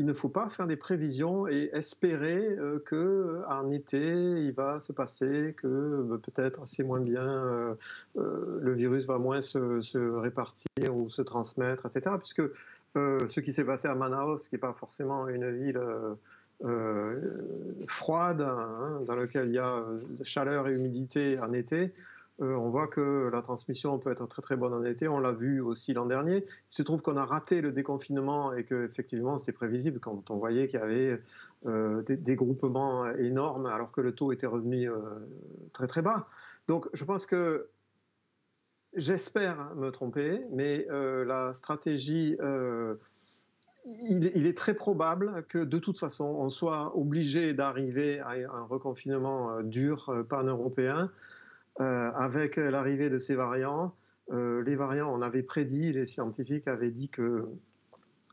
il 0.00 0.06
ne 0.06 0.14
faut 0.14 0.30
pas 0.30 0.48
faire 0.48 0.66
des 0.66 0.76
prévisions 0.76 1.46
et 1.46 1.68
espérer 1.74 2.56
euh, 2.58 2.78
que 2.86 3.42
qu'en 3.46 3.70
été, 3.70 4.00
il 4.00 4.50
va 4.52 4.80
se 4.80 4.94
passer, 4.94 5.54
que 5.58 5.66
euh, 5.66 6.16
peut-être 6.16 6.66
c'est 6.66 6.82
moins 6.84 7.02
bien, 7.02 7.22
euh, 7.28 7.74
le 8.16 8.72
virus 8.72 9.04
va 9.04 9.18
moins 9.18 9.42
se, 9.42 9.58
répartir 10.16 10.96
ou 10.96 11.10
se 11.10 11.20
transmettre, 11.20 11.84
etc. 11.84 12.16
Puisque 12.18 12.42
ce 12.94 13.40
qui 13.40 13.52
s'est 13.52 13.64
passé 13.64 13.88
à 13.88 13.94
Manaus, 13.94 14.48
qui 14.48 14.54
n'est 14.54 14.58
pas 14.58 14.72
forcément 14.72 15.28
une 15.28 15.50
ville 15.50 15.78
froide, 17.86 18.40
hein, 18.40 19.02
dans 19.06 19.16
laquelle 19.16 19.48
il 19.48 19.54
y 19.54 19.58
a 19.58 19.82
chaleur 20.22 20.66
et 20.66 20.72
humidité 20.72 21.38
en 21.40 21.52
été, 21.52 21.92
euh, 22.40 22.54
on 22.54 22.70
voit 22.70 22.86
que 22.86 23.28
la 23.30 23.42
transmission 23.42 23.98
peut 23.98 24.10
être 24.10 24.26
très 24.26 24.40
très 24.40 24.56
bonne 24.56 24.72
en 24.72 24.84
été. 24.84 25.08
On 25.08 25.18
l'a 25.18 25.32
vu 25.32 25.60
aussi 25.60 25.92
l'an 25.92 26.06
dernier. 26.06 26.38
Il 26.38 26.74
se 26.74 26.82
trouve 26.82 27.02
qu'on 27.02 27.16
a 27.16 27.24
raté 27.24 27.60
le 27.60 27.70
déconfinement 27.70 28.54
et 28.54 28.64
qu'effectivement 28.64 29.38
c'était 29.38 29.52
prévisible 29.52 30.00
quand 30.00 30.30
on 30.30 30.38
voyait 30.38 30.68
qu'il 30.68 30.80
y 30.80 30.82
avait 30.82 31.20
euh, 31.66 32.02
des, 32.02 32.36
groupements 32.36 33.06
énormes 33.16 33.66
alors 33.66 33.92
que 33.92 34.00
le 34.00 34.14
taux 34.14 34.32
était 34.32 34.46
revenu 34.46 34.88
euh, 34.88 35.00
très 35.72 35.86
très 35.86 36.00
bas. 36.02 36.26
Donc 36.68 36.88
je 36.94 37.04
pense 37.04 37.26
que 37.26 37.68
j'espère 38.94 39.74
me 39.74 39.90
tromper, 39.90 40.40
mais 40.54 40.86
la 40.90 41.52
stratégie 41.54 42.36
il, 44.08 44.46
est 44.46 44.56
très 44.56 44.74
probable 44.74 45.44
que 45.48 45.58
de 45.58 45.78
toute 45.78 45.98
façon, 45.98 46.24
on 46.24 46.50
soit 46.50 46.96
obligé 46.96 47.54
d'arriver 47.54 48.20
à 48.20 48.30
un 48.30 48.62
reconfinement 48.62 49.62
dur 49.62 50.12
pan-européen 50.28 51.10
avec 51.78 52.56
l'arrivée 52.56 53.08
de 53.10 53.18
ces 53.18 53.34
variants, 53.34 53.94
euh, 54.32 54.62
les 54.62 54.76
variants, 54.76 55.12
on 55.12 55.22
avait 55.22 55.42
prédit, 55.42 55.92
les 55.92 56.06
scientifiques 56.06 56.68
avaient 56.68 56.90
dit 56.90 57.08
que 57.08 57.48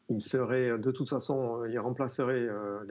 ils 0.10 0.22
seraient, 0.22 0.78
de 0.78 0.92
toute 0.92 1.10
façon, 1.10 1.64
euh, 1.64 2.86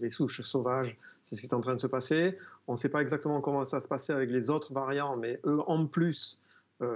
les, 0.00 0.10
souches 0.10 0.42
sauvages. 0.42 0.96
C'est 1.24 1.34
ce 1.34 1.40
qui 1.40 1.48
est 1.48 1.54
en 1.54 1.60
train 1.60 1.74
de 1.74 1.80
se 1.80 1.88
passer. 1.88 2.38
On 2.68 2.72
ne 2.72 2.76
sait 2.76 2.88
pas 2.88 3.00
exactement 3.00 3.40
comment 3.40 3.64
ça 3.64 3.80
se 3.80 3.88
passait 3.88 4.12
avec 4.12 4.30
les 4.30 4.48
autres 4.48 4.72
variants, 4.72 5.16
mais 5.16 5.40
eux, 5.44 5.60
en 5.66 5.86
plus, 5.86 6.42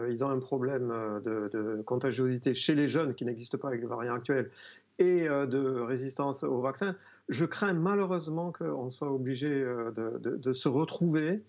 ils 0.08 0.22
ont 0.22 0.28
un 0.28 0.38
problème 0.38 0.92
de, 1.24 1.82
contagiosité 1.84 2.54
chez 2.54 2.74
les 2.76 2.86
jeunes 2.86 3.14
qui 3.14 3.24
n'existe 3.24 3.56
pas 3.56 3.68
avec 3.68 3.80
les 3.80 3.86
variants 3.86 4.14
actuels 4.14 4.50
et 4.98 5.24
de 5.24 5.80
résistance 5.80 6.44
au 6.44 6.60
vaccin. 6.60 6.94
Je 7.28 7.44
crains 7.44 7.72
malheureusement 7.72 8.52
qu'on 8.52 8.90
soit 8.90 9.10
obligé 9.10 9.48
de, 9.96 10.52
se 10.52 10.68
retrouver 10.68 11.28
euh, 11.30 11.38
euh, 11.38 11.40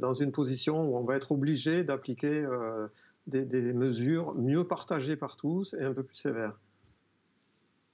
dans 0.00 0.14
une 0.14 0.32
position 0.32 0.84
où 0.84 0.96
on 0.96 1.04
va 1.04 1.16
être 1.16 1.32
obligé 1.32 1.84
d'appliquer 1.84 2.44
euh, 2.44 2.88
des, 3.26 3.72
mesures 3.72 4.34
mieux 4.34 4.64
partagées 4.64 5.16
par 5.16 5.36
tous 5.36 5.74
et 5.78 5.84
un 5.84 5.92
peu 5.92 6.02
plus 6.02 6.16
sévères. 6.16 6.58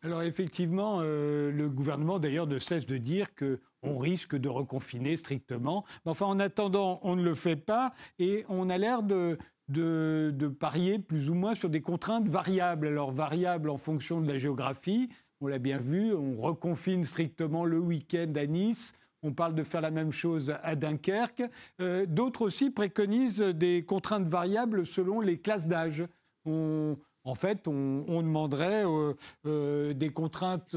Alors 0.03 0.22
effectivement, 0.22 1.01
le 1.01 1.68
gouvernement 1.68 2.18
d'ailleurs 2.18 2.49
ne 2.49 2.59
cesse 2.59 2.87
de 2.87 2.97
dire 2.97 3.28
qu'on 3.37 3.99
risque 3.99 4.37
de 4.37 4.49
reconfiner 4.49 5.16
strictement. 5.16 5.85
Mais 6.05 6.11
enfin, 6.11 6.26
en 6.26 6.41
attendant, 6.41 6.99
on 7.03 7.14
ne 7.14 7.22
le 7.22 7.37
fait 7.37 7.55
pas 7.55 7.93
et 8.18 8.45
on 8.49 8.68
a 8.68 8.78
l'air 8.78 9.05
de, 9.05 9.39
de, 9.68 10.49
parier 10.49 10.99
plus 10.99 11.30
ou 11.30 11.35
moins 11.35 11.55
sur 11.55 11.70
des 11.70 11.80
contraintes 11.80 12.28
variables. 12.28 12.87
Alors 12.87 13.11
variables 13.11 13.70
en 13.70 13.76
fonction 13.76 14.20
de 14.20 14.28
la 14.28 14.39
géographie, 14.39 15.09
on 15.41 15.47
l'a 15.49 15.59
bien 15.59 15.78
vu, 15.78 16.14
on 16.14 16.41
reconfine 16.41 17.05
strictement 17.05 17.64
le 17.64 17.78
week-end 17.78 18.33
à 18.37 18.47
Nice, 18.47 18.95
on 19.23 19.33
parle 19.33 19.55
de 19.55 19.62
faire 19.62 19.81
la 19.81 19.91
même 19.91 20.12
chose 20.12 20.55
à 20.62 20.75
Dunkerque. 20.75 21.43
Euh, 21.81 22.07
d'autres 22.07 22.43
aussi 22.43 22.70
préconisent 22.70 23.41
des 23.41 23.85
contraintes 23.85 24.27
variables 24.27 24.85
selon 24.85 25.20
les 25.20 25.41
classes 25.41 25.68
d'âge. 25.68 26.05
en 26.45 27.35
fait, 27.37 27.68
on, 27.68 28.23
demanderait 28.23 28.85
euh, 28.85 29.14
euh, 29.47 29.95
des 29.95 30.11
contraintes 30.11 30.77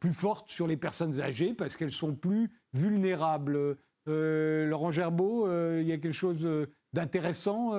plus 0.00 0.12
fortes 0.12 0.48
sur 0.48 0.68
les 0.68 0.76
personnes 0.76 1.20
âgées 1.20 1.54
parce 1.54 1.76
qu'elles 1.76 1.90
sont 1.90 2.14
plus 2.14 2.50
vulnérables. 2.72 3.76
Laurent 4.06 4.90
Gerbeau, 4.90 5.46
il 5.80 5.86
y 5.86 5.92
a 5.92 5.98
quelque 5.98 6.12
chose 6.12 6.48
d'intéressant 6.92 7.74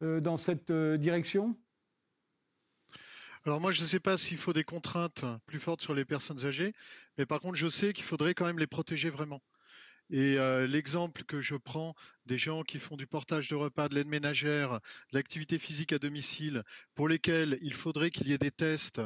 dans 0.00 0.36
cette 0.38 0.72
direction? 0.72 1.56
Alors 3.44 3.60
moi, 3.60 3.72
je 3.72 3.80
ne 3.82 3.86
sais 3.86 4.00
pas 4.00 4.16
s'il 4.16 4.38
faut 4.38 4.52
des 4.52 4.62
contraintes 4.62 5.24
plus 5.46 5.58
fortes 5.58 5.80
sur 5.80 5.94
les 5.94 6.04
personnes 6.04 6.46
âgées, 6.46 6.72
mais 7.18 7.26
par 7.26 7.40
contre, 7.40 7.56
je 7.56 7.68
sais 7.68 7.92
qu'il 7.92 8.04
faudrait 8.04 8.34
quand 8.34 8.46
même 8.46 8.60
les 8.60 8.68
protéger 8.68 9.10
vraiment. 9.10 9.42
Et 10.10 10.38
euh, 10.38 10.66
l'exemple 10.66 11.24
que 11.24 11.40
je 11.40 11.56
prends 11.56 11.94
des 12.26 12.38
gens 12.38 12.62
qui 12.62 12.78
font 12.78 12.96
du 12.96 13.06
portage 13.06 13.48
de 13.48 13.54
repas, 13.56 13.88
de 13.88 13.94
l'aide 13.96 14.08
ménagère, 14.08 14.74
de 14.74 14.78
l'activité 15.16 15.58
physique 15.58 15.92
à 15.92 15.98
domicile, 15.98 16.62
pour 16.94 17.08
lesquels 17.08 17.58
il 17.62 17.74
faudrait 17.74 18.10
qu'il 18.10 18.28
y 18.28 18.32
ait 18.32 18.38
des 18.38 18.50
tests 18.50 19.00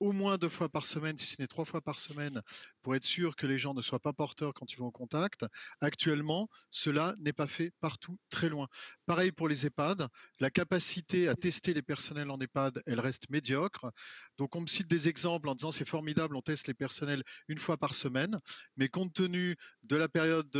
au 0.00 0.10
moins 0.10 0.38
deux 0.38 0.48
fois 0.48 0.68
par 0.68 0.84
semaine, 0.84 1.16
si 1.16 1.26
ce 1.26 1.40
n'est 1.40 1.46
trois 1.46 1.64
fois 1.64 1.80
par 1.80 1.98
semaine, 1.98 2.42
pour 2.82 2.94
être 2.94 3.04
sûr 3.04 3.36
que 3.36 3.46
les 3.46 3.58
gens 3.58 3.74
ne 3.74 3.82
soient 3.82 4.00
pas 4.00 4.12
porteurs 4.12 4.52
quand 4.54 4.72
ils 4.72 4.78
vont 4.78 4.86
au 4.86 4.92
contact. 4.92 5.46
Actuellement, 5.80 6.48
cela 6.70 7.14
n'est 7.18 7.32
pas 7.32 7.46
fait 7.46 7.72
partout, 7.80 8.18
très 8.28 8.48
loin. 8.48 8.68
Pareil 9.06 9.32
pour 9.32 9.48
les 9.48 9.66
EHPAD, 9.66 10.08
la 10.40 10.50
capacité 10.50 11.28
à 11.28 11.34
tester 11.34 11.72
les 11.74 11.82
personnels 11.82 12.30
en 12.30 12.38
EHPAD, 12.38 12.82
elle 12.86 13.00
reste 13.00 13.30
médiocre. 13.30 13.90
Donc 14.38 14.56
on 14.56 14.60
me 14.60 14.66
cite 14.66 14.88
des 14.88 15.08
exemples 15.08 15.48
en 15.48 15.54
disant 15.54 15.72
c'est 15.72 15.88
formidable, 15.88 16.36
on 16.36 16.42
teste 16.42 16.66
les 16.66 16.74
personnels 16.74 17.22
une 17.48 17.58
fois 17.58 17.76
par 17.76 17.94
semaine, 17.94 18.38
mais 18.76 18.88
compte 18.88 19.12
tenu 19.12 19.56
de 19.84 19.96
la 19.96 20.08
période 20.08 20.50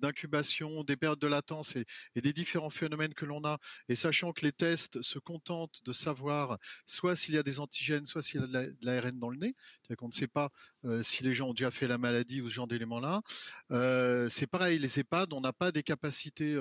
d'incubation, 0.00 0.84
des 0.84 0.96
périodes 0.96 1.18
de 1.18 1.26
latence 1.26 1.76
et, 1.76 1.86
des 2.20 2.32
différents 2.32 2.70
phénomènes 2.70 3.14
que 3.14 3.24
l'on 3.24 3.44
a, 3.44 3.58
et 3.88 3.96
sachant 3.96 4.32
que 4.32 4.44
les 4.44 4.52
tests 4.52 5.00
se 5.02 5.18
contentent 5.18 5.80
de 5.84 5.92
savoir 5.92 6.58
soit 6.86 7.16
s'il 7.16 7.34
y 7.34 7.38
a 7.38 7.42
des 7.42 7.60
antigènes, 7.60 8.06
soit 8.06 8.22
s'il 8.22 8.40
y 8.40 8.44
a 8.44 8.46
de 8.46 8.76
la, 8.82 9.10
dans 9.12 9.30
le 9.30 9.38
nez, 9.38 9.54
c'est-à-dire 9.82 9.96
qu'on 9.96 10.08
ne 10.08 10.12
sait 10.12 10.28
pas 10.28 10.50
euh, 10.84 11.02
si 11.02 11.22
les 11.22 11.34
gens 11.34 11.48
ont 11.48 11.52
déjà 11.52 11.70
fait 11.70 11.86
la 11.86 11.98
maladie 11.98 12.40
ou 12.40 12.48
ce 12.48 12.54
genre 12.54 12.66
d'éléments-là. 12.66 13.22
Euh, 13.70 14.28
c'est 14.28 14.46
pareil, 14.46 14.78
les 14.78 14.98
EHPAD, 14.98 15.32
on 15.32 15.40
n'a 15.40 15.52
pas 15.52 15.72
des 15.72 15.82
capacités 15.82 16.54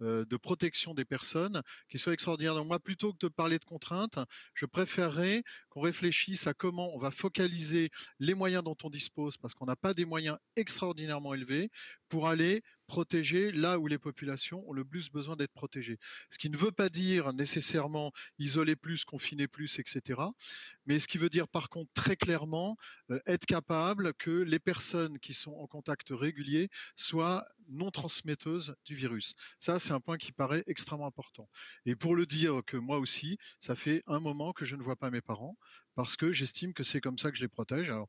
euh, 0.00 0.24
de 0.24 0.36
protection 0.36 0.94
des 0.94 1.04
personnes 1.04 1.62
qui 1.88 1.98
soient 1.98 2.12
extraordinaires. 2.12 2.54
Donc 2.54 2.66
moi, 2.66 2.78
plutôt 2.78 3.12
que 3.12 3.18
de 3.20 3.28
parler 3.28 3.58
de 3.58 3.64
contraintes, 3.64 4.18
je 4.54 4.66
préférerais 4.66 5.42
qu'on 5.70 5.80
réfléchisse 5.80 6.46
à 6.46 6.54
comment 6.54 6.94
on 6.94 6.98
va 6.98 7.10
focaliser 7.10 7.90
les 8.18 8.34
moyens 8.34 8.62
dont 8.62 8.76
on 8.82 8.90
dispose, 8.90 9.36
parce 9.36 9.54
qu'on 9.54 9.66
n'a 9.66 9.76
pas 9.76 9.94
des 9.94 10.04
moyens 10.04 10.38
extraordinairement 10.56 11.34
élevés, 11.34 11.70
pour 12.14 12.28
aller 12.28 12.62
protéger 12.86 13.50
là 13.50 13.80
où 13.80 13.88
les 13.88 13.98
populations 13.98 14.62
ont 14.68 14.72
le 14.72 14.84
plus 14.84 15.10
besoin 15.10 15.34
d'être 15.34 15.52
protégées. 15.52 15.98
Ce 16.30 16.38
qui 16.38 16.48
ne 16.48 16.56
veut 16.56 16.70
pas 16.70 16.88
dire 16.88 17.32
nécessairement 17.32 18.12
isoler 18.38 18.76
plus, 18.76 19.04
confiner 19.04 19.48
plus, 19.48 19.80
etc. 19.80 20.20
Mais 20.86 21.00
ce 21.00 21.08
qui 21.08 21.18
veut 21.18 21.28
dire 21.28 21.48
par 21.48 21.70
contre 21.70 21.90
très 21.92 22.14
clairement 22.14 22.76
être 23.26 23.46
capable 23.46 24.14
que 24.14 24.30
les 24.30 24.60
personnes 24.60 25.18
qui 25.18 25.34
sont 25.34 25.54
en 25.54 25.66
contact 25.66 26.10
régulier 26.10 26.68
soient 26.94 27.44
non 27.68 27.90
transmetteuses 27.90 28.76
du 28.84 28.94
virus. 28.94 29.34
Ça, 29.58 29.80
c'est 29.80 29.92
un 29.92 30.00
point 30.00 30.16
qui 30.16 30.30
paraît 30.30 30.62
extrêmement 30.68 31.06
important. 31.06 31.48
Et 31.84 31.96
pour 31.96 32.14
le 32.14 32.26
dire 32.26 32.60
que 32.64 32.76
moi 32.76 32.98
aussi, 32.98 33.38
ça 33.58 33.74
fait 33.74 34.04
un 34.06 34.20
moment 34.20 34.52
que 34.52 34.64
je 34.64 34.76
ne 34.76 34.82
vois 34.84 34.94
pas 34.94 35.10
mes 35.10 35.22
parents 35.22 35.56
parce 35.94 36.16
que 36.16 36.32
j'estime 36.32 36.72
que 36.72 36.84
c'est 36.84 37.00
comme 37.00 37.18
ça 37.18 37.30
que 37.30 37.36
je 37.36 37.42
les 37.42 37.48
protège. 37.48 37.90
Alors, 37.90 38.08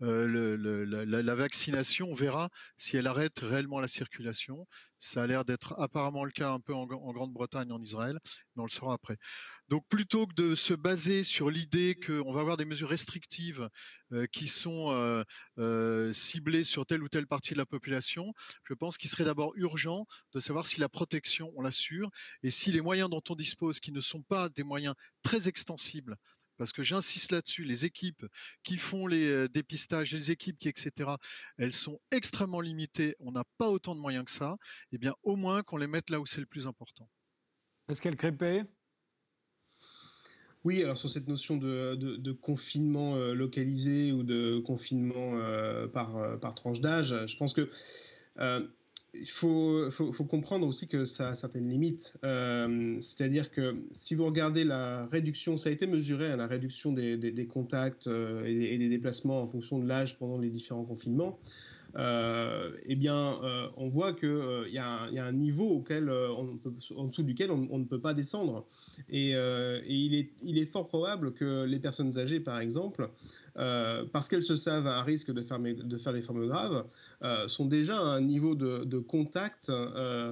la, 0.00 1.34
vaccination, 1.34 2.08
on 2.10 2.14
verra 2.14 2.50
si 2.76 2.96
elle 2.96 3.06
arrête 3.06 3.40
réellement 3.40 3.80
la 3.80 3.88
circulation. 3.88 4.66
Ça 4.98 5.22
a 5.22 5.26
l'air 5.26 5.44
d'être 5.44 5.74
apparemment 5.78 6.24
le 6.24 6.30
cas 6.30 6.50
un 6.50 6.60
peu 6.60 6.74
en, 6.74 6.86
Grande-Bretagne, 6.86 7.70
en 7.72 7.80
Israël, 7.82 8.18
mais 8.54 8.62
on 8.62 8.66
le 8.66 8.70
saura 8.70 8.94
après. 8.94 9.16
Donc 9.68 9.84
plutôt 9.88 10.26
que 10.26 10.34
de 10.34 10.54
se 10.54 10.74
baser 10.74 11.24
sur 11.24 11.50
l'idée 11.50 11.96
qu'on 11.96 12.32
va 12.32 12.40
avoir 12.40 12.56
des 12.56 12.64
mesures 12.64 12.88
restrictives 12.88 13.68
qui 14.32 14.48
sont 14.48 15.24
ciblées 16.12 16.64
sur 16.64 16.86
telle 16.86 17.02
ou 17.02 17.08
telle 17.08 17.26
partie 17.26 17.52
de 17.52 17.58
la 17.58 17.66
population, 17.66 18.32
je 18.64 18.74
pense 18.74 18.96
qu'il 18.96 19.10
serait 19.10 19.24
d'abord 19.24 19.52
urgent 19.56 20.06
de 20.32 20.40
savoir 20.40 20.66
si 20.66 20.80
la 20.80 20.88
protection, 20.88 21.52
on 21.56 21.62
l'assure, 21.62 22.10
et 22.42 22.50
si 22.50 22.72
les 22.72 22.80
moyens 22.80 23.10
dont 23.10 23.22
on 23.28 23.34
dispose, 23.34 23.80
qui 23.80 23.92
ne 23.92 24.00
sont 24.00 24.22
pas 24.22 24.48
des 24.48 24.62
moyens 24.62 24.94
très 25.22 25.48
extensibles, 25.48 26.16
parce 26.56 26.72
que 26.72 26.82
j'insiste 26.82 27.32
là-dessus, 27.32 27.64
les 27.64 27.84
équipes 27.84 28.24
qui 28.62 28.76
font 28.76 29.06
les 29.06 29.48
dépistages, 29.48 30.12
les 30.12 30.30
équipes 30.30 30.58
qui, 30.58 30.68
etc., 30.68 31.10
elles 31.58 31.72
sont 31.72 32.00
extrêmement 32.10 32.60
limitées, 32.60 33.14
on 33.20 33.32
n'a 33.32 33.44
pas 33.58 33.68
autant 33.68 33.94
de 33.94 34.00
moyens 34.00 34.24
que 34.24 34.30
ça, 34.30 34.56
eh 34.92 34.98
bien 34.98 35.14
au 35.22 35.36
moins 35.36 35.62
qu'on 35.62 35.76
les 35.76 35.86
mette 35.86 36.10
là 36.10 36.20
où 36.20 36.26
c'est 36.26 36.40
le 36.40 36.46
plus 36.46 36.66
important. 36.66 37.08
Est-ce 37.88 38.00
qu'elle 38.00 38.16
crépait? 38.16 38.64
Oui, 40.64 40.82
alors 40.82 40.96
sur 40.96 41.08
cette 41.08 41.28
notion 41.28 41.56
de, 41.56 42.32
confinement 42.32 43.14
euh, 43.14 43.34
localisé 43.34 44.10
ou 44.10 44.24
de 44.24 44.58
confinement 44.58 45.38
euh, 45.38 45.86
par, 45.86 46.40
par 46.40 46.56
tranche 46.56 46.80
d'âge, 46.80 47.14
je 47.26 47.36
pense 47.36 47.54
que 47.54 47.70
il 49.20 49.28
faut, 49.28 49.90
comprendre 50.28 50.66
aussi 50.66 50.86
que 50.86 51.04
ça 51.04 51.30
a 51.30 51.34
certaines 51.34 51.68
limites. 51.68 52.14
C'est-à-dire 52.22 53.50
que 53.50 53.76
si 53.92 54.14
vous 54.14 54.24
regardez 54.26 54.64
la 54.64 55.06
réduction, 55.06 55.56
ça 55.56 55.68
a 55.68 55.72
été 55.72 55.86
mesuré, 55.86 56.32
hein, 56.32 56.36
la 56.36 56.46
réduction 56.46 56.92
des, 56.92 57.48
contacts 57.50 58.06
et, 58.06 58.78
des 58.78 58.88
déplacements 58.88 59.42
en 59.42 59.46
fonction 59.46 59.78
de 59.78 59.86
l'âge 59.86 60.18
pendant 60.18 60.38
les 60.38 60.50
différents 60.50 60.84
confinements. 60.84 61.38
Euh, 61.98 62.72
eh 62.84 62.94
bien, 62.94 63.38
euh, 63.42 63.68
on 63.76 63.88
voit 63.88 64.12
qu'il 64.12 64.28
euh, 64.28 64.68
y, 64.68 64.78
a 64.78 65.08
un 65.10 65.32
niveau 65.32 65.68
auquel, 65.70 66.10
en 66.10 67.06
dessous 67.06 67.22
duquel 67.22 67.50
on, 67.50 67.78
ne 67.78 67.84
peut 67.84 68.00
pas 68.00 68.12
descendre. 68.12 68.66
Et, 69.08 69.30
il, 69.30 70.58
est, 70.58 70.70
fort 70.70 70.88
probable 70.88 71.32
que 71.32 71.64
les 71.64 71.78
personnes 71.78 72.18
âgées, 72.18 72.40
par 72.40 72.60
exemple, 72.60 73.10
parce 74.12 74.28
qu'elles 74.28 74.42
se 74.42 74.56
savent 74.56 74.86
à 74.86 75.02
risque 75.02 75.32
de 75.32 75.42
faire, 75.42 75.58
de 75.58 75.96
faire 75.96 76.12
des 76.12 76.22
formes 76.22 76.46
graves, 76.46 76.84
sont 77.46 77.66
déjà 77.66 77.98
à 77.98 78.16
un 78.16 78.20
niveau 78.20 78.54
de, 78.54 78.98
contact 78.98 79.72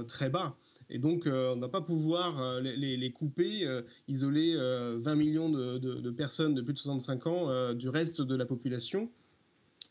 très 0.09 0.31
bas. 0.31 0.57
Et 0.91 0.99
donc, 0.99 1.23
on 1.27 1.57
ne 1.57 1.61
va 1.61 1.69
pas 1.69 1.81
pouvoir 1.81 2.61
les, 2.61 3.11
couper, 3.13 3.67
isoler 4.09 4.57
20 4.57 5.15
millions 5.15 5.49
de, 5.49 6.11
personnes 6.11 6.55
de 6.55 6.63
plus 6.63 6.75
de 6.75 6.79
65 6.79 7.27
ans 7.27 7.75
du 7.75 7.89
reste 7.89 8.23
de 8.23 8.37
la 8.37 8.47
population 8.47 9.11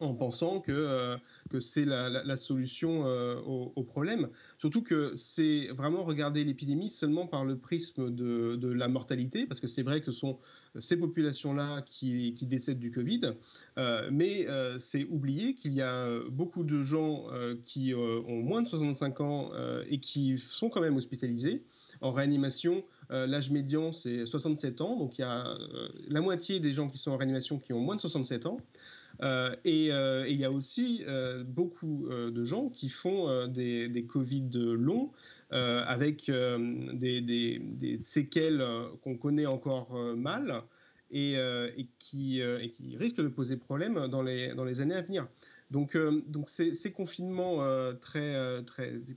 en 0.03 0.13
pensant 0.13 0.59
que, 0.59 0.71
euh, 0.71 1.17
c'est 1.59 1.85
la, 1.85 2.35
solution 2.35 3.07
euh, 3.07 3.39
au, 3.41 3.83
problème. 3.83 4.29
Surtout 4.57 4.81
que 4.81 5.13
c'est 5.15 5.67
vraiment 5.67 6.03
regarder 6.03 6.43
l'épidémie 6.43 6.89
seulement 6.89 7.27
par 7.27 7.45
le 7.45 7.57
prisme 7.57 8.13
de, 8.13 8.73
la 8.73 8.87
mortalité, 8.87 9.45
parce 9.45 9.59
que 9.59 9.67
c'est 9.67 9.83
vrai 9.83 9.99
que 9.99 10.07
ce 10.07 10.11
sont 10.11 10.37
ces 10.79 10.97
populations-là 10.97 11.83
qui, 11.85 12.33
décèdent 12.41 12.79
du 12.79 12.91
Covid, 12.91 13.33
euh, 13.77 14.09
mais 14.11 14.47
c'est 14.77 15.05
oublier 15.05 15.53
qu'il 15.53 15.73
y 15.73 15.81
a 15.81 16.19
beaucoup 16.29 16.63
de 16.63 16.81
gens 16.81 17.27
qui 17.65 17.93
ont 17.93 18.41
moins 18.41 18.61
de 18.61 18.67
65 18.67 19.21
ans 19.21 19.51
et 19.89 19.99
qui 19.99 20.37
sont 20.37 20.69
quand 20.69 20.81
même 20.81 20.97
hospitalisés 20.97 21.63
en 22.01 22.11
réanimation. 22.11 22.83
L'âge 23.09 23.51
médian, 23.51 23.91
c'est 23.91 24.25
67 24.25 24.81
ans, 24.81 24.97
donc 24.97 25.19
il 25.19 25.21
y 25.21 25.25
a 25.25 25.55
la 26.07 26.21
moitié 26.21 26.59
des 26.59 26.71
gens 26.71 26.87
qui 26.87 26.97
sont 26.97 27.11
en 27.11 27.17
réanimation 27.17 27.59
qui 27.59 27.73
ont 27.73 27.79
moins 27.79 27.95
de 27.95 28.01
67 28.01 28.47
ans. 28.47 28.57
Euh, 29.21 29.55
euh, 29.65 30.23
et 30.25 30.31
il 30.31 30.37
y 30.37 30.45
a 30.45 30.51
aussi 30.51 31.03
euh, 31.07 31.43
beaucoup 31.43 32.07
de 32.09 32.43
gens 32.43 32.69
qui 32.69 32.89
font 32.89 33.47
des, 33.47 34.05
Covid 34.07 34.49
longs 34.53 35.11
avec 35.51 36.29
des, 36.29 37.97
séquelles 37.99 38.65
qu'on 39.01 39.15
connaît 39.15 39.45
encore 39.45 39.95
mal 40.15 40.63
et, 41.11 41.37
qui, 41.99 42.41
risquent 42.95 43.21
de 43.21 43.27
poser 43.27 43.57
problème 43.57 44.07
dans 44.07 44.21
les, 44.21 44.81
années 44.81 44.95
à 44.95 45.01
venir. 45.01 45.27
Donc, 45.71 45.97
ces, 46.47 46.91
confinements 46.91 47.59
très, 47.99 48.63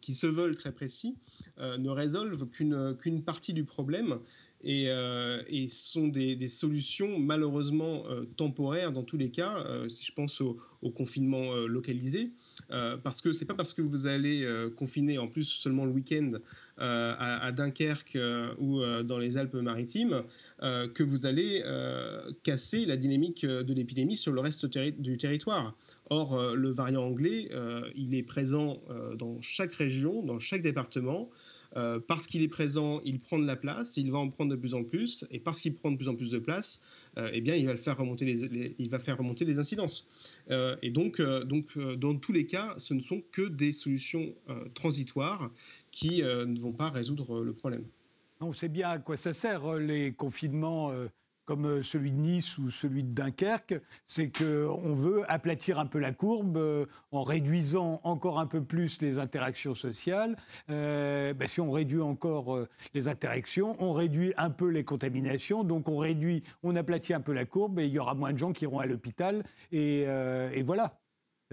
qui 0.00 0.14
se 0.14 0.26
veulent 0.26 0.56
très 0.56 0.72
précis 0.72 1.16
ne 1.58 1.88
résolvent 1.88 2.46
qu'une 2.46 3.22
partie 3.24 3.52
du 3.52 3.64
problème 3.64 4.18
et, 4.66 4.90
euh, 4.90 5.42
sont 5.68 6.08
des, 6.08 6.48
solutions 6.48 7.18
malheureusement 7.18 8.04
euh, 8.08 8.24
temporaires 8.36 8.92
dans 8.92 9.04
tous 9.04 9.16
les 9.16 9.30
cas, 9.30 9.64
euh, 9.66 9.88
si 9.88 10.04
je 10.04 10.12
pense 10.12 10.40
au, 10.40 10.58
confinement 10.94 11.52
localisé, 11.66 12.30
parce 13.02 13.20
que 13.20 13.32
c'est 13.32 13.44
pas 13.44 13.54
parce 13.54 13.74
que 13.74 13.82
vous 13.82 14.06
allez 14.06 14.48
confiner 14.76 15.18
en 15.18 15.26
plus 15.26 15.42
seulement 15.42 15.84
le 15.84 15.90
week-end 15.90 16.34
à, 16.78 17.50
Dunkerque 17.50 18.16
ou 18.60 18.80
dans 19.02 19.18
les 19.18 19.36
Alpes-Maritimes 19.36 20.22
que 20.60 21.02
vous 21.02 21.26
allez 21.26 21.64
casser 22.44 22.86
la 22.86 22.96
dynamique 22.96 23.44
de 23.44 23.74
l'épidémie 23.74 24.16
sur 24.16 24.30
le 24.30 24.40
reste 24.40 24.66
du 24.66 25.16
territoire. 25.16 25.76
Or, 26.08 26.54
le 26.54 26.70
variant 26.70 27.02
anglais, 27.02 27.50
il 27.96 28.14
est 28.14 28.22
présent 28.22 28.80
dans 29.18 29.40
chaque 29.40 29.72
région, 29.72 30.22
dans 30.22 30.38
chaque 30.38 30.62
département. 30.62 31.28
Euh, 31.76 32.00
parce 32.00 32.26
qu'il 32.26 32.42
est 32.42 32.48
présent, 32.48 33.00
il 33.04 33.18
prend 33.18 33.38
de 33.38 33.46
la 33.46 33.56
place, 33.56 33.96
il 33.96 34.10
va 34.10 34.18
en 34.18 34.28
prendre 34.28 34.50
de 34.50 34.56
plus 34.56 34.74
en 34.74 34.82
plus, 34.82 35.26
et 35.30 35.38
parce 35.38 35.60
qu'il 35.60 35.74
prend 35.74 35.90
de 35.90 35.96
plus 35.96 36.08
en 36.08 36.14
plus 36.14 36.30
de 36.30 36.38
place, 36.38 36.80
euh, 37.18 37.28
eh 37.32 37.40
bien, 37.40 37.54
il 37.54 37.66
va, 37.66 37.76
faire 37.76 37.98
remonter 37.98 38.24
les, 38.24 38.74
il 38.78 38.88
va 38.88 38.98
faire 38.98 39.18
remonter 39.18 39.44
les 39.44 39.58
incidences. 39.58 40.08
Euh, 40.50 40.76
et 40.82 40.90
donc, 40.90 41.20
donc 41.20 41.78
dans 41.78 42.16
tous 42.16 42.32
les 42.32 42.46
cas, 42.46 42.74
ce 42.78 42.94
ne 42.94 43.00
sont 43.00 43.22
que 43.32 43.42
des 43.42 43.72
solutions 43.72 44.34
transitoires 44.74 45.50
qui 45.90 46.22
ne 46.22 46.60
vont 46.60 46.72
pas 46.72 46.90
résoudre 46.90 47.42
le 47.42 47.52
problème. 47.52 47.84
On 48.40 48.52
sait 48.52 48.68
bien 48.68 48.90
à 48.90 48.98
quoi 48.98 49.16
ça 49.16 49.32
sert, 49.32 49.74
les 49.76 50.12
confinements 50.12 50.92
comme 51.46 51.64
euh, 51.66 51.82
celui 51.82 52.10
de 52.10 52.18
Nice 52.18 52.58
ou 52.58 52.70
celui 52.70 53.04
de 53.04 53.14
Dunkerque, 53.14 53.80
c'est 54.06 54.30
qu'on 54.30 54.92
veut 54.92 55.22
aplatir 55.28 55.78
un 55.78 55.86
peu 55.86 55.98
la 55.98 56.12
courbe 56.12 56.58
euh, 56.58 56.86
en 57.12 57.22
réduisant 57.22 58.00
encore 58.04 58.38
un 58.38 58.46
peu 58.46 58.62
plus 58.62 59.00
les 59.00 59.18
interactions 59.18 59.74
sociales. 59.74 60.36
Euh, 60.68 61.32
ben, 61.32 61.48
si 61.48 61.60
on 61.60 61.70
réduit 61.70 62.02
encore 62.02 62.58
les 62.92 63.08
interactions, 63.08 63.76
on 63.78 63.92
réduit 63.92 64.34
un 64.36 64.50
peu 64.50 64.68
les 64.68 64.84
contaminations, 64.84 65.62
donc 65.64 65.88
on 65.88 65.98
réduit, 65.98 66.42
on 66.64 66.74
aplatit 66.74 67.14
un 67.14 67.20
peu 67.20 67.32
la 67.32 67.44
courbe 67.44 67.78
et 67.78 67.86
il 67.86 67.92
y 67.92 67.98
aura 67.98 68.14
moins 68.14 68.32
de 68.32 68.38
gens 68.38 68.52
qui 68.52 68.64
iront 68.64 68.80
à 68.80 68.86
l'hôpital 68.86 69.44
et, 69.70 70.00
et, 70.00 70.62
voilà. 70.62 71.00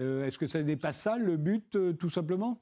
Est-ce 0.00 0.38
que 0.38 0.48
ça 0.48 0.60
n'est 0.60 0.76
pas 0.76 0.92
ça 0.92 1.16
le 1.16 1.36
but, 1.36 1.78
tout 1.98 2.10
simplement? 2.10 2.60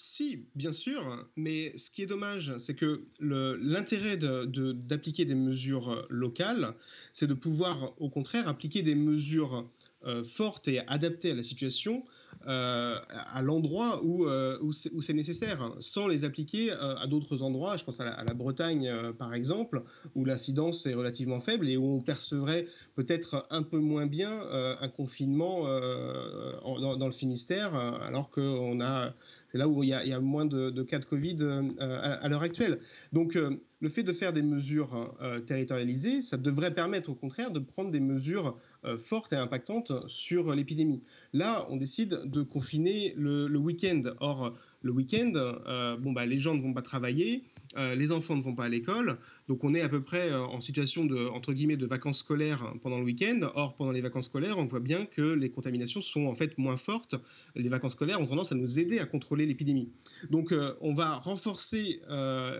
Si, 0.00 0.46
bien 0.54 0.70
sûr, 0.70 1.26
mais 1.34 1.76
ce 1.76 1.90
qui 1.90 2.02
est 2.02 2.06
dommage, 2.06 2.56
c'est 2.58 2.76
que 2.76 3.02
l'intérêt 3.20 4.16
d'appliquer 4.16 5.24
des 5.24 5.34
mesures 5.34 6.06
locales, 6.08 6.74
c'est 7.12 7.26
de 7.26 7.34
pouvoir, 7.34 7.94
au 8.00 8.08
contraire, 8.08 8.46
appliquer 8.46 8.82
des 8.82 8.94
mesures 8.94 9.68
euh, 10.06 10.22
fortes 10.22 10.68
et 10.68 10.86
adaptées 10.86 11.32
à 11.32 11.34
la 11.34 11.42
situation 11.42 12.04
euh, 12.46 12.98
à 13.10 13.42
l'endroit 13.42 14.00
où, 14.04 14.26
euh, 14.26 14.58
où 14.62 14.72
c'est 14.72 15.12
nécessaire, 15.12 15.72
sans 15.80 16.06
les 16.06 16.24
appliquer 16.24 16.70
euh, 16.70 16.96
à 16.96 17.06
d'autres 17.08 17.42
endroits. 17.42 17.76
Je 17.76 17.84
pense 17.84 18.00
à 18.00 18.24
la, 18.24 18.34
Bretagne, 18.34 19.12
par 19.18 19.34
exemple, 19.34 19.82
où 20.14 20.24
l'incidence 20.24 20.86
est 20.86 20.94
relativement 20.94 21.40
faible 21.40 21.68
et 21.68 21.76
où 21.76 21.96
on 21.96 22.00
percevrait 22.00 22.66
peut-être 22.94 23.46
un 23.50 23.62
peu 23.62 23.78
moins 23.78 24.06
bien 24.06 24.40
un 24.80 24.88
confinement 24.88 25.64
dans, 25.64 27.06
le 27.06 27.12
Finistère, 27.12 27.74
alors 27.74 28.30
qu'on 28.30 28.80
a 28.80 29.12
c'est 29.48 29.58
là 29.58 29.68
où 29.68 29.82
il 29.82 29.88
y, 29.88 29.92
a, 29.92 30.20
moins 30.20 30.44
de, 30.44 30.82
cas 30.82 30.98
de 30.98 31.04
Covid 31.04 31.36
à, 31.78 32.28
l'heure 32.28 32.42
actuelle. 32.42 32.78
Donc, 33.12 33.34
le 33.80 33.88
fait 33.88 34.02
de 34.02 34.12
faire 34.12 34.32
des 34.32 34.42
mesures 34.42 35.16
territorialisées, 35.46 36.20
ça 36.22 36.36
devrait 36.36 36.74
permettre 36.74 37.10
au 37.10 37.14
contraire 37.14 37.50
de 37.50 37.58
prendre 37.58 37.90
des 37.90 38.00
mesures 38.00 38.58
fortes 38.98 39.32
et 39.32 39.36
impactantes 39.36 39.92
sur 40.06 40.54
l'épidémie. 40.54 41.02
Là, 41.32 41.66
on 41.70 41.76
décide 41.76 42.20
de 42.24 42.42
confiner 42.42 43.14
le, 43.16 43.48
le 43.48 43.58
week-end. 43.58 44.02
Or, 44.20 44.52
le 44.82 44.92
week-end, 44.92 45.32
euh, 45.34 45.96
bon, 45.96 46.12
bah, 46.12 46.26
les 46.26 46.38
gens 46.38 46.54
ne 46.54 46.62
vont 46.62 46.72
pas 46.72 46.82
travailler, 46.82 47.42
euh, 47.76 47.94
les 47.94 48.12
enfants 48.12 48.36
ne 48.36 48.42
vont 48.42 48.54
pas 48.54 48.66
à 48.66 48.68
l'école, 48.68 49.18
donc 49.48 49.64
on 49.64 49.74
est 49.74 49.80
à 49.80 49.88
peu 49.88 50.00
près 50.02 50.30
euh, 50.30 50.40
en 50.40 50.60
situation 50.60 51.04
de, 51.04 51.26
entre 51.28 51.52
guillemets, 51.52 51.76
de 51.76 51.86
vacances 51.86 52.18
scolaires 52.18 52.74
pendant 52.80 52.98
le 52.98 53.04
week-end. 53.04 53.40
Or, 53.54 53.74
pendant 53.74 53.90
les 53.90 54.00
vacances 54.00 54.26
scolaires, 54.26 54.58
on 54.58 54.66
voit 54.66 54.80
bien 54.80 55.04
que 55.04 55.22
les 55.22 55.50
contaminations 55.50 56.00
sont 56.00 56.26
en 56.26 56.34
fait 56.34 56.56
moins 56.58 56.76
fortes. 56.76 57.16
Les 57.56 57.68
vacances 57.68 57.92
scolaires 57.92 58.20
ont 58.20 58.26
tendance 58.26 58.52
à 58.52 58.54
nous 58.54 58.78
aider 58.78 59.00
à 59.00 59.06
contrôler 59.06 59.46
l'épidémie. 59.46 59.88
Donc, 60.30 60.54
on 60.80 60.94
va 60.94 61.14
renforcer 61.14 62.00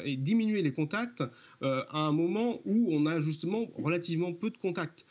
et 0.05 0.17
diminuer 0.17 0.63
les 0.63 0.73
contacts 0.73 1.23
à 1.61 2.07
un 2.07 2.13
moment 2.13 2.61
où 2.65 2.89
on 2.91 3.07
a 3.07 3.21
justement 3.21 3.67
relativement 3.77 4.33
peu 4.33 4.51
de 4.51 4.57
contacts. 4.57 5.07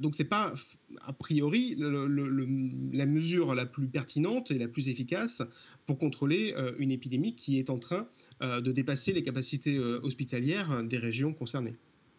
donc, 0.00 0.14
c'est 0.14 0.24
pas 0.24 0.52
a 1.00 1.12
priori 1.12 1.76
la 1.78 3.06
mesure 3.06 3.54
la 3.54 3.66
plus 3.66 3.88
pertinente 3.88 4.50
et 4.50 4.58
la 4.58 4.68
plus 4.68 4.88
efficace 4.88 5.42
pour 5.86 5.98
contrôler 5.98 6.45
euh, 6.54 6.72
une 6.78 6.90
épidémie 6.90 7.34
qui 7.34 7.58
est 7.58 7.70
en 7.70 7.78
train 7.78 8.08
euh, 8.42 8.60
de 8.60 8.72
dépasser 8.72 9.12
les 9.12 9.22
capacités 9.22 9.76
euh, 9.76 10.00
hospitalières 10.02 10.82
des 10.84 10.98
régions 10.98 11.32
concernées. 11.32 11.76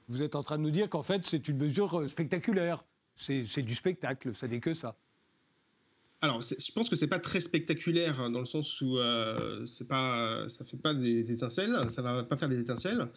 Vous 0.07 0.21
êtes 0.21 0.35
en 0.35 0.43
train 0.43 0.57
de 0.57 0.63
nous 0.63 0.71
dire 0.71 0.89
qu'en 0.89 1.03
fait, 1.03 1.25
c'est 1.25 1.47
une 1.47 1.57
mesure 1.57 2.09
spectaculaire. 2.09 2.85
C'est 3.15 3.63
du 3.63 3.75
spectacle, 3.75 4.35
ça 4.35 4.47
n'est 4.47 4.59
que 4.59 4.73
ça. 4.73 4.95
Alors, 6.21 6.41
je 6.41 6.71
pense 6.71 6.89
que 6.89 6.95
c'est 6.95 7.07
pas 7.07 7.19
très 7.19 7.41
spectaculaire 7.41 8.21
hein, 8.21 8.29
dans 8.31 8.39
le 8.39 8.45
sens 8.45 8.81
où 8.81 8.97
euh, 8.97 9.65
c'est 9.65 9.87
pas, 9.87 10.47
ça 10.49 10.65
fait 10.65 10.77
pas 10.77 10.93
des 10.93 11.31
étincelles, 11.31 11.75
ça 11.89 12.01
va 12.01 12.23
pas 12.23 12.37
faire 12.37 12.49
des 12.49 12.59
étincelles, 12.59 13.07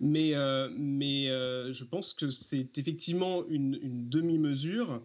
mais, 0.00 0.34
mais 0.78 1.26
je 1.26 1.84
pense 1.84 2.14
que 2.14 2.30
c'est 2.30 2.78
effectivement 2.78 3.46
une, 3.48 3.78
une 3.82 4.08
demi-mesure 4.08 5.02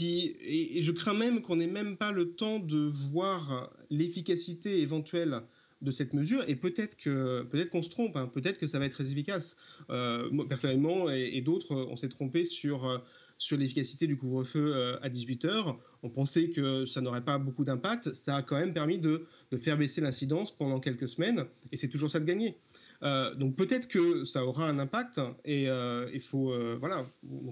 et, 0.00 0.80
je 0.80 0.92
crains 0.92 1.14
même 1.14 1.42
qu'on 1.42 1.56
n'ait 1.56 1.66
même 1.66 1.96
pas 1.96 2.12
le 2.12 2.32
temps 2.32 2.58
de 2.58 2.78
voir 2.78 3.72
l'efficacité 3.90 4.80
éventuelle 4.80 5.40
de 5.82 5.90
cette 5.90 6.14
mesure 6.14 6.42
et 6.48 6.56
peut-être 6.56 6.96
que 6.96 7.42
peut-être 7.42 7.68
qu'on 7.68 7.82
se 7.82 7.90
trompe, 7.90 8.16
hein. 8.16 8.26
peut-être 8.32 8.58
que 8.58 8.66
ça 8.66 8.78
va 8.78 8.86
être 8.86 8.92
très 8.92 9.10
efficace. 9.10 9.56
moi, 9.88 10.48
personnellement 10.48 11.10
et, 11.10 11.40
d'autres, 11.42 11.74
on 11.74 11.96
s'est 11.96 12.08
trompé 12.08 12.44
sur 12.44 13.02
sur 13.36 13.58
l'efficacité 13.58 14.06
du 14.06 14.16
couvre-feu 14.16 14.96
à 15.02 15.10
18h. 15.10 15.76
On 16.02 16.08
pensait 16.08 16.50
que 16.50 16.86
ça 16.86 17.00
n'aurait 17.00 17.24
pas 17.24 17.36
beaucoup 17.38 17.64
d'impact. 17.64 18.14
Ça 18.14 18.36
a 18.36 18.42
quand 18.42 18.56
même 18.56 18.72
permis 18.72 18.98
de, 18.98 19.26
de 19.50 19.56
faire 19.56 19.76
baisser 19.76 20.00
l'incidence 20.00 20.56
pendant 20.56 20.80
quelques 20.80 21.08
semaines 21.08 21.44
et 21.72 21.76
c'est 21.76 21.88
toujours 21.88 22.10
ça 22.10 22.20
de 22.20 22.24
gagner. 22.24 22.56
Euh, 23.02 23.34
donc 23.34 23.56
peut-être 23.56 23.88
que 23.88 24.24
ça 24.24 24.44
aura 24.44 24.68
un 24.68 24.78
impact 24.78 25.20
et 25.44 25.68
euh, 25.68 26.08
il 26.14 26.20
faut, 26.20 26.52
euh, 26.52 26.76
voilà, 26.78 27.04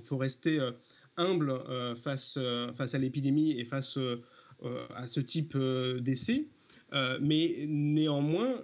faut 0.03 0.17
rester 0.17 0.59
humble 1.17 1.61
face, 1.97 2.39
face 2.75 2.95
à 2.95 2.99
l'épidémie 2.99 3.53
et 3.53 3.65
face 3.65 3.99
à 4.95 5.07
ce 5.07 5.21
type 5.21 5.57
d'essai. 6.01 6.49
mais 7.21 7.65
néanmoins, 7.67 8.55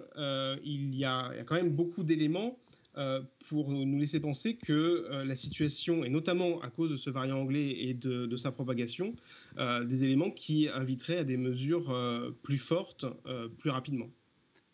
il 0.63 0.95
y, 0.95 1.05
a, 1.05 1.31
quand 1.45 1.55
même 1.55 1.71
beaucoup 1.71 2.03
d'éléments 2.03 2.57
pour 3.47 3.69
nous 3.71 3.99
laisser 3.99 4.19
penser 4.19 4.55
que 4.57 5.23
la 5.25 5.35
situation, 5.35 6.03
et 6.03 6.09
notamment 6.09 6.61
à 6.61 6.69
cause 6.69 6.91
de 6.91 6.97
ce 6.97 7.09
variant 7.09 7.39
anglais 7.39 7.69
et 7.69 7.93
de, 7.93 8.25
de 8.25 8.37
sa 8.37 8.51
propagation, 8.51 9.13
des 9.57 10.03
éléments 10.03 10.31
qui 10.31 10.69
inviteraient 10.69 11.19
à 11.19 11.23
des 11.23 11.37
mesures 11.37 11.93
plus 12.43 12.57
fortes 12.57 13.05
plus 13.57 13.69
rapidement. 13.69 14.09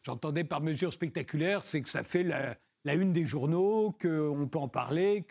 J'entendais 0.05 0.43
par 0.43 0.61
mesure 0.61 0.93
spectaculaire, 0.93 1.63
c'est 1.63 1.81
que 1.81 1.89
ça 1.89 2.03
fait 2.03 2.21
la, 2.21 2.93
une 2.93 3.11
des 3.11 3.25
journaux, 3.25 3.97
qu'on 3.99 4.47
peut 4.47 4.59
en 4.59 4.67
parler, 4.67 5.25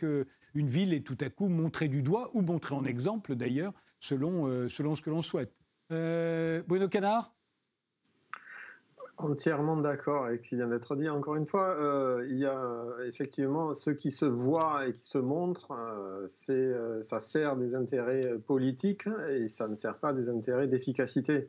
qu'une 0.55 0.69
ville 0.69 0.95
est 0.95 1.07
tout 1.07 1.19
à 1.21 1.29
coup 1.29 1.49
montrée 1.49 1.89
du 1.89 2.03
doigt, 2.03 2.31
ou 2.33 2.41
montrée 2.41 2.75
en 2.75 2.85
exemple 2.85 3.35
d'ailleurs, 3.35 3.73
selon, 3.99 4.47
euh, 4.47 4.69
selon 4.69 4.95
ce 4.95 5.03
que 5.03 5.11
l'on 5.11 5.23
souhaite. 5.23 5.53
Euh, 5.93 6.63
Bruno 6.67 6.89
Canard? 6.89 7.35
Entièrement 9.19 9.77
d'accord 9.77 10.25
avec 10.25 10.45
ce 10.45 10.49
qui 10.51 10.57
vient 10.57 10.67
d'être 10.67 10.97
dit. 10.97 11.09
Encore 11.09 11.37
une 11.37 11.47
fois, 11.47 11.69
euh, 11.69 12.27
il 12.31 12.39
y 12.39 12.47
a 12.47 12.85
effectivement 13.07 13.75
ceux 13.75 13.95
qui 13.95 14.11
se 14.11 14.25
voient 14.25 14.89
et 14.89 14.95
qui 14.95 15.07
se 15.07 15.19
montrent, 15.19 15.73
c'est, 16.29 16.73
ça 17.03 17.21
sert 17.21 17.57
des 17.57 17.75
intérêts 17.75 18.39
politiques 18.47 19.09
et 19.29 19.49
ça 19.49 19.69
ne 19.69 19.75
sert 19.75 19.99
pas 19.99 20.13
des 20.13 20.29
intérêts 20.29 20.67
d'efficacité. 20.67 21.49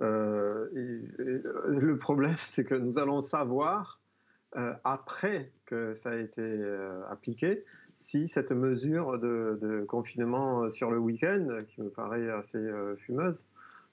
Euh, 0.00 0.68
euh, 0.74 1.40
le 1.66 1.98
problème, 1.98 2.36
c'est 2.46 2.64
que 2.64 2.74
nous 2.74 2.98
allons 2.98 3.22
savoir, 3.22 4.00
euh, 4.56 4.72
après 4.84 5.46
que 5.66 5.94
ça 5.94 6.10
a 6.10 6.16
été 6.16 6.42
appliqué, 7.10 7.58
si 7.98 8.28
cette 8.28 8.52
mesure 8.52 9.18
de, 9.18 9.84
confinement 9.88 10.70
sur 10.70 10.90
le 10.90 10.98
week-end, 10.98 11.58
qui 11.68 11.82
me 11.82 11.90
paraît 11.90 12.30
assez 12.30 12.64
fumeuse, 12.98 13.44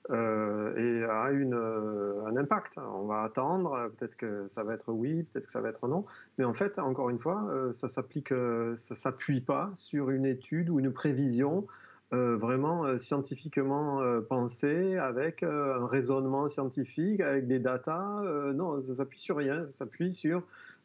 et 0.10 1.04
a 1.10 1.32
une, 1.32 1.56
un 1.56 2.38
impact. 2.38 2.74
On 2.78 3.06
va 3.06 3.24
attendre, 3.24 3.92
peut-être 3.98 4.16
que 4.16 4.44
ça 4.44 4.62
va 4.62 4.76
être 4.76 4.94
oui, 4.94 5.24
peut-être 5.24 5.48
que 5.48 5.52
ça 5.52 5.62
va 5.62 5.70
être 5.70 5.88
non, 5.88 6.04
mais 6.38 6.46
en 6.46 6.54
fait, 6.54 6.78
encore 6.78 7.10
une 7.10 7.20
fois, 7.20 7.50
ça 7.74 7.90
s'applique, 7.90 8.34
ça 8.78 8.96
s'appuie 8.96 9.42
pas 9.42 9.72
sur 9.74 10.12
une 10.12 10.26
étude 10.26 10.70
ou 10.70 10.80
une 10.80 10.94
prévision 10.94 11.66
euh, 12.14 12.38
vraiment 12.38 12.86
euh, 12.86 13.00
scientifiquement 13.00 14.00
euh, 14.00 14.22
pensé, 14.22 14.96
avec 14.96 15.42
un 15.42 15.88
raisonnement 15.88 16.48
scientifique, 16.48 17.20
avec 17.20 17.48
des 17.48 17.58
datas. 17.58 18.22
non, 18.54 18.78
ça 18.84 18.96
s'appuie 18.96 19.20
sur 19.20 19.38
rien, 19.38 19.64
ça 19.64 19.72
s'appuie 19.72 20.14
sur, 20.14 20.44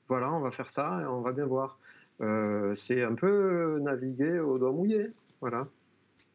voilà, 0.09 0.33
on 0.33 0.41
va 0.41 0.51
faire 0.51 0.71
ça 0.71 1.03
et 1.03 1.07
on 1.07 1.21
va 1.21 1.33
bien 1.33 1.47
voir. 1.47 1.79
c'est 2.75 3.03
un 3.03 3.15
peu 3.15 3.79
naviguer 3.81 4.39
au 4.41 4.59
doigt 4.59 4.73
mouillé, 4.73 5.05
voilà. 5.41 5.63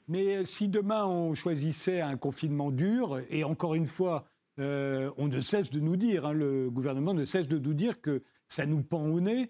Mais 0.08 0.46
si 0.46 0.68
demain 0.68 1.06
on 1.06 1.34
choisissait 1.34 2.02
un 2.02 2.16
confinement 2.16 2.70
dur, 2.70 3.20
et 3.32 3.44
encore 3.44 3.74
une 3.74 3.88
fois, 3.88 4.26
on 4.60 5.28
ne 5.28 5.42
cesse 5.42 5.72
de 5.72 5.80
nous 5.80 5.96
dire, 5.96 6.28
hein, 6.28 6.34
le 6.34 6.70
gouvernement 6.70 7.16
ne 7.16 7.26
cesse 7.26 7.48
de 7.48 7.58
nous 7.58 7.74
dire 7.74 8.02
que 8.02 8.22
ça 8.48 8.68
nous 8.68 8.84
pend 8.84 9.08
au 9.08 9.20
nez, 9.20 9.50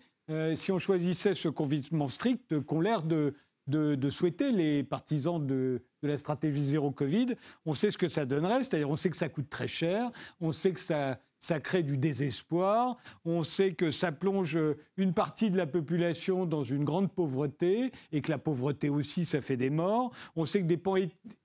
si 0.56 0.72
on 0.72 0.80
choisissait 0.80 1.34
ce 1.34 1.50
confinement 1.50 2.08
strict, 2.08 2.62
qu'on 2.62 2.80
l'air 2.80 3.04
de, 3.04 3.34
de, 3.68 4.10
souhaiter 4.10 4.52
les 4.52 4.84
partisans 4.84 5.46
de, 5.46 5.82
la 6.02 6.18
stratégie 6.18 6.64
zéro 6.64 6.92
Covid. 6.92 7.36
On 7.66 7.74
sait 7.74 7.92
ce 7.92 7.98
que 7.98 8.08
ça 8.08 8.26
donnerait, 8.26 8.64
c'est-à-dire 8.64 8.90
on 8.90 8.96
sait 8.96 9.10
que 9.10 9.18
ça 9.18 9.30
coûte 9.30 9.50
très 9.50 9.68
cher, 9.68 10.12
on 10.40 10.52
sait 10.52 10.72
que 10.72 10.80
ça, 10.80 11.20
ça 11.40 11.60
crée 11.60 11.84
du 11.84 11.98
désespoir, 11.98 12.98
on 13.24 13.44
sait 13.44 13.74
que 13.74 13.92
ça 13.92 14.12
plonge 14.12 14.58
une 14.98 15.14
partie 15.14 15.50
de 15.52 15.58
la 15.58 15.68
population 15.68 16.46
dans 16.46 16.64
une 16.64 16.84
grande 16.84 17.12
pauvreté 17.12 17.92
et 18.12 18.22
que 18.22 18.32
la 18.32 18.38
pauvreté 18.38 18.90
aussi, 18.90 19.26
ça 19.26 19.42
fait 19.42 19.58
des 19.58 19.70
morts. 19.70 20.12
On 20.36 20.46
sait 20.46 20.62
que 20.62 20.66
des 20.66 20.78
pans 20.78 20.96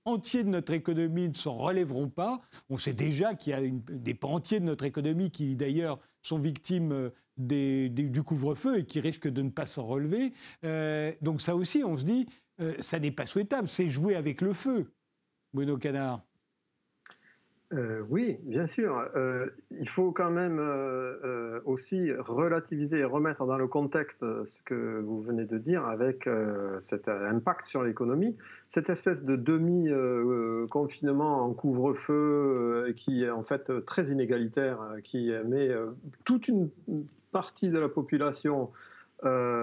entiers 0.05 0.43
de 0.43 0.49
notre 0.49 0.73
économie 0.73 1.29
ne 1.29 1.33
s'en 1.33 1.55
relèveront 1.55 2.09
pas. 2.09 2.41
On 2.69 2.77
sait 2.77 2.93
déjà 2.93 3.33
qu'il 3.33 3.51
y 3.51 3.55
a 3.55 3.61
des 3.61 4.13
pans 4.13 4.33
entiers 4.33 4.59
de 4.59 4.65
notre 4.65 4.85
économie 4.85 5.31
qui 5.31 5.55
d'ailleurs 5.55 5.99
sont 6.21 6.37
victimes 6.37 7.11
du 7.37 8.23
couvre-feu 8.23 8.79
et 8.79 8.85
qui 8.85 8.99
risquent 8.99 9.29
de 9.29 9.41
ne 9.41 9.49
pas 9.49 9.65
s'en 9.65 9.85
relever. 9.85 10.33
Euh, 10.63 11.11
donc 11.21 11.41
ça 11.41 11.55
aussi, 11.55 11.83
on 11.83 11.97
se 11.97 12.03
dit, 12.03 12.27
euh, 12.59 12.75
ça 12.79 12.99
n'est 12.99 13.11
pas 13.11 13.25
souhaitable, 13.25 13.67
c'est 13.67 13.89
jouer 13.89 14.15
avec 14.15 14.41
le 14.41 14.53
feu. 14.53 14.91
Bruno 15.53 15.77
Canard. 15.77 16.21
Euh, 17.73 18.03
oui, 18.09 18.37
bien 18.43 18.67
sûr. 18.67 19.01
Euh, 19.15 19.47
il 19.71 19.87
faut 19.87 20.11
quand 20.11 20.29
même 20.29 20.59
euh, 20.59 21.61
aussi 21.65 22.11
relativiser 22.11 22.99
et 22.99 23.05
remettre 23.05 23.45
dans 23.45 23.57
le 23.57 23.67
contexte 23.67 24.25
ce 24.45 24.59
que 24.65 24.99
vous 24.99 25.21
venez 25.21 25.45
de 25.45 25.57
dire 25.57 25.85
avec 25.85 26.27
cet 26.79 27.07
impact 27.07 27.63
sur 27.63 27.83
l'économie. 27.83 28.35
Cette 28.69 28.89
espèce 28.89 29.23
de 29.23 29.37
demi-confinement 29.37 31.43
en 31.43 31.53
couvre-feu 31.53 32.93
qui 32.97 33.23
est 33.23 33.29
en 33.29 33.43
fait 33.43 33.85
très 33.85 34.07
inégalitaire, 34.07 34.79
qui 35.03 35.31
met 35.45 35.69
toute 36.25 36.47
une 36.47 36.69
partie 37.31 37.69
de 37.69 37.79
la 37.79 37.89
population 37.89 38.69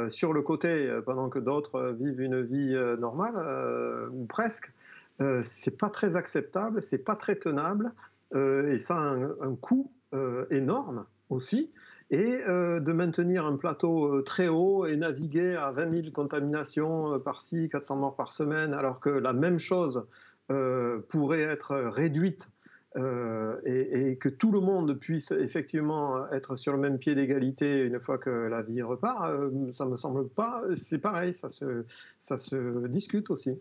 sur 0.09 0.32
le 0.32 0.42
côté 0.42 0.90
pendant 1.04 1.28
que 1.28 1.38
d'autres 1.38 1.94
vivent 1.98 2.20
une 2.20 2.42
vie 2.42 2.74
normale, 2.98 4.09
ou 4.12 4.24
presque. 4.24 4.72
Euh, 5.20 5.42
c'est 5.44 5.76
pas 5.76 5.90
très 5.90 6.16
acceptable, 6.16 6.82
c'est 6.82 7.04
pas 7.04 7.16
très 7.16 7.36
tenable, 7.36 7.90
euh, 8.34 8.70
et 8.70 8.78
ça 8.78 8.96
a 8.96 9.16
un, 9.40 9.56
coût 9.56 9.90
euh, 10.14 10.46
énorme 10.50 11.06
aussi. 11.28 11.72
Et 12.10 12.38
de 12.46 12.92
maintenir 12.92 13.44
un 13.44 13.56
plateau 13.56 14.22
très 14.22 14.48
haut 14.48 14.86
et 14.86 14.96
naviguer 14.96 15.56
à 15.56 15.70
20 15.72 15.94
000 16.04 16.10
contaminations 16.10 17.18
par-ci, 17.18 17.68
400 17.68 17.96
morts 17.96 18.16
par 18.16 18.32
semaine, 18.32 18.72
alors 18.72 18.98
que 18.98 19.10
la 19.10 19.34
même 19.34 19.58
chose 19.58 20.06
pourrait 21.08 21.42
être 21.42 21.76
réduite 21.76 22.48
et, 22.96 24.16
que 24.18 24.30
tout 24.30 24.52
le 24.52 24.60
monde 24.60 24.98
puisse 24.98 25.32
effectivement 25.32 26.26
être 26.30 26.56
sur 26.56 26.72
le 26.72 26.78
même 26.78 26.96
pied 26.96 27.14
d'égalité 27.14 27.80
une 27.80 28.00
fois 28.00 28.16
que 28.16 28.30
la 28.30 28.62
vie 28.62 28.80
repart, 28.80 29.30
ça 29.74 29.84
me 29.84 29.98
semble 29.98 30.30
pas. 30.30 30.62
C'est 30.76 30.96
pareil, 30.98 31.34
ça 31.34 31.50
se 31.50 32.86
discute 32.86 33.28
aussi. 33.28 33.54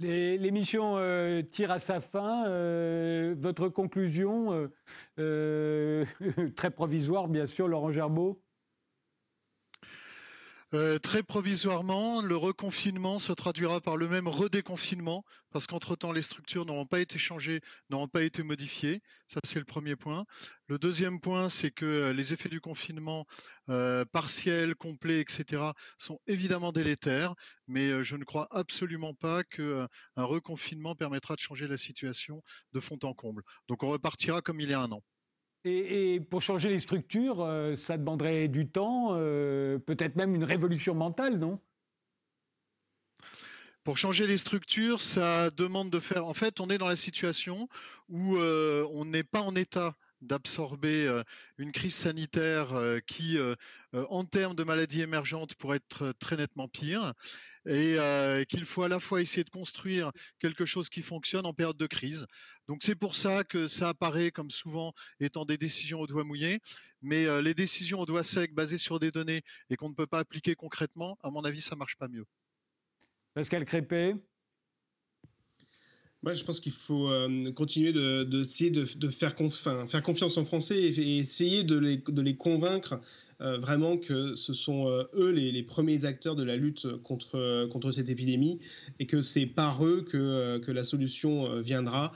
L'émission 0.00 0.94
euh, 0.96 1.42
tire 1.42 1.70
à 1.70 1.78
sa 1.78 2.00
fin. 2.00 2.46
Euh, 2.48 3.34
votre 3.38 3.68
conclusion, 3.68 4.68
euh, 5.18 6.04
très 6.56 6.70
provisoire, 6.70 7.28
bien 7.28 7.46
sûr, 7.46 7.68
Laurent 7.68 7.92
Gerbeau 7.92 8.43
euh, 10.74 10.98
très 10.98 11.22
provisoirement, 11.22 12.20
le 12.20 12.36
reconfinement 12.36 13.18
se 13.20 13.32
traduira 13.32 13.80
par 13.80 13.96
le 13.96 14.08
même 14.08 14.26
redéconfinement, 14.26 15.24
parce 15.52 15.66
qu'entre-temps, 15.68 16.10
les 16.10 16.22
structures 16.22 16.66
n'auront 16.66 16.86
pas 16.86 17.00
été 17.00 17.18
changées, 17.18 17.60
n'auront 17.90 18.08
pas 18.08 18.22
été 18.24 18.42
modifiées. 18.42 19.00
Ça, 19.28 19.40
c'est 19.44 19.60
le 19.60 19.64
premier 19.64 19.94
point. 19.94 20.24
Le 20.66 20.78
deuxième 20.78 21.20
point, 21.20 21.48
c'est 21.48 21.70
que 21.70 21.86
euh, 21.86 22.12
les 22.12 22.32
effets 22.32 22.48
du 22.48 22.60
confinement 22.60 23.24
euh, 23.68 24.04
partiel, 24.04 24.74
complet, 24.74 25.20
etc., 25.20 25.62
sont 25.98 26.18
évidemment 26.26 26.72
délétères, 26.72 27.34
mais 27.68 28.02
je 28.02 28.16
ne 28.16 28.24
crois 28.24 28.48
absolument 28.50 29.14
pas 29.14 29.44
qu'un 29.44 29.88
reconfinement 30.16 30.96
permettra 30.96 31.36
de 31.36 31.40
changer 31.40 31.68
la 31.68 31.76
situation 31.76 32.42
de 32.72 32.80
fond 32.80 32.98
en 33.04 33.14
comble. 33.14 33.42
Donc 33.68 33.82
on 33.84 33.90
repartira 33.90 34.42
comme 34.42 34.60
il 34.60 34.70
y 34.70 34.74
a 34.74 34.80
un 34.80 34.90
an. 34.90 35.02
Et, 35.64 36.20
pour 36.20 36.42
changer 36.42 36.68
les 36.68 36.80
structures, 36.80 37.40
euh, 37.40 37.74
ça 37.74 37.96
demanderait 37.96 38.48
du 38.48 38.68
temps, 38.68 39.08
euh, 39.12 39.78
peut-être 39.78 40.14
même 40.14 40.34
une 40.34 40.44
révolution 40.44 40.94
mentale, 40.94 41.38
non? 41.38 41.58
Pour 43.82 43.96
changer 43.96 44.26
les 44.26 44.38
structures, 44.38 45.00
ça 45.00 45.50
demande 45.50 45.90
de 45.90 46.00
faire. 46.00 46.26
En 46.26 46.34
fait, 46.34 46.60
on 46.60 46.68
est 46.68 46.78
dans 46.78 46.88
la 46.88 46.96
situation 46.96 47.68
où 48.08 48.36
euh, 48.36 48.86
on 48.92 49.06
n'est 49.06 49.22
pas 49.22 49.40
en 49.40 49.54
état 49.56 49.94
d'absorber 50.24 51.22
une 51.58 51.72
crise 51.72 51.94
sanitaire 51.94 52.74
qui, 53.06 53.38
en 53.92 54.24
termes 54.24 54.56
de 54.56 54.64
maladies 54.64 55.02
émergentes, 55.02 55.54
pourrait 55.54 55.76
être 55.76 56.12
très 56.18 56.36
nettement 56.36 56.68
pire, 56.68 57.12
et 57.66 57.96
qu'il 58.48 58.64
faut 58.64 58.82
à 58.82 58.88
la 58.88 59.00
fois 59.00 59.22
essayer 59.22 59.44
de 59.44 59.50
construire 59.50 60.10
quelque 60.38 60.64
chose 60.64 60.88
qui 60.88 61.02
fonctionne 61.02 61.46
en 61.46 61.52
période 61.52 61.76
de 61.76 61.86
crise. 61.86 62.26
Donc 62.66 62.82
c'est 62.82 62.94
pour 62.94 63.14
ça 63.14 63.44
que 63.44 63.68
ça 63.68 63.90
apparaît 63.90 64.30
comme 64.30 64.50
souvent 64.50 64.92
étant 65.20 65.44
des 65.44 65.58
décisions 65.58 66.00
au 66.00 66.06
doigt 66.06 66.24
mouillé, 66.24 66.60
mais 67.02 67.42
les 67.42 67.54
décisions 67.54 68.00
au 68.00 68.06
doigt 68.06 68.24
sec 68.24 68.54
basées 68.54 68.78
sur 68.78 68.98
des 68.98 69.10
données 69.10 69.42
et 69.70 69.76
qu'on 69.76 69.90
ne 69.90 69.94
peut 69.94 70.06
pas 70.06 70.20
appliquer 70.20 70.54
concrètement, 70.54 71.18
à 71.22 71.30
mon 71.30 71.44
avis, 71.44 71.60
ça 71.60 71.76
marche 71.76 71.96
pas 71.96 72.08
mieux. 72.08 72.24
Pascal 73.34 73.64
Crépé 73.64 74.14
Moi, 76.24 76.32
je 76.32 76.42
pense 76.42 76.58
qu'il 76.58 76.72
faut 76.72 77.10
continuer 77.54 77.92
de, 77.92 78.24
de, 78.24 78.44
de, 78.98 79.08
faire, 79.08 79.34
faire, 79.86 80.02
confiance 80.02 80.38
en 80.38 80.44
Français 80.44 80.80
et, 80.80 81.18
essayer 81.18 81.64
de 81.64 81.76
les, 81.76 81.98
de 81.98 82.22
les 82.22 82.34
convaincre 82.34 82.98
euh, 83.40 83.58
vraiment 83.58 83.96
que 83.96 84.34
ce 84.36 84.54
sont 84.54 84.88
euh, 84.88 85.04
eux 85.14 85.30
les, 85.30 85.62
premiers 85.62 86.04
acteurs 86.04 86.36
de 86.36 86.44
la 86.44 86.56
lutte 86.56 86.86
contre, 87.02 87.36
euh, 87.36 87.68
contre 87.68 87.90
cette 87.90 88.08
épidémie 88.08 88.60
et 89.00 89.06
que 89.06 89.20
c'est 89.20 89.46
par 89.46 89.84
eux 89.84 90.04
que, 90.08 90.58
que 90.58 90.72
la 90.72 90.84
solution 90.84 91.60
viendra. 91.60 92.12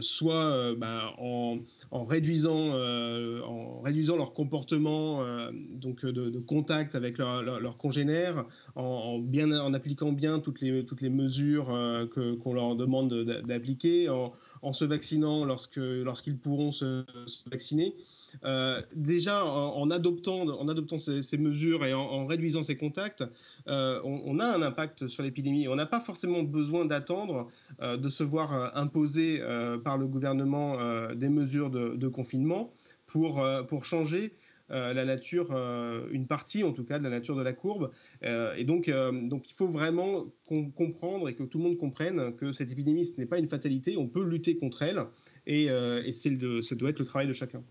Soit 0.00 0.74
bah, 0.76 1.14
en, 1.18 1.58
en, 1.90 2.04
réduisant, 2.04 2.74
en 2.74 3.80
réduisant 3.80 4.16
leur 4.16 4.34
comportement 4.34 5.22
donc 5.70 6.04
de, 6.04 6.38
contact 6.40 6.94
avec 6.94 7.18
leurs 7.18 7.42
leur, 7.42 7.76
congénères, 7.76 8.44
en, 8.74 9.18
bien, 9.18 9.50
en 9.52 9.74
appliquant 9.74 10.12
bien 10.12 10.38
toutes 10.38 10.60
les, 10.60 10.84
toutes 10.84 11.00
les 11.00 11.10
mesures 11.10 11.66
qu'on 12.42 12.54
leur 12.54 12.76
demande 12.76 13.12
d'appliquer, 13.46 14.08
en, 14.62 14.72
se 14.72 14.84
vaccinant 14.84 15.44
lorsque, 15.44 15.76
lorsqu'ils 15.76 16.38
pourront 16.38 16.72
se, 16.72 17.04
vacciner. 17.50 17.94
Euh, 18.44 18.82
déjà, 18.94 19.44
en, 19.44 19.88
adoptant, 19.90 20.46
en 20.46 20.68
adoptant 20.68 20.98
ces, 20.98 21.38
mesures 21.38 21.84
et 21.84 21.94
en, 21.94 22.26
réduisant 22.26 22.62
ces 22.62 22.76
contacts, 22.76 23.24
euh, 23.68 24.00
on, 24.04 24.38
a 24.38 24.56
un 24.56 24.62
impact 24.62 25.06
sur 25.06 25.22
l'épidémie. 25.22 25.68
On 25.68 25.76
n'a 25.76 25.86
pas 25.86 26.00
forcément 26.00 26.42
besoin 26.42 26.84
d'attendre 26.84 27.48
euh, 27.80 27.96
de 27.96 28.08
se 28.08 28.22
voir 28.22 28.76
imposer 28.76 29.40
par 29.84 29.98
le 29.98 30.06
gouvernement 30.06 30.76
des 31.14 31.28
mesures 31.28 31.70
de, 31.70 32.08
confinement 32.08 32.72
pour, 33.06 33.44
pour 33.68 33.84
changer 33.84 34.32
la 34.68 35.04
nature, 35.04 35.52
une 36.10 36.26
partie 36.26 36.64
en 36.64 36.72
tout 36.72 36.84
cas 36.84 36.98
de 36.98 37.04
la 37.04 37.10
nature 37.10 37.36
de 37.36 37.42
la 37.42 37.52
courbe. 37.52 37.90
et 38.22 38.64
donc, 38.64 38.90
donc 38.90 39.50
il 39.50 39.54
faut 39.54 39.68
vraiment 39.68 40.26
comprendre 40.74 41.28
et 41.28 41.34
que 41.34 41.44
tout 41.44 41.58
le 41.58 41.64
monde 41.64 41.78
comprenne 41.78 42.34
que 42.36 42.52
cette 42.52 42.70
épidémie, 42.70 43.04
ce 43.04 43.12
n'est 43.18 43.26
pas 43.26 43.38
une 43.38 43.48
fatalité, 43.48 43.96
on 43.96 44.08
peut 44.08 44.24
lutter 44.24 44.56
contre 44.56 44.82
elle 44.82 45.04
et, 45.46 45.66
et 45.66 46.12
ça 46.12 46.74
doit 46.74 46.90
être 46.90 46.98
le 46.98 47.04
travail 47.04 47.28
de 47.28 47.32
chacun. 47.32 47.62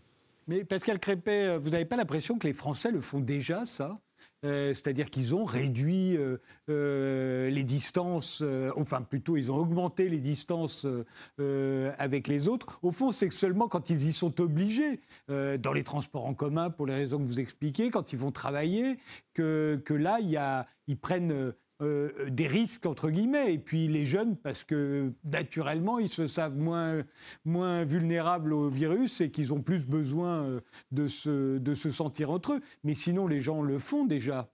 Mais 0.47 0.63
Pascal 0.63 0.99
Crépet, 0.99 1.47
euh, 1.47 1.59
vous 1.59 1.71
n'avez 1.71 1.85
pas 1.85 1.97
l'impression 1.97 2.37
que 2.37 2.47
les 2.47 2.53
Français 2.53 2.91
le 2.91 3.01
font 3.01 3.19
déjà, 3.19 3.65
ça? 3.65 3.97
Euh, 4.45 4.73
c'est-à-dire 4.73 5.09
qu'ils 5.09 5.35
ont 5.35 5.43
réduit 5.43 6.17
euh, 6.69 7.49
les 7.49 7.63
distances, 7.63 8.43
enfin 8.77 9.01
plutôt 9.01 9.35
ils 9.37 9.51
ont 9.51 9.57
augmenté 9.57 10.07
les 10.07 10.19
distances 10.19 10.87
avec 11.97 12.27
les 12.27 12.47
autres. 12.47 12.79
Au 12.81 12.91
fond, 12.91 13.11
c'est 13.11 13.27
que 13.27 13.35
seulement 13.35 13.67
quand 13.67 13.89
ils 13.89 14.07
y 14.07 14.13
sont 14.13 14.39
obligés, 14.39 15.01
dans 15.27 15.73
les 15.73 15.83
transports 15.83 16.25
en 16.25 16.33
commun, 16.33 16.69
pour 16.69 16.85
les 16.85 16.93
raisons 16.93 17.19
que 17.19 17.23
vous 17.23 17.39
expliquez, 17.39 17.89
quand 17.89 18.13
ils 18.13 18.19
vont 18.19 18.31
travailler, 18.31 18.97
que, 19.33 19.81
que 19.83 19.93
là, 19.93 20.19
y 20.19 20.37
a, 20.37 20.67
ils 20.87 20.97
prennent 20.97 21.53
euh, 21.81 22.29
des 22.29 22.47
risques, 22.47 22.85
entre 22.85 23.09
guillemets. 23.09 23.53
Et 23.53 23.59
puis 23.59 23.87
les 23.87 24.05
jeunes, 24.05 24.37
parce 24.37 24.63
que 24.63 25.11
naturellement, 25.25 25.99
ils 25.99 26.09
se 26.09 26.25
savent 26.25 26.55
moins, 26.55 27.03
moins 27.43 27.83
vulnérables 27.83 28.53
au 28.53 28.69
virus 28.69 29.19
et 29.19 29.29
qu'ils 29.29 29.53
ont 29.53 29.61
plus 29.61 29.85
besoin 29.85 30.45
euh, 30.45 30.61
de 30.91 31.07
se, 31.07 31.57
de 31.57 31.73
se 31.73 31.91
sentir 31.91 32.31
entre 32.31 32.53
eux. 32.53 32.61
Mais 32.83 32.93
sinon, 32.93 33.27
les 33.27 33.41
gens 33.41 33.61
le 33.61 33.77
font 33.77 34.05
déjà 34.05 34.49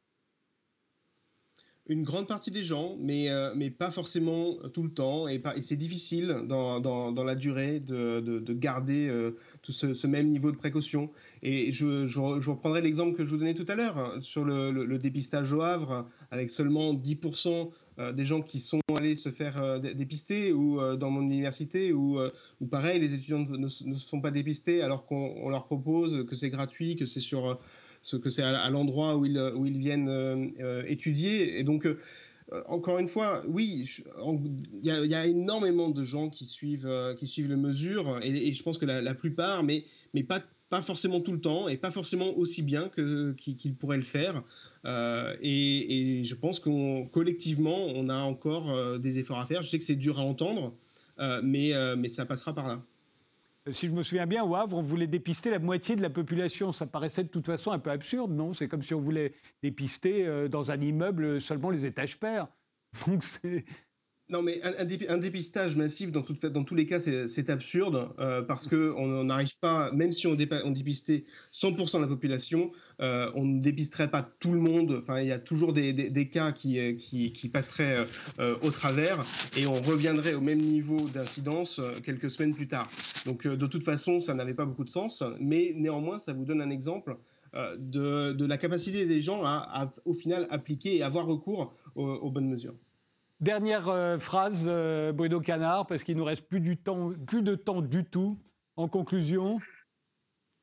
une 1.91 2.03
grande 2.03 2.25
partie 2.25 2.51
des 2.51 2.63
gens, 2.63 2.95
mais, 2.99 3.29
euh, 3.29 3.53
mais 3.55 3.69
pas 3.69 3.91
forcément 3.91 4.55
tout 4.73 4.83
le 4.83 4.89
temps. 4.89 5.27
Et, 5.27 5.41
c'est 5.59 5.75
difficile 5.75 6.43
dans, 6.47 6.79
dans, 6.79 7.23
la 7.23 7.35
durée 7.35 7.79
de, 7.81 8.21
de, 8.21 8.53
garder 8.53 9.07
euh, 9.09 9.31
tout 9.61 9.73
ce, 9.73 10.07
même 10.07 10.29
niveau 10.29 10.51
de 10.51 10.57
précaution. 10.57 11.11
Et 11.43 11.71
je, 11.73 12.07
je, 12.07 12.19
reprendrai 12.19 12.81
l'exemple 12.81 13.17
que 13.17 13.25
je 13.25 13.31
vous 13.31 13.37
donnais 13.37 13.53
tout 13.53 13.65
à 13.67 13.75
l'heure 13.75 13.97
hein, 13.97 14.19
sur 14.21 14.45
le, 14.45 14.97
dépistage 14.97 15.51
au 15.51 15.61
Havre, 15.61 16.07
avec 16.31 16.49
seulement 16.49 16.93
10% 16.93 17.71
euh, 17.99 18.13
des 18.13 18.23
gens 18.25 18.41
qui 18.41 18.61
sont 18.61 18.79
allés 18.97 19.17
se 19.17 19.29
faire 19.29 19.79
dépister, 19.81 20.53
ou 20.53 20.79
dans 20.95 21.11
mon 21.11 21.21
université, 21.21 21.91
où, 21.91 22.19
pareil, 22.69 22.99
les 22.99 23.13
étudiants 23.13 23.39
ne, 23.39 23.57
ne 23.57 23.67
se 23.67 24.07
font 24.07 24.21
pas 24.21 24.31
dépister 24.31 24.81
alors 24.81 25.05
qu'on 25.05 25.49
leur 25.49 25.65
propose 25.65 26.25
que 26.25 26.35
c'est 26.35 26.49
gratuit, 26.49 26.95
que 26.95 27.05
c'est 27.05 27.19
sur 27.19 27.59
ce 28.01 28.17
que 28.17 28.29
c'est 28.29 28.43
à, 28.43 28.69
l'endroit 28.69 29.17
où 29.17 29.25
ils, 29.25 29.77
viennent 29.77 30.09
euh, 30.09 30.47
euh, 30.59 30.83
étudier. 30.87 31.59
Et 31.59 31.63
donc, 31.63 31.85
euh, 31.85 31.97
encore 32.67 32.99
une 32.99 33.07
fois, 33.07 33.43
oui, 33.47 33.87
il 34.83 34.85
y, 34.85 35.15
a 35.15 35.25
énormément 35.25 35.89
de 35.89 36.03
gens 36.03 36.29
qui 36.29 36.45
suivent, 36.45 36.89
qui 37.17 37.25
suivent 37.25 37.49
les 37.49 37.55
mesures, 37.55 38.19
et, 38.21 38.51
je 38.51 38.63
pense 38.63 38.77
que 38.77 38.85
la, 38.85 39.15
plupart, 39.15 39.63
mais, 39.63 39.85
pas, 40.23 40.81
forcément 40.81 41.21
tout 41.21 41.31
le 41.31 41.39
temps, 41.39 41.69
et 41.69 41.77
pas 41.77 41.91
forcément 41.91 42.37
aussi 42.37 42.61
bien 42.61 42.89
qu'ils 43.37 43.75
pourraient 43.75 43.95
le 43.95 44.03
faire. 44.03 44.43
et, 44.83 46.21
je 46.25 46.35
pense 46.35 46.59
qu'on 46.59 47.05
collectivement, 47.13 47.85
on 47.85 48.09
a 48.09 48.21
encore 48.21 48.99
des 48.99 49.17
efforts 49.19 49.39
à 49.39 49.45
faire. 49.45 49.63
Je 49.63 49.69
sais 49.69 49.77
que 49.77 49.85
c'est 49.85 49.95
dur 49.95 50.19
à 50.19 50.23
entendre, 50.23 50.73
mais 51.41 51.71
ça 52.09 52.25
passera 52.25 52.53
par 52.53 52.67
là. 52.67 52.83
Si 53.69 53.87
je 53.87 53.93
me 53.93 54.01
souviens 54.01 54.25
bien, 54.25 54.43
au 54.43 54.55
Havre, 54.55 54.75
on 54.77 54.81
voulait 54.81 55.05
dépister 55.05 55.51
la 55.51 55.59
moitié 55.59 55.95
de 55.95 56.01
la 56.01 56.09
population. 56.09 56.71
Ça 56.71 56.87
paraissait 56.87 57.23
de 57.23 57.29
toute 57.29 57.45
façon 57.45 57.71
un 57.71 57.77
peu 57.77 57.91
absurde, 57.91 58.31
non? 58.31 58.53
C'est 58.53 58.67
comme 58.67 58.81
si 58.81 58.95
on 58.95 58.99
voulait 58.99 59.33
dépister 59.61 60.25
euh, 60.25 60.47
dans 60.47 60.71
un 60.71 60.81
immeuble 60.81 61.39
seulement 61.39 61.69
les 61.69 61.85
étages 61.85 62.19
pairs. 62.19 62.47
Donc 63.07 63.23
c'est 63.23 63.63
non, 64.31 64.41
mais 64.41 64.61
un, 64.63 65.17
dépistage 65.17 65.75
massif, 65.75 66.09
dans, 66.09 66.21
tous 66.21 66.75
les 66.75 66.85
cas, 66.85 67.01
c'est 67.01 67.49
absurde 67.49 68.09
euh, 68.17 68.41
parce 68.41 68.65
qu'on 68.65 69.25
n'arrive 69.25 69.57
pas, 69.59 69.91
même 69.91 70.13
si 70.13 70.25
on, 70.25 70.35
dépistait 70.35 71.25
100% 71.51 71.97
de 71.97 72.01
la 72.01 72.07
population, 72.07 72.71
euh, 73.01 73.29
on 73.35 73.43
ne 73.43 73.59
dépisterait 73.59 74.09
pas 74.09 74.23
tout 74.39 74.53
le 74.53 74.61
monde. 74.61 74.99
Enfin, 75.01 75.19
il 75.19 75.27
y 75.27 75.33
a 75.33 75.39
toujours 75.39 75.73
des, 75.73 76.29
cas 76.31 76.53
qui, 76.53 76.79
euh, 76.79 76.93
qui, 76.93 77.49
passeraient 77.49 78.05
au 78.61 78.71
travers 78.71 79.25
et 79.57 79.67
on 79.67 79.73
reviendrait 79.73 80.33
au 80.33 80.41
même 80.41 80.61
niveau 80.61 81.09
d'incidence 81.09 81.81
quelques 82.05 82.29
semaines 82.29 82.55
plus 82.55 82.67
tard. 82.67 82.89
Donc, 83.25 83.45
de 83.45 83.67
toute 83.67 83.83
façon, 83.83 84.21
ça 84.21 84.33
n'avait 84.33 84.53
pas 84.53 84.65
beaucoup 84.65 84.85
de 84.85 84.89
sens, 84.89 85.25
mais 85.41 85.73
néanmoins, 85.75 86.19
ça 86.19 86.31
vous 86.31 86.45
donne 86.45 86.61
un 86.61 86.69
exemple. 86.69 87.17
De, 87.77 88.45
la 88.45 88.57
capacité 88.57 89.05
des 89.05 89.19
gens 89.19 89.43
à, 89.43 89.91
au 90.05 90.13
final, 90.13 90.47
appliquer 90.49 90.95
et 90.95 91.03
avoir 91.03 91.25
recours 91.25 91.73
aux 91.95 92.31
bonnes 92.31 92.47
mesures. 92.47 92.75
Dernière 93.41 93.89
euh, 93.89 94.19
phrase, 94.19 94.65
euh, 94.67 95.11
Bruno 95.11 95.39
Canard, 95.39 95.87
parce 95.87 96.03
qu'il 96.03 96.15
nous 96.15 96.23
reste 96.23 96.47
plus, 96.47 96.77
temps, 96.77 97.11
plus 97.25 97.41
de 97.41 97.55
temps 97.55 97.81
du 97.81 98.05
tout. 98.05 98.37
En 98.77 98.87
conclusion 98.87 99.59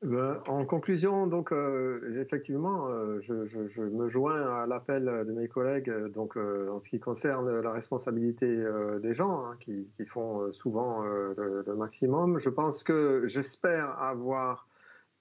ben, 0.01 0.39
En 0.47 0.63
conclusion, 0.63 1.27
donc, 1.27 1.51
euh, 1.51 2.21
effectivement, 2.21 2.87
je, 3.19 3.81
me 3.81 4.07
joins 4.07 4.61
à 4.61 4.65
l'appel 4.65 5.03
de 5.27 5.33
mes 5.33 5.49
collègues 5.49 5.91
donc, 6.13 6.37
en 6.37 6.79
ce 6.79 6.87
qui 6.87 7.01
concerne 7.01 7.59
la 7.59 7.73
responsabilité 7.73 8.63
des 9.01 9.13
gens 9.13 9.43
hein, 9.45 9.53
qui, 9.59 9.85
font 10.05 10.49
souvent 10.53 11.03
le, 11.03 11.75
maximum. 11.75 12.39
Je 12.39 12.49
pense 12.49 12.83
que 12.83 13.23
j'espère 13.25 14.01
avoir 14.01 14.68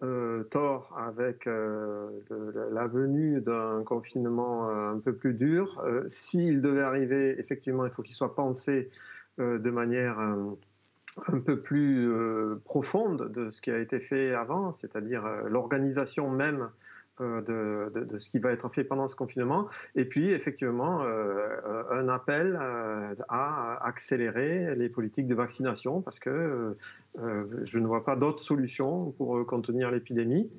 euh, 0.04 0.44
tort 0.44 0.96
avec 0.96 1.48
euh, 1.48 1.96
la 2.70 2.86
venue 2.86 3.40
d'un 3.40 3.82
confinement 3.84 4.70
euh, 4.70 4.92
un 4.92 5.00
peu 5.00 5.12
plus 5.12 5.34
dur. 5.34 5.84
S'il 6.08 6.60
devait 6.60 6.82
arriver, 6.82 7.34
effectivement, 7.38 7.84
il 7.84 7.90
faut 7.90 8.02
qu'il 8.02 8.14
soit 8.14 8.36
pensé 8.36 8.86
de 9.38 9.70
manière 9.70 10.18
un 10.18 10.56
peu 11.44 11.60
plus 11.60 12.10
profonde 12.64 13.32
de 13.32 13.50
ce 13.50 13.60
qui 13.60 13.70
a 13.70 13.78
été 13.78 14.00
fait 14.00 14.34
avant, 14.34 14.72
c'est-à-dire 14.72 15.24
l'organisation 15.48 16.30
même 16.30 16.70
euh, 17.20 17.90
de, 17.90 18.16
ce 18.18 18.28
qui 18.28 18.38
va 18.38 18.52
être 18.52 18.68
fait 18.68 18.84
pendant 18.84 19.08
ce 19.08 19.16
confinement. 19.16 19.66
Et 19.94 20.04
puis, 20.04 20.30
effectivement, 20.30 21.02
euh, 21.02 21.82
un 21.90 22.08
appel 22.08 22.58
euh, 22.60 23.14
à 23.28 23.84
accélérer 23.86 24.74
les 24.76 24.88
politiques 24.88 25.26
de 25.26 25.34
vaccination 25.34 26.00
parce 26.00 26.18
que 26.18 26.74
je 27.64 27.78
ne 27.78 27.86
vois 27.86 28.04
pas 28.04 28.16
d'autres 28.16 28.40
solutions 28.40 29.12
pour 29.12 29.44
contenir 29.46 29.90
l'épidémie. 29.90 30.50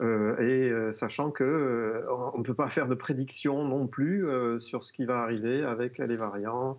et 0.00 0.72
sachant 0.92 1.30
que 1.30 2.02
on 2.34 2.38
ne 2.38 2.42
peut 2.42 2.54
pas 2.54 2.70
faire 2.70 2.88
de 2.88 2.94
prédiction 2.94 3.64
non 3.64 3.86
plus 3.86 4.24
sur 4.60 4.82
ce 4.82 4.92
qui 4.92 5.04
va 5.04 5.18
arriver 5.20 5.62
avec 5.62 5.98
les 5.98 6.16
variants, 6.16 6.78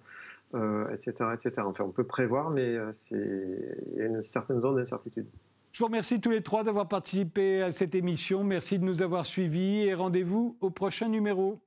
etc., 0.53 1.11
etc. 1.33 1.61
Enfin, 1.65 1.83
on 1.85 1.91
peut 1.91 2.03
prévoir, 2.03 2.49
mais 2.49 2.73
il 3.11 3.95
y 3.97 4.01
a 4.01 4.05
une 4.05 4.23
certaine 4.23 4.61
zone 4.61 4.75
d'incertitude. 4.77 5.27
Je 5.71 5.79
vous 5.79 5.85
remercie 5.85 6.19
tous 6.19 6.31
les 6.31 6.41
trois 6.41 6.63
d'avoir 6.63 6.89
participé 6.89 7.61
à 7.61 7.71
cette 7.71 7.95
émission. 7.95 8.43
Merci 8.43 8.77
de 8.77 8.83
nous 8.83 9.01
avoir 9.01 9.25
suivis 9.25 9.83
et 9.83 9.93
rendez-vous 9.93 10.57
au 10.59 10.69
prochain 10.69 11.07
numéro. 11.07 11.61